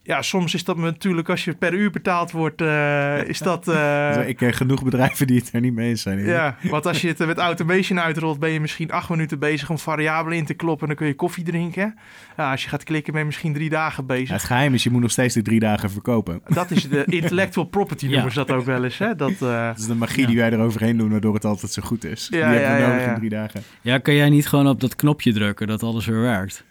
Ja, 0.08 0.22
soms 0.22 0.54
is 0.54 0.64
dat 0.64 0.76
natuurlijk, 0.76 1.28
als 1.28 1.44
je 1.44 1.54
per 1.54 1.72
uur 1.74 1.90
betaald 1.90 2.30
wordt, 2.30 2.60
eh, 2.60 3.24
is 3.24 3.38
dat... 3.38 3.68
eh, 3.68 4.28
ik 4.28 4.36
ken 4.36 4.52
genoeg 4.54 4.82
bedrijven 4.84 5.26
die 5.26 5.38
het 5.38 5.50
er 5.52 5.60
niet 5.60 5.74
mee 5.74 5.88
eens 5.88 6.02
zijn. 6.02 6.18
ja, 6.24 6.56
want 6.62 6.86
als 6.86 7.00
je 7.00 7.08
het 7.08 7.18
met 7.18 7.38
automation 7.38 8.00
uitrolt, 8.00 8.38
ben 8.38 8.50
je 8.50 8.60
misschien 8.60 8.90
acht 8.90 9.08
minuten 9.08 9.38
bezig 9.38 9.70
om 9.70 9.78
variabelen 9.78 10.38
in 10.38 10.44
te 10.44 10.54
kloppen. 10.54 10.80
En 10.82 10.86
dan 10.88 10.96
kun 10.96 11.06
je 11.06 11.14
koffie 11.14 11.44
drinken. 11.44 11.94
Ja, 12.36 12.50
als 12.50 12.62
je 12.62 12.68
gaat 12.68 12.84
klikken, 12.84 13.12
ben 13.12 13.20
je 13.20 13.26
misschien 13.26 13.52
drie 13.52 13.70
dagen 13.70 14.04
Ja, 14.08 14.14
bezig. 14.14 14.28
het 14.28 14.44
geheim 14.44 14.74
is, 14.74 14.82
je 14.82 14.90
moet 14.90 15.00
nog 15.00 15.10
steeds 15.10 15.34
de 15.34 15.42
drie 15.42 15.60
dagen 15.60 15.90
verkopen. 15.90 16.40
Dat 16.48 16.70
is 16.70 16.88
de 16.88 17.04
intellectual 17.04 17.66
property, 17.66 18.06
Ja. 18.08 18.12
noemen 18.12 18.32
ze 18.32 18.38
dat 18.44 18.50
ook 18.50 18.64
wel 18.64 18.84
eens. 18.84 18.98
Hè? 18.98 19.14
Dat, 19.16 19.30
eh, 19.30 19.66
Dat 19.66 19.78
is 19.78 19.86
de 19.86 19.94
magie 19.94 20.20
Ja. 20.20 20.26
die 20.26 20.36
wij 20.36 20.50
eroverheen 20.52 20.96
doen, 20.96 21.10
waardoor 21.10 21.34
het 21.34 21.44
altijd 21.44 21.72
zo 21.72 21.82
goed 21.82 22.04
is. 22.04 22.28
Ja, 22.30 22.50
die 22.50 22.58
ja, 22.58 22.64
hebben 22.64 22.74
we 22.76 22.82
ja, 22.82 22.88
nodig 22.88 23.04
ja. 23.04 23.12
in 23.12 23.18
drie 23.18 23.30
dagen. 23.30 23.62
Ja, 23.80 23.98
kan 23.98 24.14
jij 24.14 24.28
niet 24.28 24.48
gewoon 24.48 24.68
op 24.68 24.80
dat 24.80 24.96
knopje 24.96 25.32
drukken 25.32 25.66
dat 25.66 25.82
alles 25.82 26.06
weer 26.06 26.20
werkt? 26.20 26.64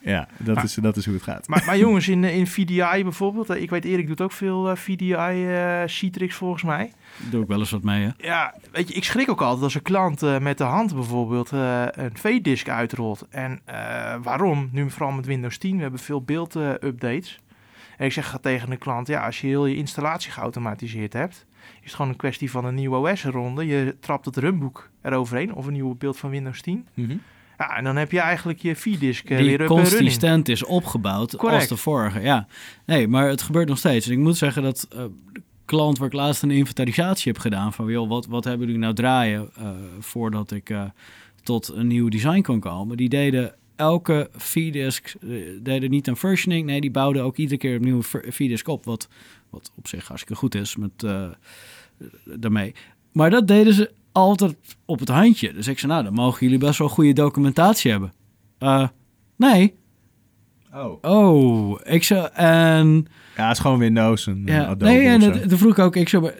Ja, 0.00 0.28
dat, 0.38 0.54
Maar- 0.54 0.64
is, 0.64 0.74
dat 0.74 0.96
is 0.96 1.04
hoe 1.04 1.14
het 1.14 1.22
gaat. 1.22 1.48
maar, 1.48 1.62
maar 1.66 1.78
jongens, 1.78 2.08
in, 2.08 2.24
in 2.24 2.46
VDI 2.46 3.02
bijvoorbeeld, 3.02 3.50
eh, 3.50 3.62
ik 3.62 3.70
weet 3.70 3.84
Erik 3.84 4.06
doet 4.06 4.20
ook 4.20 4.32
veel 4.32 4.70
eh, 4.70 4.76
VDI 4.76 5.12
eh 5.14 5.82
Citrix 5.86 6.34
volgens 6.34 6.62
mij. 6.62 6.92
Doe 7.30 7.42
ik 7.42 7.48
wel 7.48 7.58
eens 7.58 7.70
wat 7.70 7.82
mee, 7.82 8.02
hè? 8.04 8.10
Ja, 8.26 8.54
weet 8.72 8.88
je, 8.88 8.94
ik 8.94 9.04
schrik 9.04 9.30
ook 9.30 9.40
altijd 9.42 9.62
als 9.64 9.74
een 9.74 9.82
klant 9.82 10.22
eh, 10.22 10.38
met 10.38 10.58
de 10.58 10.64
hand 10.64 10.94
bijvoorbeeld 10.94 11.52
eh, 11.52 11.84
een 11.90 12.10
V-disk 12.14 12.68
uitrolt. 12.68 13.26
En 13.30 13.60
eh, 13.64 13.74
waarom? 14.22 14.68
Nu 14.72 14.90
vooral 14.90 15.12
met 15.12 15.26
Windows 15.26 15.58
10, 15.58 15.76
we 15.76 15.82
hebben 15.82 16.00
veel 16.00 16.22
beeld-updates. 16.22 17.40
en 17.96 18.06
ik 18.06 18.12
zeg 18.12 18.38
tegen 18.40 18.70
een 18.70 18.78
klant, 18.78 19.06
ja, 19.06 19.24
als 19.26 19.40
je 19.40 19.46
heel 19.46 19.66
je 19.66 19.76
installatie 19.76 20.30
geautomatiseerd 20.32 21.12
hebt, 21.12 21.46
is 21.74 21.86
het 21.86 21.94
gewoon 21.94 22.10
een 22.10 22.16
kwestie 22.16 22.50
van 22.50 22.64
een 22.64 22.74
nieuwe 22.74 22.96
OS-ronde. 23.10 23.66
Je 23.66 23.96
trapt 24.00 24.24
het 24.24 24.36
runboek 24.36 24.90
eroverheen 25.02 25.54
of 25.54 25.66
een 25.66 25.72
nieuwe 25.72 25.94
beeld 25.94 26.16
van 26.18 26.30
Windows 26.30 26.60
10. 26.60 26.86
Mhm. 26.94 27.16
Ja, 27.60 27.76
en 27.76 27.84
dan 27.84 27.96
heb 27.96 28.12
je 28.12 28.20
eigenlijk 28.20 28.58
je 28.62 28.76
V-disk 28.76 29.30
eh, 29.30 29.38
weer 29.38 29.64
consistent 29.64 30.48
is 30.48 30.64
opgebouwd 30.64 31.38
als 31.38 31.68
de 31.68 31.76
vorige. 31.76 32.20
Ja, 32.20 32.46
nee, 32.86 33.08
maar 33.08 33.28
het 33.28 33.42
gebeurt 33.42 33.68
nog 33.68 33.78
steeds. 33.78 34.06
En 34.06 34.12
ik 34.12 34.18
moet 34.18 34.36
zeggen 34.36 34.62
dat 34.62 34.86
eh, 34.90 35.04
de 35.32 35.42
klant 35.64 35.98
waar 35.98 36.06
ik 36.06 36.12
laatst 36.12 36.42
een 36.42 36.50
inventarisatie 36.50 37.32
heb 37.32 37.40
gedaan 37.40 37.72
van, 37.72 37.86
joh, 37.86 38.08
wat, 38.08 38.26
wat 38.26 38.44
hebben 38.44 38.66
jullie 38.66 38.82
nou 38.82 38.94
draaien 38.94 39.50
eh, 39.56 39.70
voordat 39.98 40.50
ik 40.50 40.74
tot 41.42 41.68
een 41.68 41.86
nieuw 41.86 42.08
design 42.08 42.40
kon 42.40 42.60
komen? 42.60 42.96
Die 42.96 43.08
deden 43.08 43.54
elke 43.76 44.30
V-disk, 44.32 45.14
eh, 45.20 45.28
deden 45.62 45.90
niet 45.90 46.06
een 46.06 46.16
versioning, 46.16 46.66
nee, 46.66 46.80
die 46.80 46.90
bouwden 46.90 47.22
ook 47.22 47.36
iedere 47.36 47.58
keer 47.58 47.74
een 47.74 47.82
nieuwe 47.82 48.02
ver- 48.02 48.24
V-disk 48.28 48.68
op, 48.68 48.84
wat, 48.84 49.08
wat 49.50 49.72
op 49.76 49.88
zich 49.88 50.06
hartstikke 50.08 50.38
goed 50.40 50.54
is 50.54 50.76
met, 50.76 51.06
daarmee. 52.24 52.74
Maar 53.12 53.30
dat 53.30 53.48
deden 53.48 53.74
ze 53.74 53.90
altijd 54.12 54.56
op 54.84 54.98
het 54.98 55.08
handje. 55.08 55.52
Dus 55.52 55.68
ik 55.68 55.78
zei, 55.78 55.92
nou, 55.92 56.04
dan 56.04 56.12
mogen 56.14 56.40
jullie 56.46 56.58
best 56.58 56.78
wel 56.78 56.88
goede 56.88 57.12
documentatie 57.12 57.90
hebben. 57.90 58.12
Eh, 58.58 58.88
nee. 59.36 59.74
Oh. 60.74 60.98
Oh, 61.02 61.80
ik 61.84 62.04
zou... 62.04 62.28
En... 62.34 63.06
Ja, 63.36 63.46
het 63.48 63.56
is 63.56 63.62
gewoon 63.62 63.78
Windows 63.78 64.26
en 64.26 64.42
eh, 64.46 64.54
Ja, 64.54 64.64
Adobe 64.64 64.84
nee, 64.84 65.06
en 65.06 65.20
dat- 65.20 65.58
vroeg 65.58 65.72
ik 65.72 65.78
ook, 65.78 65.96
ik 65.96 66.08
zou, 66.08 66.30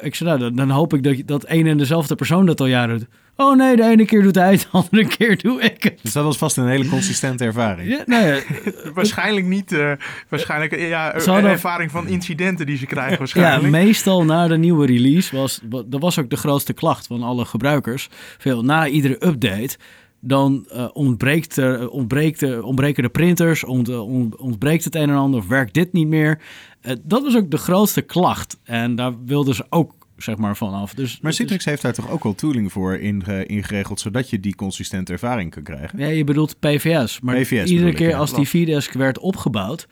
ik 0.00 0.14
zei, 0.14 0.28
nou, 0.28 0.40
dan, 0.40 0.54
dan 0.56 0.70
hoop 0.70 0.94
ik 0.94 1.02
dat, 1.02 1.16
dat 1.26 1.44
één 1.44 1.66
en 1.66 1.78
dezelfde 1.78 2.14
persoon 2.14 2.46
dat 2.46 2.60
al 2.60 2.66
jaren 2.66 2.98
doet. 2.98 3.08
Oh 3.36 3.56
nee, 3.56 3.76
de 3.76 3.82
ene 3.84 4.04
keer 4.04 4.22
doet 4.22 4.34
hij 4.34 4.50
het, 4.52 4.60
de 4.72 4.78
andere 4.78 5.06
keer 5.06 5.38
doe 5.42 5.62
ik 5.62 5.82
het. 5.82 5.98
Dus 6.02 6.12
dat 6.12 6.24
was 6.24 6.36
vast 6.38 6.56
een 6.56 6.68
hele 6.68 6.88
consistente 6.88 7.44
ervaring. 7.44 7.88
Ja, 7.88 8.02
nou 8.06 8.26
ja, 8.26 8.40
Waarschijnlijk 8.94 9.46
niet. 9.46 9.72
eh, 9.72 9.92
waarschijnlijk 10.28 10.72
eh, 10.72 10.88
ja, 10.88 11.12
hadden- 11.24 11.50
ervaring 11.50 11.90
van 11.90 12.06
incidenten 12.08 12.66
die 12.66 12.76
ze 12.76 12.86
krijgen 12.86 13.12
ja, 13.12 13.18
waarschijnlijk. 13.18 13.70
meestal 13.72 14.24
na 14.24 14.48
de 14.48 14.58
nieuwe 14.58 14.86
release 14.86 15.36
was, 15.36 15.60
wa- 15.70 15.82
dat 15.86 16.00
was 16.00 16.18
ook 16.18 16.30
de 16.30 16.36
grootste 16.36 16.72
klacht 16.72 17.06
van 17.06 17.22
alle 17.22 17.44
gebruikers. 17.44 18.08
Veel 18.38 18.62
na 18.62 18.86
iedere 18.86 19.26
update, 19.26 19.76
dan 20.20 20.66
eh, 20.72 20.88
ontbreekt 20.92 21.56
er, 21.56 21.88
ontbreekt 21.88 22.42
er, 22.42 22.62
ontbreken 22.62 23.02
de 23.02 23.08
printers, 23.08 23.64
ont, 23.64 23.88
ont- 23.88 24.36
ontbreekt 24.36 24.84
het 24.84 24.94
een 24.94 25.10
en 25.10 25.16
ander, 25.16 25.40
of 25.40 25.46
werkt 25.48 25.74
dit 25.74 25.92
niet 25.92 26.08
meer. 26.08 26.40
Eh, 26.80 26.94
dat 27.02 27.22
was 27.22 27.36
ook 27.36 27.50
de 27.50 27.56
grootste 27.58 28.02
klacht. 28.02 28.58
En 28.64 28.94
daar 28.94 29.12
wilden 29.24 29.54
ze 29.54 29.64
ook, 29.68 29.92
zeg 30.22 30.36
maar, 30.36 30.56
vanaf. 30.56 30.94
Dus, 30.94 31.20
Maar 31.20 31.30
is- 31.30 31.36
Citrix 31.36 31.64
heeft 31.64 31.82
daar 31.82 31.92
toch 31.92 32.10
ook 32.10 32.24
al 32.24 32.34
tooling 32.34 32.72
voor 32.72 32.94
inge- 32.96 33.46
ingeregeld, 33.46 34.00
zodat 34.00 34.30
je 34.30 34.40
die 34.40 34.54
consistente 34.54 35.12
ervaring 35.12 35.50
kan 35.50 35.62
krijgen? 35.62 35.98
Ja, 35.98 36.06
je 36.06 36.24
bedoelt 36.24 36.58
PVS. 36.58 37.20
Maar 37.20 37.36
PVS 37.36 37.70
iedere 37.70 37.88
ik, 37.90 37.94
keer 37.96 38.08
ja. 38.08 38.16
als 38.18 38.34
die 38.34 38.48
V-disk 38.48 38.92
werd 38.92 39.18
opgebouwd, 39.18 39.88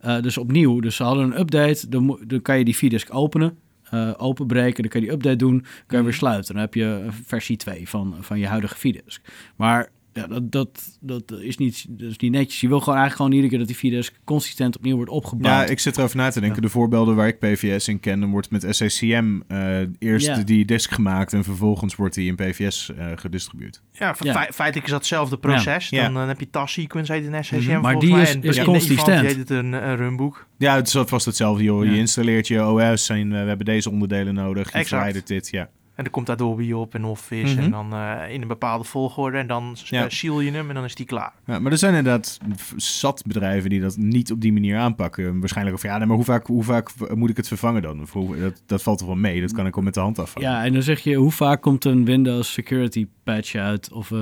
eh, 0.00 0.20
dus 0.20 0.38
opnieuw, 0.38 0.80
dus 0.80 0.96
ze 0.96 1.02
hadden 1.02 1.24
een 1.24 1.38
update, 1.40 1.88
dan, 1.88 2.18
dan 2.26 2.42
kan 2.42 2.58
je 2.58 2.64
die 2.64 2.76
V-disk 2.76 3.14
openen, 3.14 3.58
eh, 3.90 4.10
openbreken, 4.16 4.82
dan 4.82 4.90
kan 4.90 5.00
je 5.00 5.06
die 5.06 5.16
update 5.16 5.36
doen, 5.36 5.64
kan 5.86 5.98
je 5.98 6.04
weer 6.04 6.14
sluiten. 6.14 6.52
Dan 6.54 6.62
heb 6.62 6.74
je 6.74 7.06
versie 7.26 7.56
2 7.56 7.88
van, 7.88 8.14
van 8.20 8.38
je 8.38 8.46
huidige 8.46 8.76
V-disk. 8.78 9.22
Maar 9.56 9.88
ja, 10.20 10.26
dat, 10.26 10.52
dat, 10.52 10.98
dat, 11.00 11.40
is 11.40 11.56
niet, 11.56 11.86
dat 11.88 12.10
is 12.10 12.16
niet 12.18 12.32
netjes. 12.32 12.60
Je 12.60 12.68
wil 12.68 12.78
gewoon 12.80 12.98
eigenlijk 12.98 13.16
gewoon 13.16 13.32
iedere 13.32 13.48
keer 13.48 13.58
dat 13.58 13.68
die 13.68 13.76
V-disk 13.92 14.14
consistent 14.24 14.76
opnieuw 14.76 14.96
wordt 14.96 15.10
opgebouwd. 15.10 15.54
Ja, 15.54 15.64
ik 15.72 15.78
zit 15.78 15.96
erover 15.96 16.16
na 16.16 16.30
te 16.30 16.40
denken. 16.40 16.62
De 16.62 16.68
voorbeelden 16.68 17.16
waar 17.16 17.26
ik 17.28 17.38
PVS 17.38 17.88
in 17.88 18.00
ken, 18.00 18.20
dan 18.20 18.30
wordt 18.30 18.50
met 18.50 18.66
SACM 18.68 19.40
eh, 19.48 19.78
eerst 19.98 20.26
Ja. 20.26 20.36
die 20.42 20.64
disk 20.64 20.90
gemaakt 20.90 21.32
en 21.32 21.44
vervolgens 21.44 21.94
wordt 21.96 22.14
die 22.14 22.26
in 22.28 22.34
PVS 22.34 22.90
eh 22.98 23.06
gedistribueerd. 23.14 23.82
Ja, 23.92 24.14
fe- 24.14 24.24
Ja. 24.24 24.32
fe- 24.32 24.52
feitelijk 24.52 24.86
is 24.86 24.92
dat 24.92 25.00
hetzelfde 25.00 25.38
proces. 25.38 25.88
Ja. 25.88 26.02
Dan, 26.10 26.22
eh, 26.22 26.26
heb 26.28 26.40
je 26.40 26.50
TAS 26.50 26.72
sequence 26.72 27.12
heet 27.12 27.26
een 27.26 27.44
SSM 27.44 27.54
Mhm. 27.56 27.64
volgens 27.64 27.82
Maar 27.82 27.98
die 27.98 28.10
mij. 28.10 28.22
is- 28.22 28.34
en 28.34 28.42
is 28.42 28.56
in 28.56 28.64
consistent. 28.64 29.20
Heet 29.26 29.36
het 29.36 29.50
een, 29.50 29.72
een 29.72 29.96
runbook. 29.96 30.46
Ja, 30.58 30.74
het 30.74 30.86
is 30.86 30.92
vast 31.06 31.26
hetzelfde. 31.26 31.62
Joh. 31.64 31.84
Je 31.84 31.96
installeert 31.96 32.46
je 32.48 32.64
OS 32.66 33.08
en 33.08 33.30
we 33.30 33.36
hebben 33.36 33.66
deze 33.66 33.90
onderdelen 33.90 34.34
nodig. 34.34 34.72
Je 34.78 34.84
verwijdert 34.84 35.26
dit, 35.26 35.48
ja. 35.50 35.68
En 35.98 36.04
er 36.04 36.10
komt 36.10 36.30
Adobe 36.30 36.76
op 36.76 36.94
en 36.94 37.04
Office. 37.04 37.54
Mhm. 37.54 37.64
En 37.64 37.70
dan 37.70 37.92
eh, 37.92 38.32
in 38.34 38.42
een 38.42 38.48
bepaalde 38.48 38.84
volgorde. 38.84 39.38
En 39.38 39.46
dan 39.46 39.76
Ja. 39.84 40.00
ja. 40.02 40.08
seal 40.08 40.40
je 40.40 40.50
hem 40.50 40.68
en 40.68 40.74
dan 40.74 40.84
is 40.84 40.94
die 40.94 41.06
klaar. 41.06 41.32
ja. 41.46 41.58
Maar 41.58 41.72
er 41.72 41.78
zijn 41.78 41.94
inderdaad 41.94 42.38
zat 42.76 43.22
bedrijven 43.26 43.70
die 43.70 43.80
dat 43.80 43.96
niet 43.96 44.32
op 44.32 44.40
die 44.40 44.52
manier 44.52 44.78
aanpakken. 44.78 45.38
Waarschijnlijk 45.40 45.76
of 45.76 45.82
ja, 45.82 45.98
nee, 45.98 46.06
maar 46.06 46.16
hoe 46.16 46.24
vaak, 46.24 46.46
hoe 46.46 46.64
vaak 46.64 46.90
moet 47.14 47.30
ik 47.30 47.36
het 47.36 47.48
vervangen 47.48 47.82
dan? 47.82 48.00
Of 48.00 48.12
hoe- 48.12 48.38
dat, 48.38 48.62
dat 48.66 48.82
valt 48.82 48.98
toch 48.98 49.06
wel 49.06 49.16
mee? 49.16 49.40
Dat 49.40 49.52
kan 49.52 49.66
ik 49.66 49.76
ook 49.78 49.84
met 49.84 49.94
de 49.94 50.00
hand 50.00 50.18
afvangen. 50.18 50.50
Ja, 50.50 50.64
en 50.64 50.72
dan 50.72 50.82
zeg 50.82 51.00
je, 51.00 51.14
hoe 51.14 51.30
vaak 51.32 51.62
komt 51.62 51.84
een 51.84 52.04
Windows 52.04 52.52
security 52.52 53.06
patch 53.24 53.54
uit? 53.54 53.92
Of 53.92 54.10
eh 54.10 54.18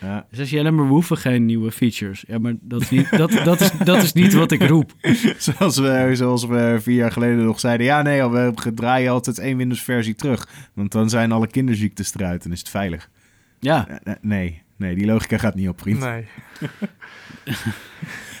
Ja. 0.00 0.26
je, 0.30 0.56
ja, 0.62 0.70
maar 0.70 0.86
we 0.86 0.92
hoeven 0.92 1.16
geen 1.16 1.46
nieuwe 1.46 1.72
features. 1.72 2.24
Ja, 2.26 2.38
maar 2.38 2.54
dat 2.60 2.80
is 2.80 2.90
niet, 2.90 3.16
dat, 3.18 3.30
dat 3.44 3.60
is, 3.60 3.70
dat 3.84 4.02
is 4.02 4.12
niet 4.12 4.32
wat 4.32 4.50
ik 4.52 4.62
roep. 4.62 4.92
Zoals, 5.38 5.78
we, 5.78 6.10
zoals 6.12 6.46
we 6.46 6.76
vier 6.80 6.96
jaar 6.96 7.12
geleden 7.12 7.44
nog 7.44 7.60
zeiden. 7.60 7.86
Ja, 7.86 8.02
nee, 8.02 8.28
we 8.28 8.52
draaien 8.74 9.12
altijd 9.12 9.38
één 9.38 9.56
Windows-versie 9.56 10.14
terug. 10.14 10.48
Want 10.74 10.92
dan 10.92 11.08
zijn 11.08 11.32
alle 11.32 11.46
kinderziektes 11.46 12.14
eruit 12.14 12.44
en 12.44 12.52
is 12.52 12.58
het 12.58 12.68
veilig. 12.68 13.10
Ja, 13.58 13.88
Eh, 13.88 13.96
eh, 14.04 14.18
Nee, 14.20 14.62
nee, 14.76 14.94
die 14.94 15.06
logica 15.06 15.38
gaat 15.38 15.54
niet 15.54 15.68
op, 15.68 15.80
vriend. 15.80 15.98
Nee. 16.00 16.26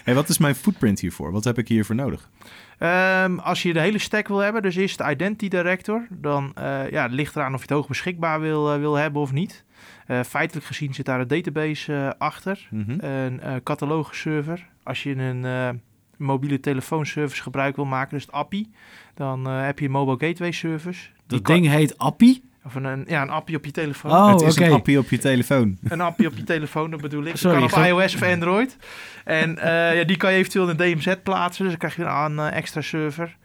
Hey, 0.04 0.14
wat 0.14 0.28
is 0.28 0.38
mijn 0.38 0.54
footprint 0.54 1.00
hiervoor? 1.00 1.32
Wat 1.32 1.44
heb 1.44 1.58
ik 1.58 1.68
hiervoor 1.68 1.94
nodig? 1.94 2.30
Ehm, 2.78 3.38
als 3.38 3.62
je 3.62 3.72
de 3.72 3.80
hele 3.80 3.98
stack 3.98 4.28
wil 4.28 4.38
hebben, 4.38 4.62
dus 4.62 4.76
eerst 4.76 4.98
de 4.98 5.10
Identity 5.10 5.48
Director, 5.48 6.06
dan 6.10 6.52
eh, 6.54 6.90
ja, 6.90 7.02
het 7.02 7.12
ligt 7.12 7.36
eraan 7.36 7.54
of 7.54 7.58
je 7.60 7.66
het 7.66 7.70
hoog 7.76 7.88
beschikbaar 7.88 8.40
wil, 8.40 8.78
wil 8.78 8.94
hebben 8.94 9.22
of 9.22 9.32
niet. 9.32 9.64
Eh, 10.10 10.20
feitelijk 10.22 10.66
gezien 10.66 10.94
zit 10.94 11.04
daar 11.06 11.20
een 11.20 11.28
database 11.28 11.94
eh, 11.94 12.10
achter, 12.18 12.68
Mhm. 12.70 13.04
een 13.04 13.40
eh 13.40 13.54
catalogusserver. 13.62 14.66
Als 14.82 15.02
je 15.02 15.14
een 15.16 15.44
eh, 15.44 15.68
mobiele 16.16 16.60
telefoonservice 16.60 17.42
gebruik 17.42 17.76
wil 17.76 17.84
maken, 17.84 18.10
dus 18.16 18.26
het 18.26 18.34
API, 18.34 18.70
dan 19.14 19.46
eh, 19.46 19.64
heb 19.64 19.78
je 19.78 19.88
mobile 19.88 20.28
gateway 20.28 20.52
service. 20.52 21.00
Die 21.00 21.12
dat 21.26 21.42
kan- 21.42 21.54
ding 21.54 21.66
heet 21.68 21.98
Appie. 21.98 22.42
Of 22.64 22.74
een, 22.74 23.04
ja, 23.08 23.22
een 23.22 23.30
appie 23.30 23.56
op 23.56 23.64
je 23.64 23.70
telefoon. 23.70 24.10
Oh, 24.10 24.30
het 24.32 24.40
is 24.40 24.56
een 24.56 24.72
appie 24.72 24.98
op 24.98 25.08
je 25.10 25.18
telefoon. 25.18 25.78
Een 25.88 26.00
appie 26.00 26.26
op 26.26 26.36
je 26.36 26.44
telefoon, 26.44 26.90
dat 26.90 27.00
bedoel 27.00 27.24
ik. 27.24 27.36
Sorry, 27.36 27.60
dat 27.60 27.70
kan 27.70 27.78
op 27.82 27.84
ga- 27.84 27.88
iOS 28.02 28.14
of 28.14 28.22
Android. 28.22 28.76
En 29.24 29.58
eh, 29.58 29.98
ja, 29.98 30.04
die 30.04 30.16
kan 30.16 30.32
je 30.32 30.38
eventueel 30.38 30.68
in 30.68 30.80
een 30.80 30.94
DMZ 30.96 31.14
plaatsen. 31.22 31.64
Dus 31.68 31.76
dan 31.78 31.90
krijg 31.90 31.96
je 31.96 32.14
een 32.24 32.38
extra 32.38 32.80
server. 32.80 33.36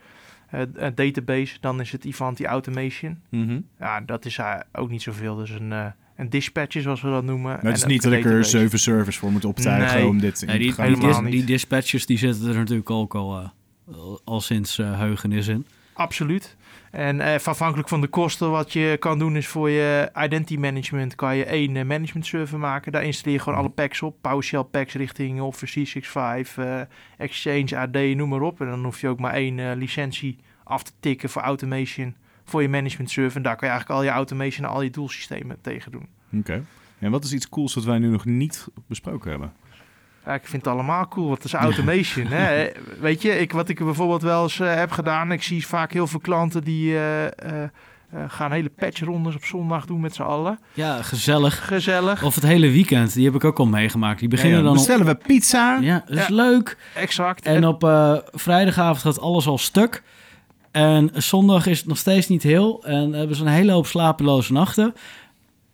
Eh, 0.49 0.61
een 0.73 0.95
database, 0.95 1.57
dan 1.61 1.79
is 1.81 1.91
het 1.91 2.05
Ivanti 2.05 2.45
Automation. 2.45 3.21
Mhm. 3.29 3.59
Ja, 3.79 4.01
dat 4.01 4.25
is 4.25 4.39
ook 4.71 4.89
niet 4.89 5.01
zoveel. 5.01 5.35
Dus 5.35 5.49
een, 5.49 5.93
eh 6.15 6.23
een 6.23 6.29
dispatcher, 6.29 6.81
zoals 6.81 7.01
we 7.01 7.09
dat 7.09 7.23
noemen. 7.23 7.51
Maar 7.51 7.63
het 7.63 7.75
is 7.75 7.83
En 7.83 7.89
niet 7.89 8.01
dat 8.03 8.13
ik 8.13 8.25
er 8.25 8.45
zeven 8.45 8.79
servers 8.79 9.17
voor 9.17 9.31
moet 9.31 9.45
optuigen 9.45 9.97
Nee. 9.99 10.07
om 10.07 10.19
dit 10.19 10.41
in 10.41 10.47
Nee, 10.47 10.57
die, 10.57 10.69
te 10.69 10.75
gaan 10.75 10.93
die, 10.93 11.21
niet. 11.21 11.31
die 11.31 11.43
dispatchers 11.43 12.05
die 12.05 12.17
zitten 12.17 12.49
er 12.49 12.55
natuurlijk 12.55 12.89
ook 12.89 13.15
al. 13.15 13.37
eh. 13.39 13.47
al 14.23 14.41
sinds 14.41 14.77
uh, 14.79 14.99
heugenis 14.99 15.47
in. 15.47 15.65
Absoluut. 15.93 16.55
En 16.91 17.15
uh, 17.19 17.35
afhankelijk 17.43 17.89
van 17.89 18.01
de 18.01 18.07
kosten, 18.07 18.51
wat 18.51 18.73
je 18.73 18.95
kan 18.99 19.19
doen, 19.19 19.35
is 19.35 19.47
voor 19.47 19.69
je 19.69 20.11
identity 20.17 20.57
management 20.57 21.15
kan 21.15 21.37
je 21.37 21.45
één 21.45 21.75
uh, 21.75 21.83
management 21.83 22.25
server 22.25 22.59
maken. 22.59 22.91
Daar 22.91 23.03
installeer 23.03 23.33
je 23.37 23.43
gewoon 23.43 23.59
alle 23.59 23.69
packs 23.69 24.01
op. 24.01 24.15
PowerShell 24.21 24.63
packs 24.63 24.93
richting 24.93 25.41
Office 25.41 25.73
365, 25.73 26.57
uh, 26.65 26.81
Exchange, 27.17 27.77
AD, 27.77 28.15
noem 28.15 28.29
maar 28.29 28.41
op. 28.41 28.61
En 28.61 28.67
dan 28.67 28.83
hoef 28.83 29.01
je 29.01 29.07
ook 29.07 29.19
maar 29.19 29.33
één 29.33 29.77
licentie 29.77 30.37
af 30.63 30.83
te 30.83 30.91
tikken 30.99 31.29
voor 31.29 31.41
automation 31.41 32.15
voor 32.45 32.61
je 32.61 32.69
management 32.69 33.09
server. 33.09 33.37
En 33.37 33.43
daar 33.43 33.55
kan 33.55 33.67
je 33.67 33.73
eigenlijk 33.73 34.01
al 34.01 34.05
je 34.05 34.15
automation 34.15 34.67
en 34.67 34.73
al 34.73 34.81
je 34.81 34.89
doelsystemen 34.89 35.57
tegen 35.61 35.91
doen. 35.91 36.07
Oké. 36.39 36.63
En 36.99 37.11
wat 37.11 37.23
is 37.23 37.33
iets 37.33 37.49
cools 37.49 37.73
wat 37.73 37.83
wij 37.83 37.97
nu 37.97 38.07
nog 38.07 38.25
niet 38.25 38.67
besproken 38.87 39.29
hebben? 39.29 39.53
Ja, 40.25 40.33
ik 40.33 40.47
vind 40.47 40.65
het 40.65 40.73
allemaal 40.73 41.07
cool, 41.07 41.31
het 41.31 41.43
is 41.43 41.53
automation. 41.53 42.25
hè? 42.37 42.67
Weet 42.99 43.21
je, 43.21 43.39
ik, 43.39 43.51
wat 43.51 43.69
ik 43.69 43.83
bijvoorbeeld 43.83 44.21
wel 44.21 44.43
eens 44.43 44.59
uh, 44.59 44.73
heb 44.73 44.91
gedaan, 44.91 45.31
ik 45.31 45.43
zie 45.43 45.67
vaak 45.67 45.91
heel 45.91 46.07
veel 46.07 46.19
klanten 46.19 46.63
die 46.63 46.91
uh, 46.91 47.23
uh, 47.23 47.29
gaan 48.27 48.51
hele 48.51 48.69
patchrondes 48.69 49.35
op 49.35 49.45
zondag 49.45 49.85
doen 49.85 49.99
met 49.99 50.15
z'n 50.15 50.21
allen. 50.21 50.59
Ja, 50.73 51.01
gezellig. 51.01 51.67
Gezellig. 51.67 52.23
Of 52.23 52.35
het 52.35 52.43
hele 52.43 52.69
weekend, 52.69 53.13
die 53.13 53.25
heb 53.25 53.35
ik 53.35 53.43
ook 53.43 53.59
al 53.59 53.65
meegemaakt. 53.65 54.19
Die 54.19 54.29
beginnen 54.29 54.57
ja, 54.57 54.63
ja. 54.63 54.65
dan 54.65 54.75
Bestellen 54.75 55.05
we 55.05 55.15
pizza. 55.15 55.77
Ja, 55.81 56.03
dat 56.07 56.17
is 56.17 56.27
leuk. 56.27 56.77
Exact. 56.95 57.45
En, 57.45 57.55
en 57.55 57.65
op 57.65 57.81
vrijdagavond 58.31 58.97
gaat 58.97 59.19
alles 59.19 59.47
al 59.47 59.57
stuk. 59.57 60.03
En 60.75 61.09
zondag 61.13 61.65
is 61.65 61.77
het 61.77 61.87
nog 61.87 61.97
steeds 61.97 62.27
niet 62.27 62.43
heel. 62.43 62.83
En 62.83 63.13
hebben 63.13 63.35
ze 63.35 63.41
een 63.41 63.51
hele 63.51 63.71
hoop 63.71 63.85
slapeloze 63.85 64.53
nachten. 64.53 64.93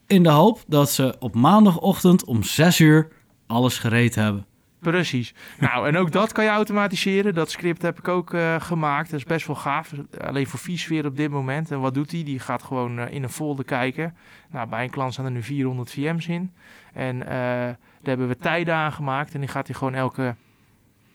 In 0.08 0.24
de 0.24 0.30
hoop 0.30 0.64
dat 0.68 0.90
ze 0.92 1.16
op 1.20 1.36
maandagochtend 1.36 2.26
om 2.26 2.44
6 2.44 2.80
uur 2.80 3.08
alles 3.48 3.78
gereed 3.78 4.16
hebben. 4.16 4.46
Precies. 4.80 5.34
Nou, 5.60 5.88
en 5.88 5.98
ook 5.98 6.12
dat 6.12 6.32
kan 6.32 6.44
je 6.44 6.50
automatiseren. 6.50 7.34
Dat 7.34 7.52
script 7.52 7.82
heb 7.82 8.00
ik 8.00 8.08
ook 8.08 8.34
uh, 8.34 8.62
gemaakt. 8.62 9.12
Dat 9.12 9.20
is 9.20 9.26
best 9.26 9.48
wel 9.48 9.56
gaaf. 9.56 9.94
Alleen 10.20 10.48
voor 10.48 10.60
vSphere 10.60 11.08
op 11.08 11.18
dit 11.18 11.30
moment. 11.30 11.72
En 11.72 11.80
wat 11.80 11.94
doet 11.94 12.12
hij? 12.12 12.24
Die 12.24 12.40
gaat 12.40 12.64
gewoon 12.64 13.00
uh, 13.00 13.12
in 13.12 13.24
een 13.24 13.30
folder 13.30 13.66
kijken. 13.66 14.16
Nou, 14.52 14.70
bij 14.70 14.84
een 14.84 14.90
klant 14.90 15.14
staan 15.14 15.26
er 15.26 15.32
nu 15.32 15.44
400 15.44 15.92
VM's 15.92 16.28
in. 16.28 16.52
En 16.94 17.16
uh, 17.16 17.26
daar 17.26 17.78
hebben 18.02 18.28
we 18.28 18.38
tijden 18.38 18.76
aan 18.76 18.92
gemaakt. 18.92 19.34
En 19.34 19.40
die 19.40 19.50
gaat 19.50 19.68
hij 19.68 19.76
gewoon 19.76 19.94
elke 19.94 20.36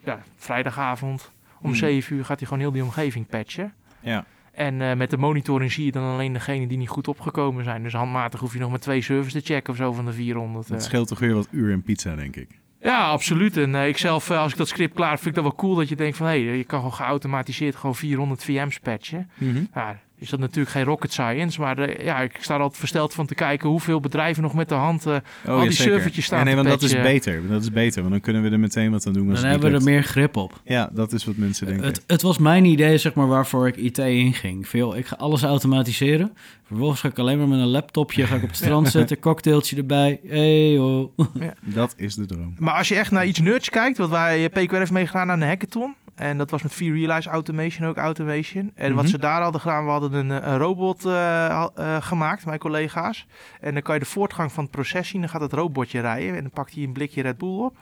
ja, 0.05 0.23
vrijdagavond 0.37 1.35
om 1.67 1.73
hmm. 1.73 1.81
7 1.81 2.17
uur 2.17 2.25
gaat 2.25 2.39
hij 2.39 2.49
gewoon 2.49 2.63
heel 2.63 2.73
die 2.73 2.83
omgeving 2.83 3.27
patchen. 3.27 3.73
Ja. 4.01 4.25
En 4.53 4.81
uh, 4.81 4.95
met 4.95 5.11
de 5.11 5.17
monitoring 5.17 5.73
zie 5.73 5.85
je 5.85 5.93
dan 5.93 6.13
alleen 6.13 6.33
degene 6.33 6.67
die 6.67 6.79
niet 6.79 6.89
goed 6.89 7.09
opgekomen 7.09 7.65
zijn. 7.65 7.83
Dus 7.83 7.93
handmatig 7.93 8.41
hoef 8.41 8.53
je 8.53 8.59
nog 8.59 8.71
maar 8.71 8.79
twee 8.79 9.03
servers 9.03 9.33
te 9.33 9.41
checken 9.41 9.73
of 9.73 9.79
zo 9.79 9.93
van 9.93 10.05
de 10.05 10.13
400. 10.13 10.69
Het 10.69 10.83
scheelt 10.83 11.09
toch 11.09 11.19
weer 11.19 11.35
wat 11.35 11.49
uur 11.51 11.71
in 11.71 11.83
pizza, 11.83 12.15
denk 12.15 12.37
ik. 12.37 12.49
Ja, 12.81 13.09
absoluut. 13.09 13.57
En 13.57 13.75
uh, 13.75 13.89
ik 13.89 13.99
zelf, 13.99 14.31
als 14.31 14.53
ik 14.53 14.59
dat 14.59 14.69
script 14.69 14.95
klaar 14.95 15.17
vind 15.17 15.27
ik 15.27 15.35
dat 15.35 15.43
wel 15.43 15.55
cool 15.55 15.75
dat 15.75 15.89
je 15.89 15.97
denkt 15.97 16.17
van... 16.17 16.27
hé, 16.27 16.45
hey, 16.45 16.57
je 16.57 16.65
kan 16.65 16.79
gewoon 16.79 16.95
geautomatiseerd 16.95 17.77
gewoon 17.77 17.95
400 17.95 18.45
VM's 18.45 18.79
patchen. 18.79 19.31
Mm 19.39 19.55
-hmm. 19.55 19.69
ja, 19.75 20.01
is 20.19 20.31
dat 20.31 20.41
natuurlijk 20.41 20.71
geen 20.71 20.85
rocket 20.85 21.13
science. 21.13 21.61
Maar 21.61 21.77
de, 21.77 21.97
ja, 22.03 22.21
ik 22.21 22.37
sta 22.41 22.55
er 22.55 22.61
altijd 22.61 22.79
versteld 22.79 23.15
van 23.15 23.27
te 23.27 23.35
kijken 23.35 23.69
hoeveel 23.69 24.01
bedrijven 24.01 24.43
nog 24.43 24.55
met 24.55 24.69
de 24.69 24.75
hand 24.75 25.07
uh, 25.07 25.17
oh, 25.47 25.55
al 25.55 25.61
die 25.61 25.73
servertjes 25.73 26.25
staan. 26.25 26.39
Ja, 26.39 26.45
nee, 26.45 26.55
want 26.55 26.69
dat 26.69 26.83
is 26.83 27.01
beter. 27.01 27.49
Dat 27.49 27.63
is 27.63 27.71
beter, 27.71 28.01
want 28.01 28.13
dan 28.13 28.21
kunnen 28.21 28.43
we 28.43 28.51
er 28.51 28.59
meteen 28.59 28.91
wat 28.91 29.07
aan 29.07 29.13
doen. 29.13 29.35
Dan 29.35 29.45
hebben 29.45 29.71
we 29.71 29.77
er 29.77 29.83
meer 29.83 30.03
grip 30.03 30.37
op. 30.37 30.61
Ja, 30.65 30.91
dat 30.93 31.13
is 31.13 31.25
wat 31.25 31.37
mensen 31.37 31.67
denken. 31.67 31.85
Het, 31.85 32.05
het 32.07 32.23
was 32.23 32.39
mijn 32.39 32.65
idee, 32.65 32.99
zeg 32.99 33.15
maar, 33.15 33.27
waarvoor 33.27 33.69
ik 33.69 33.77
IT 33.77 33.99
inging. 33.99 34.69
Veel, 34.69 34.97
ik 34.97 35.07
ga 35.07 35.17
alles 35.17 35.43
automatiseren. 35.43 36.33
Vervolgens 36.67 37.01
ga 37.01 37.09
ik 37.09 37.19
alleen 37.19 37.39
maar 37.39 37.49
met 37.49 37.59
een 37.59 37.67
laptopje 37.67 38.27
ga 38.27 38.37
ik 38.37 38.43
op 38.43 38.49
het 38.49 38.57
strand 38.57 38.89
zetten, 38.97 39.19
cocktailtje 39.19 39.77
erbij. 39.77 40.21
Hey, 40.27 40.79
oh. 40.79 41.13
ja. 41.41 41.55
Dat 41.61 41.95
is 41.97 42.15
de 42.15 42.27
droom. 42.27 42.55
Maar 42.59 42.75
als 42.75 42.89
je 42.89 42.95
echt 42.95 43.11
naar 43.11 43.27
iets 43.27 43.41
nerds 43.41 43.71
kijkt, 43.71 43.99
wat 43.99 44.11
wij 44.11 44.51
PQR 44.51 44.77
heeft 44.77 44.91
meegedaan 44.91 45.31
aan 45.31 45.41
de 45.41 45.47
hackathon, 45.47 45.95
en 46.17 46.39
dat 46.39 46.51
was 46.51 46.63
met 46.63 46.73
V-Realize 46.73 47.29
Automation 47.29 47.89
ook 47.89 47.97
automation. 47.97 48.73
En 48.75 48.95
wat 48.95 49.03
mhm. 49.03 49.13
ze 49.13 49.19
daar 49.19 49.43
hadden 49.43 49.61
gedaan, 49.61 49.85
we 49.85 49.91
hadden 49.91 50.13
een, 50.13 50.31
een 50.31 50.59
robot 50.59 51.07
uh, 51.07 51.67
uh, 51.79 51.97
gemaakt, 52.01 52.47
mijn 52.47 52.59
collega's. 52.59 53.27
En 53.61 53.73
dan 53.73 53.83
kan 53.83 53.95
je 53.95 54.01
de 54.01 54.07
voortgang 54.07 54.53
van 54.53 54.63
het 54.63 54.73
proces 54.73 55.09
zien. 55.09 55.21
Dan 55.21 55.31
gaat 55.31 55.41
het 55.41 55.53
robotje 55.53 56.01
rijden 56.01 56.37
en 56.37 56.41
dan 56.41 56.51
pakt 56.51 56.75
hij 56.75 56.83
een 56.83 56.93
blikje 56.93 57.23
Red 57.23 57.39
Bull 57.39 57.59
op. 57.59 57.77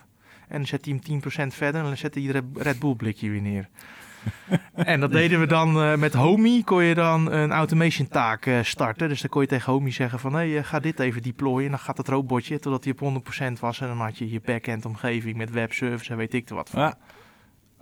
En 0.48 0.56
dan 0.56 0.66
zet 0.66 0.84
hij 0.84 1.00
hem 1.04 1.20
10% 1.20 1.54
verder 1.54 1.80
en 1.80 1.86
dan 1.86 1.96
zet 1.96 2.14
hij 2.14 2.22
het 2.22 2.44
Red 2.54 2.78
Bull 2.78 2.94
blikje 2.94 3.30
weer 3.30 3.42
neer. 3.42 3.68
en 4.74 5.00
dat 5.00 5.12
deden 5.12 5.40
we 5.40 5.46
dan 5.46 5.76
uh, 5.76 5.94
met 5.94 6.14
Homey. 6.14 6.62
Kon 6.64 6.84
je 6.84 6.94
dan 6.94 7.32
een 7.32 7.52
automation 7.52 8.08
taak 8.08 8.46
uh, 8.46 8.62
starten. 8.62 9.08
Dus 9.08 9.20
dan 9.20 9.30
kon 9.30 9.42
je 9.42 9.48
tegen 9.48 9.72
Homey 9.72 9.90
zeggen 9.90 10.18
van... 10.18 10.34
hé, 10.34 10.52
hey, 10.52 10.64
ga 10.64 10.80
dit 10.80 11.00
even 11.00 11.22
deployen. 11.22 11.64
En 11.64 11.70
dan 11.70 11.80
gaat 11.80 11.98
het 11.98 12.08
robotje 12.08 12.58
totdat 12.58 12.84
hij 12.84 12.94
op 12.98 13.24
100% 13.56 13.60
was. 13.60 13.80
En 13.80 13.86
dan 13.86 14.00
had 14.00 14.18
je 14.18 14.30
je 14.30 14.40
backend 14.44 14.84
omgeving 14.84 15.36
met 15.36 15.50
webservice 15.50 16.10
en 16.10 16.16
weet 16.16 16.34
ik 16.34 16.48
er 16.48 16.54
wat 16.54 16.70
van. 16.70 16.80
Ja. 16.80 16.96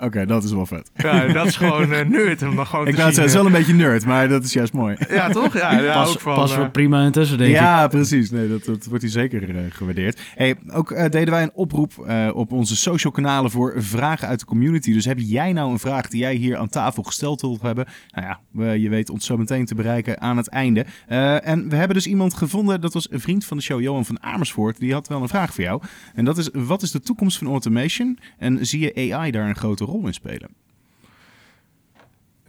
Oké, 0.02 0.26
dat 0.26 0.44
is 0.44 0.52
wel 0.52 0.66
vet. 0.66 0.90
Ja, 0.94 1.26
dat 1.26 1.46
is 1.46 1.56
gewoon 1.56 1.92
uh, 1.92 2.00
nerd. 2.00 2.40
Maar 2.40 2.66
gewoon 2.66 2.86
ik 2.86 2.96
het 2.96 3.18
is 3.18 3.32
wel 3.32 3.46
een 3.46 3.52
beetje 3.52 3.74
nerd, 3.74 4.04
maar 4.04 4.28
dat 4.28 4.44
is 4.44 4.52
juist 4.52 4.72
mooi. 4.72 4.96
Ja, 5.08 5.28
toch? 5.28 5.54
Ja, 5.54 5.80
ja 5.80 5.92
pas, 5.92 6.10
ook 6.10 6.20
van, 6.20 6.34
pas 6.34 6.56
uh, 6.56 6.70
prima 6.70 7.04
intussen, 7.04 7.38
denk 7.38 7.50
ja, 7.50 7.56
ik. 7.56 7.62
Ja, 7.62 7.88
precies. 7.88 8.30
Nee, 8.30 8.48
dat, 8.48 8.64
dat 8.64 8.84
wordt 8.84 9.02
hier 9.02 9.12
zeker 9.12 9.48
uh, 9.48 9.60
gewaardeerd. 9.68 10.20
Hey, 10.34 10.56
ook 10.72 10.88
deden 10.88 11.30
wij 11.30 11.42
een 11.42 11.50
oproep 11.54 11.92
op 12.34 12.52
onze 12.52 12.76
social 12.76 13.12
kanalen 13.12 13.50
voor 13.50 13.74
vragen 13.76 14.28
uit 14.28 14.38
de 14.38 14.44
community. 14.44 14.92
Dus 14.92 15.04
heb 15.04 15.18
jij 15.18 15.52
nou 15.52 15.70
een 15.70 15.78
vraag 15.78 16.08
die 16.08 16.20
jij 16.20 16.34
hier 16.34 16.56
aan 16.56 16.68
tafel 16.68 17.02
gesteld 17.02 17.40
wilt 17.40 17.62
hebben? 17.62 17.86
Nou 18.10 18.26
ja, 18.26 18.40
we, 18.50 18.80
je 18.80 18.88
weet 18.88 19.10
ons 19.10 19.26
zo 19.26 19.36
meteen 19.36 19.64
te 19.64 19.74
bereiken 19.74 20.20
aan 20.20 20.36
het 20.36 20.48
einde. 20.48 20.86
en 21.06 21.68
we 21.68 21.76
hebben 21.76 21.96
dus 21.96 22.06
iemand 22.06 22.34
gevonden, 22.34 22.80
dat 22.80 22.92
was 22.92 23.10
een 23.10 23.20
vriend 23.20 23.44
van 23.44 23.56
de 23.56 23.62
show, 23.62 23.80
Johan 23.80 24.04
van 24.04 24.22
Amersfoort. 24.22 24.78
Die 24.78 24.92
had 24.92 25.08
wel 25.08 25.22
een 25.22 25.28
vraag 25.28 25.54
voor 25.54 25.64
jou. 25.64 25.82
En 26.14 26.24
dat 26.24 26.38
is, 26.38 26.48
wat 26.52 26.82
is 26.82 26.90
de 26.90 27.00
toekomst 27.00 27.38
van 27.38 27.46
automation? 27.46 28.18
En 28.38 28.66
zie 28.66 28.80
je 28.80 29.14
AI 29.14 29.30
daar 29.30 29.48
een 29.48 29.56
grote 29.56 29.84
rol 29.84 29.91
in 30.00 30.14
spelen? 30.14 30.48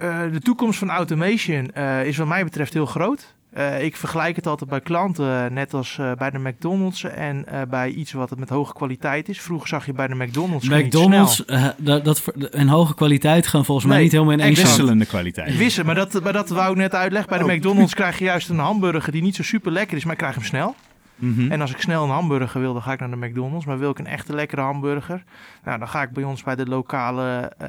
Uh, 0.02 0.22
de 0.32 0.40
toekomst 0.40 0.80
van 0.80 0.90
automation 0.90 1.72
uh, 1.78 2.06
is 2.06 2.18
wat 2.18 2.28
mij 2.28 2.44
betreft 2.44 2.74
heel 2.74 2.86
groot. 2.86 3.34
Uh, 3.58 3.84
ik 3.84 3.96
vergelijk 3.96 4.36
het 4.36 4.48
altijd 4.48 4.70
bij 4.70 4.82
klanten, 4.82 5.54
net 5.54 5.74
als 5.74 6.00
bij 6.18 6.30
de 6.30 6.40
McDonald's 6.40 7.04
en 7.04 7.46
bij 7.70 7.90
iets 7.90 8.12
wat 8.12 8.30
het 8.30 8.40
met 8.40 8.50
hoge 8.50 8.74
kwaliteit 8.74 9.30
is. 9.30 9.42
Vroeger 9.42 9.68
zag 9.68 9.86
je 9.86 9.94
bij 9.94 10.08
de 10.08 10.16
McDonald's. 10.16 10.70
McDonald's 10.70 11.44
dat, 11.78 12.06
dat 12.06 12.28
en 12.52 12.68
hoge 12.68 12.96
kwaliteit 12.96 13.48
gaan 13.48 13.66
volgens 13.66 13.86
nee, 13.86 13.96
mij 13.96 14.04
niet 14.04 14.12
helemaal 14.12 14.34
in 14.34 14.40
één 14.40 14.56
Wisselende 14.56 15.06
kwaliteit. 15.06 15.58
Wisselen, 15.58 15.86
maar 15.86 15.96
dat, 15.96 16.24
maar 16.24 16.34
dat 16.34 16.50
wou 16.50 16.72
ik 16.72 16.78
net 16.78 16.94
uitleggen. 16.96 17.30
Bij 17.30 17.40
de 17.40 17.46
oh. 17.46 17.52
McDonald's 17.52 17.94
krijg 17.94 18.18
je 18.18 18.26
juist 18.26 18.50
een 18.50 18.60
hamburger 18.60 19.12
die 19.12 19.22
niet 19.22 19.36
zo 19.36 19.44
super 19.44 19.72
lekker 19.72 19.98
is, 19.98 20.04
maar 20.04 20.14
ik 20.14 20.20
krijg 20.20 20.36
hem 20.36 20.44
snel. 20.44 20.76
Mhm. 21.16 21.52
En 21.52 21.62
als 21.62 21.72
ik 21.72 21.80
snel 21.82 22.04
een 22.04 22.10
hamburger 22.10 22.62
wil, 22.62 22.74
dan 22.74 22.82
ga 22.82 22.92
ik 22.92 23.00
naar 23.00 23.10
de 23.10 23.28
McDonald's. 23.28 23.66
Maar 23.66 23.80
wil 23.80 23.90
ik 23.90 24.00
een 24.00 24.08
echte 24.08 24.34
lekkere 24.34 24.62
hamburger, 24.62 25.24
nou, 25.64 25.80
dan 25.80 25.88
ga 25.88 26.02
ik 26.02 26.10
bij 26.10 26.24
ons 26.24 26.44
bij 26.44 26.56
de 26.56 26.66
lokale 26.66 27.54
uh, 27.62 27.68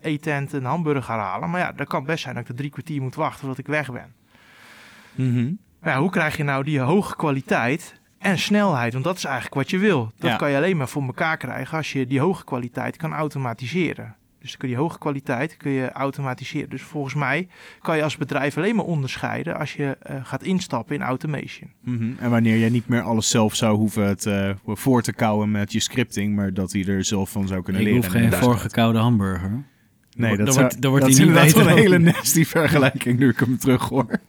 eetent 0.00 0.52
een 0.52 0.64
hamburger 0.64 1.14
halen. 1.14 1.50
Maar 1.50 1.60
ja, 1.60 1.72
dat 1.72 1.88
kan 1.88 2.04
best 2.04 2.22
zijn 2.22 2.34
dat 2.34 2.42
ik 2.42 2.48
er 2.48 2.56
drie 2.56 2.70
kwartier 2.70 3.02
moet 3.02 3.14
wachten 3.14 3.38
voordat 3.38 3.58
ik 3.58 3.66
weg 3.66 3.92
ben. 3.92 4.14
Ja, 5.82 5.98
hoe 5.98 6.10
krijg 6.10 6.36
je 6.36 6.44
nou 6.44 6.64
die 6.64 6.80
hoge 6.80 7.16
kwaliteit 7.16 8.00
en 8.18 8.38
snelheid? 8.38 8.92
Want 8.92 9.04
dat 9.04 9.16
is 9.16 9.24
eigenlijk 9.24 9.54
wat 9.54 9.70
je 9.70 9.78
wil. 9.78 10.12
Dat 10.18 10.36
kan 10.36 10.50
je 10.50 10.56
alleen 10.56 10.76
maar 10.76 10.88
voor 10.88 11.02
elkaar 11.02 11.36
krijgen 11.36 11.76
als 11.76 11.92
je 11.92 12.06
die 12.06 12.20
hoge 12.20 12.44
kwaliteit 12.44 12.96
kan 12.96 13.12
automatiseren. 13.12 14.16
Dus 14.42 14.50
dan 14.50 14.60
kun 14.60 14.68
je 14.68 14.76
hoge 14.76 14.98
kwaliteit 14.98 15.56
kun 15.56 15.70
je 15.70 15.92
automatiseren. 15.92 16.70
Dus 16.70 16.82
volgens 16.82 17.14
mij 17.14 17.48
kan 17.80 17.96
je 17.96 18.02
als 18.02 18.16
bedrijf 18.16 18.56
alleen 18.56 18.76
maar 18.76 18.84
onderscheiden 18.84 19.58
als 19.58 19.74
je 19.74 19.98
uh, 20.10 20.16
gaat 20.22 20.42
instappen 20.42 20.94
in 20.94 21.02
automation. 21.02 21.70
Mm 21.80 21.98
-hmm. 21.98 22.16
En 22.18 22.30
wanneer 22.30 22.58
jij 22.58 22.68
niet 22.68 22.88
meer 22.88 23.02
alles 23.02 23.30
zelf 23.30 23.54
zou 23.54 23.76
hoeven 23.76 24.16
te, 24.16 24.56
uh, 24.66 24.74
voor 24.76 25.02
te 25.02 25.12
kouwen 25.12 25.50
met 25.50 25.72
je 25.72 25.80
scripting, 25.80 26.34
maar 26.34 26.54
dat 26.54 26.72
hij 26.72 26.84
er 26.84 27.04
zelf 27.04 27.30
van 27.30 27.46
zou 27.46 27.62
kunnen 27.62 27.82
Ik 27.82 27.88
leren. 27.88 28.04
Ik 28.04 28.12
hoef 28.12 28.20
geen 28.20 28.32
voorgekoude 28.32 28.98
hamburger. 28.98 29.64
Nee, 30.16 30.36
dat, 30.36 30.54
wordt, 30.54 30.82
dat 30.82 30.90
wordt 30.90 31.06
dat 31.06 31.16
hij 31.16 31.26
niet 31.26 31.54
wel 31.54 31.68
een 31.68 31.76
hele 31.76 31.98
nasty 31.98 32.44
vergelijking 32.44 33.18
nu 33.18 33.28
ik 33.28 33.38
hem 33.38 33.58
terug 33.58 33.88
hoor. 33.88 34.20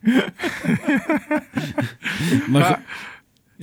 maar, 2.52 2.82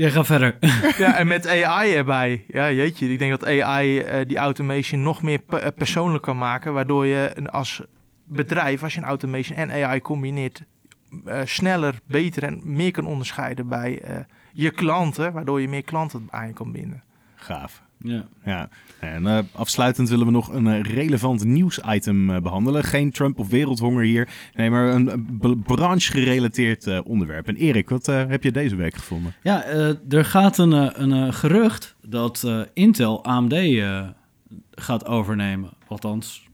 Jij 0.00 0.10
gaat 0.10 0.26
verder. 0.26 0.56
ja, 1.04 1.16
en 1.16 1.26
met 1.26 1.46
AI 1.46 1.94
erbij. 1.94 2.44
Ja, 2.48 2.70
jeetje. 2.70 3.12
Ik 3.12 3.18
denk 3.18 3.30
dat 3.30 3.46
AI 3.46 3.98
uh, 3.98 4.26
die 4.26 4.36
automation 4.36 5.02
nog 5.02 5.22
meer 5.22 5.38
pe 5.38 5.58
eh, 5.58 5.72
persoonlijk 5.76 6.22
kan 6.22 6.38
maken. 6.38 6.72
Waardoor 6.72 7.06
je 7.06 7.34
als 7.50 7.82
bedrijf, 8.24 8.82
als 8.82 8.94
je 8.94 9.00
een 9.00 9.06
automation 9.06 9.58
en 9.58 9.70
AI 9.70 10.00
combineert, 10.00 10.62
uh, 11.26 11.40
sneller, 11.44 12.00
beter 12.06 12.42
en 12.42 12.60
meer 12.64 12.90
kan 12.90 13.06
onderscheiden 13.06 13.68
bij 13.68 14.02
uh, 14.10 14.16
je 14.52 14.70
klanten. 14.70 15.32
Waardoor 15.32 15.60
je 15.60 15.68
meer 15.68 15.84
klanten 15.84 16.28
aan 16.30 16.46
je 16.46 16.52
kan 16.52 16.72
binden. 16.72 17.02
Gaaf. 17.34 17.82
Ja. 17.98 18.24
ja. 18.44 18.68
En 19.00 19.22
uh, 19.22 19.38
afsluitend 19.52 20.08
willen 20.08 20.26
we 20.26 20.32
nog 20.32 20.52
een 20.52 20.66
uh, 20.66 20.82
relevant 20.82 21.44
nieuwsitem 21.44 22.30
uh, 22.30 22.36
behandelen. 22.38 22.84
Geen 22.84 23.10
Trump 23.10 23.38
of 23.38 23.48
wereldhonger 23.48 24.04
hier. 24.04 24.28
Nee, 24.54 24.70
maar 24.70 24.94
een 24.94 25.62
branche-gerelateerd 25.66 27.02
onderwerp. 27.02 27.48
En 27.48 27.56
Erik, 27.56 27.88
wat 27.88 28.06
heb 28.06 28.42
je 28.42 28.52
deze 28.52 28.76
week 28.76 28.94
gevonden? 28.94 29.34
Ja, 29.42 29.64
er 30.08 30.24
gaat 30.24 30.58
een, 30.58 31.02
een 31.02 31.34
gerucht 31.34 31.96
dat 32.02 32.46
Intel 32.72 33.24
AMD 33.24 33.54
gaat 34.70 35.06
overnemen. 35.06 35.70
Althans, 35.88 36.48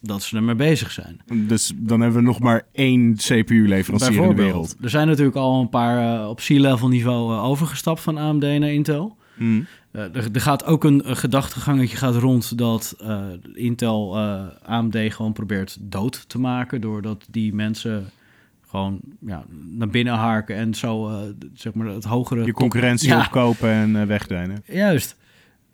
dat 0.00 0.22
ze 0.22 0.36
ermee 0.36 0.54
bezig 0.54 0.90
zijn. 0.90 1.20
Dus 1.26 1.72
dan 1.76 2.00
hebben 2.00 2.20
we 2.20 2.26
nog 2.26 2.40
maar 2.40 2.66
één 2.72 3.14
CPU-leverancier 3.14 4.22
in 4.22 4.28
de 4.28 4.42
wereld. 4.42 4.76
Er 4.80 4.90
zijn 4.90 5.06
natuurlijk 5.06 5.36
al 5.36 5.60
een 5.60 5.68
paar 5.68 6.28
op 6.28 6.36
C-level 6.38 6.88
niveau 6.88 7.38
overgestapt 7.38 8.00
van 8.00 8.18
AMD 8.18 8.42
naar 8.42 8.72
Intel. 8.72 9.16
Hmm. 9.38 9.66
Eh, 9.90 10.02
er, 10.02 10.28
er 10.32 10.40
gaat 10.40 10.64
ook 10.64 10.84
een, 10.84 11.08
een 11.08 11.16
gedachtegangetje 11.16 11.96
gaat 11.96 12.14
rond 12.14 12.58
dat 12.58 12.96
eh, 13.00 13.24
Intel 13.54 14.16
eh, 14.16 14.44
AMD 14.62 14.96
gewoon 15.08 15.32
probeert 15.32 15.76
dood 15.80 16.28
te 16.28 16.38
maken. 16.38 16.80
Doordat 16.80 17.26
die 17.30 17.54
mensen 17.54 18.10
gewoon 18.68 19.00
ja, 19.20 19.44
naar 19.70 19.88
binnen 19.88 20.14
harken 20.14 20.56
en 20.56 20.74
zo 20.74 21.20
zeg 21.54 21.74
maar 21.74 21.86
het 21.86 22.04
hogere... 22.04 22.44
Je 22.44 22.52
concurrentie 22.52 23.08
Ja. 23.08 23.20
opkopen 23.20 23.68
en 23.70 24.06
wegdwijnen. 24.06 24.62
Juist. 24.66 25.16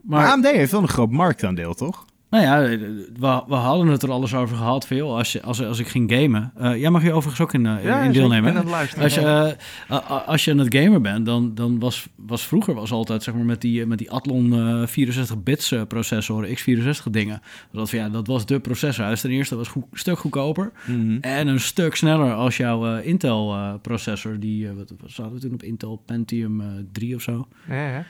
Maar, 0.00 0.22
Maar, 0.22 0.30
AMD 0.32 0.44
heeft 0.46 0.72
wel 0.72 0.82
een 0.82 0.88
groot 0.88 1.10
marktaandeel, 1.10 1.74
toch? 1.74 2.06
Nou 2.34 2.44
ja, 2.44 2.78
we, 3.18 3.42
we 3.46 3.54
hadden 3.54 3.86
het 3.86 4.02
er 4.02 4.10
alles 4.10 4.34
over 4.34 4.56
gehad. 4.56 4.86
Veel 4.86 5.16
als, 5.16 5.32
je, 5.32 5.42
als, 5.42 5.62
als 5.62 5.78
ik 5.78 5.88
ging 5.88 6.12
gamen. 6.12 6.52
Eh, 6.56 6.76
jij 6.76 6.90
mag 6.90 7.02
je 7.02 7.12
overigens 7.12 7.40
ook 7.40 7.54
in, 7.54 7.66
eh, 7.66 8.04
in 8.04 8.12
deelnemen. 8.12 8.36
Ik 8.36 8.42
ben 8.42 8.52
hè? 8.52 8.58
aan 8.58 8.64
het 8.64 8.74
luisteren. 8.74 9.04
Als 9.04 9.14
je, 9.14 9.56
eh, 9.88 10.28
als 10.28 10.44
je 10.44 10.50
aan 10.50 10.58
het 10.58 10.74
gamer 10.76 11.00
bent, 11.00 11.26
dan, 11.26 11.54
dan 11.54 11.78
was, 11.78 12.08
was 12.16 12.46
vroeger 12.46 12.74
was 12.74 12.92
altijd 12.92 13.22
zeg 13.22 13.34
maar 13.34 13.44
met 13.44 13.60
die, 13.60 13.86
met 13.86 13.98
die 13.98 14.10
Athlon 14.10 14.52
eh, 14.52 14.86
64 14.86 15.42
bits 15.42 15.72
eh, 15.72 15.82
processoren, 15.88 16.48
x64 16.48 17.10
dingen. 17.10 17.40
Dat, 17.72 17.90
ja, 17.90 18.08
dat 18.08 18.26
was 18.26 18.46
de 18.46 18.60
processorhuis. 18.60 19.20
Ten 19.20 19.30
eerste 19.30 19.56
was 19.56 19.68
goed, 19.68 19.84
een 19.90 19.98
stuk 19.98 20.18
goedkoper 20.18 20.72
en 21.20 21.46
een 21.46 21.60
stuk 21.60 21.94
sneller 21.94 22.34
als 22.34 22.56
jouw 22.56 22.96
eh, 22.96 23.06
Intel 23.06 23.54
eh, 23.54 23.74
processor. 23.82 24.40
Die, 24.40 24.68
eh, 24.68 24.74
wat, 24.74 24.92
wat 25.00 25.10
zaten 25.10 25.32
we 25.32 25.40
toen 25.40 25.52
op 25.52 25.62
Intel 25.62 26.02
Pentium 26.04 26.60
eh 26.60 26.66
3 26.92 27.14
of 27.14 27.22
zo. 27.22 27.48
Ja, 27.68 27.88
ja. 27.88 28.04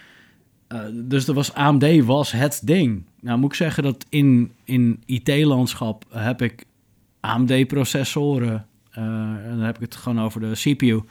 Eh, 0.69 0.81
dus 0.93 1.29
er 1.29 1.35
was, 1.35 1.55
AMD 1.55 2.05
was 2.05 2.33
het 2.33 2.61
ding. 2.65 3.05
Nou 3.21 3.39
moet 3.39 3.51
ik 3.51 3.57
zeggen 3.57 3.83
dat 3.83 4.07
in, 4.09 4.53
in 4.65 5.03
IT-landschap 5.07 6.05
heb 6.11 6.43
ik 6.43 6.65
AMD-processoren, 7.21 8.67
eh, 8.91 9.03
en 9.03 9.51
dan 9.51 9.61
heb 9.61 9.75
ik 9.75 9.81
het 9.81 9.97
gewoon 9.97 10.21
over 10.21 10.41
de 10.41 10.53
CPU, 10.53 11.03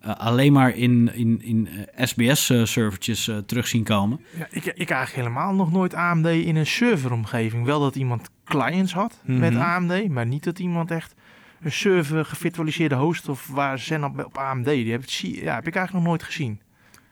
eh, 0.00 0.14
alleen 0.14 0.52
maar 0.52 0.76
in, 0.76 1.14
in, 1.14 1.42
in 1.42 1.68
SBS-servertjes 1.96 3.30
terug 3.46 3.66
zien 3.66 3.84
komen. 3.84 4.20
Ja, 4.38 4.46
ik, 4.50 4.64
ik 4.64 4.90
eigenlijk 4.90 5.28
helemaal 5.28 5.54
nog 5.54 5.72
nooit 5.72 5.94
AMD 5.94 6.26
in 6.26 6.56
een 6.56 6.66
serveromgeving. 6.66 7.64
Wel 7.64 7.80
dat 7.80 7.96
iemand 7.96 8.30
clients 8.44 8.92
had 8.92 9.20
met 9.24 9.52
Mhm. 9.52 9.62
AMD, 9.62 10.08
maar 10.08 10.26
niet 10.26 10.44
dat 10.44 10.58
iemand 10.58 10.90
echt 10.90 11.14
een 11.60 11.72
server 11.72 12.24
gevirtualiseerde 12.24 12.94
host 12.94 13.28
of 13.28 13.46
waar 13.46 13.78
Zen 13.78 14.04
op, 14.04 14.24
op 14.24 14.38
AMD. 14.38 14.64
Die 14.64 14.92
heb, 14.92 15.02
ik, 15.02 15.10
ja, 15.10 15.54
heb 15.54 15.66
ik 15.66 15.74
eigenlijk 15.74 15.92
nog 15.92 16.02
nooit 16.02 16.22
gezien. 16.22 16.60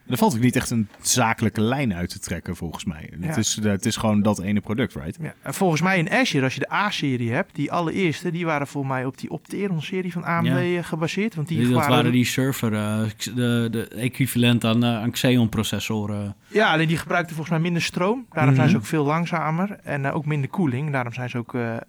Er 0.08 0.16
valt 0.16 0.34
ook 0.34 0.40
niet 0.40 0.56
echt 0.56 0.70
een 0.70 0.88
zakelijke 1.00 1.60
lijn 1.60 1.94
uit 1.94 2.10
te 2.10 2.18
trekken, 2.18 2.56
volgens 2.56 2.84
mij. 2.84 3.08
Het, 3.20 3.24
Ja. 3.24 3.36
is, 3.36 3.58
eh, 3.58 3.70
het 3.70 3.86
is 3.86 3.96
gewoon 3.96 4.22
dat 4.22 4.40
ene 4.40 4.60
product, 4.60 4.94
right? 4.94 5.18
Ja, 5.22 5.34
en 5.42 5.54
volgens 5.54 5.80
mij 5.80 5.98
in 5.98 6.10
Azure, 6.10 6.44
als 6.44 6.54
je 6.54 6.60
de 6.60 6.72
A-serie 6.72 7.32
hebt, 7.32 7.54
die 7.54 7.72
allereerste, 7.72 8.30
die 8.30 8.44
waren 8.44 8.66
volgens 8.66 8.92
mij 8.94 9.04
op 9.04 9.18
die 9.18 9.30
Opteron-serie 9.30 10.12
van 10.12 10.24
AMD 10.24 10.46
Ja. 10.46 10.58
eh, 10.58 10.84
gebaseerd. 10.84 11.34
Want 11.34 11.48
die 11.48 11.62
dat 11.62 11.72
waren, 11.72 11.90
waren 11.90 12.12
die 12.12 12.24
server, 12.24 12.74
eh, 12.74 13.00
de, 13.34 13.68
de 13.70 13.88
equivalent 13.88 14.64
aan, 14.64 14.84
eh, 14.84 14.96
aan 14.96 15.10
Xeon-processoren. 15.10 16.36
Ja, 16.48 16.72
alleen 16.72 16.88
die 16.88 16.96
gebruikten 16.98 17.34
volgens 17.34 17.54
mij 17.56 17.64
minder 17.64 17.82
stroom. 17.82 18.26
Daarom 18.30 18.52
Mhm. 18.52 18.60
zijn 18.60 18.68
ze 18.70 18.76
ook 18.76 18.86
veel 18.86 19.04
langzamer. 19.04 19.78
En 19.82 20.10
ook 20.12 20.26
minder 20.26 20.50
koeling. 20.50 20.92
Daarom 20.92 21.12
zijn 21.12 21.30
ze 21.30 21.38
ook 21.38 21.54
eh, 21.54 21.76
eh, 21.76 21.80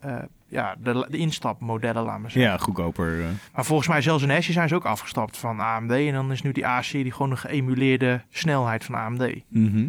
ja, 0.47 0.75
de, 0.83 1.07
de 1.09 1.17
instapmodellen, 1.17 2.03
laten 2.03 2.23
we 2.23 2.29
zeggen. 2.29 2.51
Ja, 2.51 2.57
goedkoper. 2.57 3.19
eh. 3.19 3.25
Maar 3.53 3.65
volgens 3.65 3.87
mij 3.87 4.01
zelfs 4.01 4.23
in 4.23 4.31
Azure 4.31 4.53
zijn 4.53 4.67
ze 4.67 4.75
ook 4.75 4.85
afgestapt 4.85 5.37
van 5.37 5.59
AMD. 5.59 5.91
En 5.91 6.13
dan 6.13 6.31
is 6.31 6.41
nu 6.41 6.51
die 6.51 6.67
A-serie 6.67 7.11
gewoon 7.11 7.31
een 7.31 7.37
geëmuleerde 7.37 8.21
snelheid 8.29 8.83
van 8.83 8.95
AMD. 8.95 9.33
Mhm. 9.47 9.87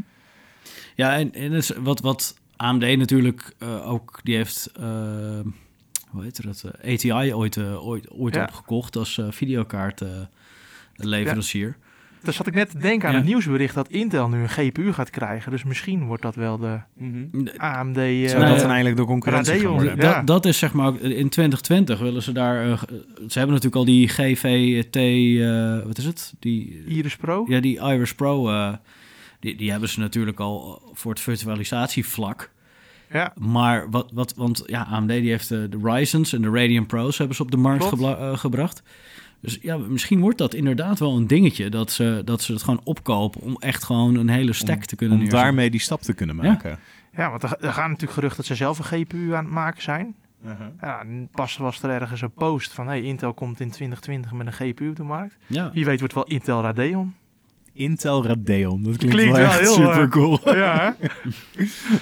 Ja, 0.94 1.16
en, 1.16 1.32
en 1.32 1.52
is 1.52 1.70
wat, 1.78 2.00
wat 2.00 2.38
AMD 2.56 2.96
natuurlijk 2.96 3.54
eh, 3.58 3.90
ook, 3.90 4.20
die 4.22 4.36
heeft, 4.36 4.70
eh, 4.76 4.84
hoe 6.10 6.22
heet 6.22 6.36
het, 6.36 6.64
eh, 6.80 6.92
ATI 6.94 7.34
ooit, 7.34 7.58
ooit, 7.58 8.10
ooit 8.10 8.34
Ja. 8.34 8.42
opgekocht 8.42 8.96
als 8.96 9.18
eh 9.18 9.26
videokaart 9.30 10.00
eh, 10.00 10.08
leverancier. 10.94 11.76
Daar 12.26 12.34
zat 12.34 12.46
ik 12.46 12.54
net 12.54 12.70
te 12.70 12.78
denken 12.78 13.08
aan 13.08 13.14
Ja. 13.14 13.20
het 13.20 13.28
nieuwsbericht 13.28 13.74
dat 13.74 13.88
Intel 13.88 14.28
nu 14.28 14.38
een 14.42 14.48
GPU 14.48 14.92
gaat 14.92 15.10
krijgen. 15.10 15.50
Dus 15.50 15.64
misschien 15.64 16.04
wordt 16.06 16.22
dat 16.22 16.34
wel 16.34 16.58
de 16.58 16.78
AMD... 17.56 17.96
eh, 17.96 18.28
Zou 18.28 18.38
Nou 18.40 18.50
dat 18.50 18.58
dan 18.60 18.68
eigenlijk 18.70 18.96
de 18.96 19.04
concurrentie 19.04 19.68
worden? 19.68 19.96
ja. 19.96 20.14
Dat, 20.14 20.26
dat 20.26 20.44
is 20.46 20.58
zeg 20.58 20.72
maar 20.72 20.86
ook 20.86 20.98
in 20.98 21.28
2020 21.28 21.98
willen 21.98 22.22
ze 22.22 22.32
daar. 22.32 22.70
eh, 22.70 22.78
ze 23.28 23.38
hebben 23.38 23.48
natuurlijk 23.56 23.74
al 23.76 23.84
die 23.84 24.08
GVT, 24.08 24.96
eh, 24.96 25.86
wat 25.86 25.98
is 25.98 26.04
het? 26.04 26.34
Die, 26.38 26.84
Iris 26.86 27.16
Pro. 27.16 27.44
ja, 27.48 27.60
die 27.60 27.80
Iris 27.80 28.14
Pro. 28.14 28.48
eh, 28.48 28.72
die, 29.40 29.56
die 29.56 29.70
hebben 29.70 29.88
ze 29.88 30.00
natuurlijk 30.00 30.40
al 30.40 30.82
voor 30.94 31.10
het 31.12 31.20
virtualisatievlak. 31.20 32.50
Ja. 33.12 33.32
Maar 33.38 33.90
wat, 33.90 34.10
wat 34.14 34.34
want 34.36 34.62
ja, 34.66 34.82
AMD 34.90 35.08
die 35.08 35.30
heeft 35.30 35.50
eh, 35.50 35.58
de 35.70 35.78
Ryzen's 35.82 36.32
en 36.32 36.42
de 36.42 36.50
Radeon 36.50 36.86
Pro's 36.86 37.18
hebben 37.18 37.36
ze 37.36 37.42
op 37.42 37.50
de 37.50 37.56
markt 37.56 37.92
eh, 38.00 38.38
gebracht. 38.38 38.82
Dus 39.40 39.58
ja, 39.62 39.76
misschien 39.76 40.20
wordt 40.20 40.38
dat 40.38 40.54
inderdaad 40.54 40.98
wel 40.98 41.16
een 41.16 41.26
dingetje 41.26 41.68
dat 41.68 41.90
ze, 41.90 42.22
dat 42.24 42.42
ze 42.42 42.52
het 42.52 42.62
gewoon 42.62 42.80
opkopen 42.84 43.40
om 43.40 43.56
echt 43.58 43.84
gewoon 43.84 44.14
een 44.14 44.28
hele 44.28 44.52
stack 44.52 44.84
te 44.84 44.96
kunnen 44.96 45.16
Om 45.16 45.22
neerzetten. 45.22 45.46
daarmee 45.46 45.70
die 45.70 45.80
stap 45.80 46.00
te 46.00 46.12
kunnen 46.12 46.36
maken. 46.36 46.78
Ja, 47.16 47.30
want 47.30 47.42
er, 47.42 47.56
er 47.60 47.72
gaan 47.72 47.88
natuurlijk 47.90 48.12
geruchten 48.12 48.36
dat 48.36 48.46
ze 48.46 48.54
zelf 48.54 48.78
een 48.78 48.84
GPU 48.84 49.34
aan 49.34 49.44
het 49.44 49.52
maken 49.52 49.82
zijn. 49.82 50.14
Ja, 50.80 51.00
en 51.00 51.28
pas 51.32 51.56
was 51.56 51.82
er 51.82 51.90
ergens 51.90 52.20
een 52.20 52.32
post 52.32 52.72
van... 52.72 52.86
Hey, 52.86 53.02
Intel 53.02 53.34
komt 53.34 53.60
in 53.60 53.70
2020 53.70 54.32
met 54.32 54.46
een 54.46 54.52
GPU 54.52 54.88
op 54.88 54.96
de 54.96 55.02
markt. 55.02 55.36
Ja. 55.46 55.70
Wie 55.72 55.84
weet 55.84 55.98
wordt 55.98 56.14
wel 56.14 56.24
Intel 56.24 56.62
Radeon. 56.62 57.14
Intel 57.76 58.26
Radeon. 58.26 58.82
Dat 58.82 58.96
klinkt, 58.96 59.16
Klinkt 59.16 59.36
wel 59.36 59.46
wel 59.46 59.50
echt 59.50 59.60
heel, 59.60 59.74
super 59.74 60.08
cool. 60.08 60.40
Ja, 60.56 60.96
hè? 60.98 61.08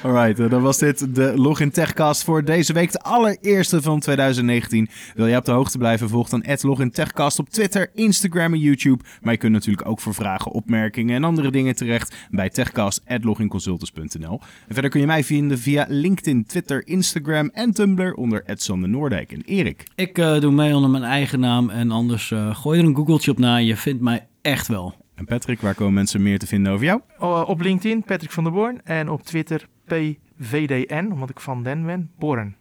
Alright, 0.09 0.41
eh, 0.41 0.51
dan 0.51 0.63
was 0.63 0.79
dit 0.79 1.15
de 1.15 1.33
Login 1.37 1.71
Techcast 1.71 2.25
voor 2.25 2.45
deze 2.45 2.73
week. 2.73 2.93
De 2.93 3.01
allereerste 3.01 3.83
van 3.83 4.01
2019. 4.01 4.89
Wil 5.15 5.27
jij 5.27 5.37
op 5.37 5.45
de 5.45 5.53
hoogte 5.53 5.79
blijven? 5.79 6.09
Volg 6.09 6.29
dan 6.29 6.45
Login 6.61 6.91
Techcast 6.91 7.39
op 7.39 7.49
Twitter, 7.49 7.91
Instagram 7.95 8.53
en 8.53 8.59
YouTube. 8.59 9.05
Maar 9.23 9.33
je 9.33 9.39
kunt 9.39 9.53
natuurlijk 9.53 9.89
ook 9.89 10.01
voor 10.01 10.15
vragen, 10.15 10.51
opmerkingen 10.51 11.17
en 11.17 11.25
andere 11.25 11.51
dingen 11.51 11.77
terecht 11.77 12.17
bij 12.31 12.51
techcast.loginconsultants.nl. 12.51 14.41
En 14.69 14.75
verder 14.75 14.91
kun 14.91 15.01
je 15.01 15.07
mij 15.07 15.25
vinden 15.25 15.59
via 15.59 15.87
LinkedIn, 15.89 16.47
Twitter, 16.47 16.87
Instagram 16.87 17.51
en 17.53 17.73
Tumblr 17.73 18.15
onder 18.15 18.43
Sander 18.65 18.89
Noordijk 18.89 19.33
en 19.33 19.43
Erik. 19.45 19.85
Ik 19.95 20.19
eh, 20.19 20.41
doe 20.41 20.53
mee 20.53 20.75
onder 20.75 20.91
mijn 20.91 21.03
eigen 21.03 21.41
naam 21.41 21.71
en 21.71 21.91
anders 21.91 22.31
eh, 22.31 22.57
gooi 22.57 22.81
er 22.81 22.85
een 22.85 22.97
googeltje 22.97 23.31
op 23.31 23.39
na. 23.39 23.57
Je 23.57 23.77
vindt 23.77 24.03
mij 24.03 24.27
echt 24.43 24.69
wel. 24.69 25.04
En 25.15 25.25
Patrick, 25.25 25.61
waar 25.61 25.75
komen 25.75 25.95
mensen 25.95 26.23
meer 26.23 26.39
te 26.39 26.47
vinden 26.47 26.73
over 26.73 26.85
jou? 26.87 27.01
Oh, 27.19 27.49
op 27.49 27.61
LinkedIn 27.61 28.03
Patrick 28.05 28.31
van 28.31 28.45
der 28.45 28.53
Born. 28.53 28.81
En 28.85 29.09
op 29.09 29.23
Twitter 29.23 29.67
PVDN, 29.85 31.09
omdat 31.13 31.31
ik 31.31 31.41
van 31.41 31.63
Den 31.63 31.85
ben. 31.87 32.11
Born. 32.19 32.55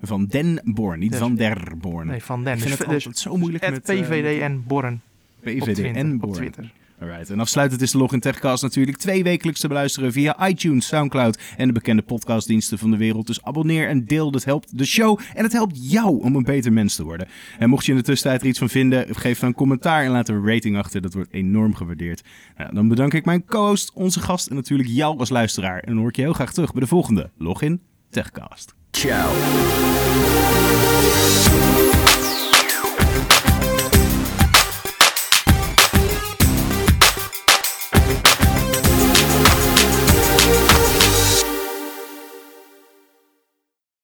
Van 0.00 0.26
Den 0.26 0.60
Born, 0.64 0.98
niet 0.98 1.10
Dus- 1.10 1.20
van 1.20 1.34
Der 1.34 1.72
Born. 1.78 2.06
Nee, 2.06 2.22
van 2.22 2.44
Den. 2.44 2.52
Ik 2.52 2.58
vind 2.58 2.70
Dus, 2.70 2.78
het 2.78 2.88
dus 2.88 3.06
altijd 3.06 3.18
zo 3.22 3.36
moeilijk 3.36 3.70
met... 3.70 3.88
eh, 3.88 4.00
PVDN 4.00 4.62
Born. 4.66 4.92
op 4.94 5.00
PVD 5.40 5.62
Twitter. 5.62 5.94
en 5.96 6.12
Op 6.14 6.20
Born. 6.20 6.32
Twitter. 6.32 6.72
Alright, 7.02 7.30
en 7.30 7.40
afsluitend 7.40 7.82
is 7.82 7.90
de 7.90 7.98
Login 7.98 8.20
Techcast 8.20 8.62
natuurlijk 8.62 8.96
twee 8.96 9.22
wekelijks 9.22 9.60
te 9.60 9.68
beluisteren 9.68 10.12
via 10.12 10.48
iTunes, 10.48 10.86
Soundcloud 10.86 11.38
en 11.56 11.66
de 11.66 11.72
bekende 11.72 12.02
podcastdiensten 12.02 12.78
van 12.78 12.90
de 12.90 12.96
wereld. 12.96 13.26
Dus 13.26 13.42
abonneer 13.42 13.88
en 13.88 14.04
deel, 14.04 14.30
dat 14.30 14.44
helpt 14.44 14.78
de 14.78 14.84
show 14.84 15.18
en 15.34 15.42
het 15.42 15.52
helpt 15.52 15.90
jou 15.90 16.22
om 16.22 16.36
een 16.36 16.42
beter 16.42 16.72
mens 16.72 16.94
te 16.94 17.04
worden. 17.04 17.28
En 17.58 17.68
mocht 17.68 17.84
je 17.84 17.92
in 17.92 17.98
de 17.98 18.04
tussentijd 18.04 18.42
er 18.42 18.48
iets 18.48 18.58
van 18.58 18.68
vinden, 18.68 19.14
geef 19.14 19.38
dan 19.38 19.48
een 19.48 19.54
commentaar 19.54 20.04
en 20.04 20.10
laat 20.10 20.28
een 20.28 20.46
rating 20.46 20.76
achter. 20.76 21.00
Dat 21.00 21.14
wordt 21.14 21.32
enorm 21.32 21.74
gewaardeerd. 21.74 22.22
Nou, 22.56 22.74
dan 22.74 22.88
bedank 22.88 23.14
ik 23.14 23.24
mijn 23.24 23.44
co-host, 23.44 23.92
onze 23.94 24.20
gast 24.20 24.46
en 24.46 24.54
natuurlijk 24.54 24.88
jou 24.88 25.18
als 25.18 25.30
luisteraar. 25.30 25.78
En 25.78 25.88
dan 25.88 25.96
hoor 25.96 26.08
ik 26.08 26.16
je 26.16 26.22
heel 26.22 26.32
graag 26.32 26.52
terug 26.52 26.72
bij 26.72 26.80
de 26.80 26.88
volgende 26.88 27.30
Login 27.36 27.80
Techcast. 28.10 28.74
Ciao. 28.90 29.30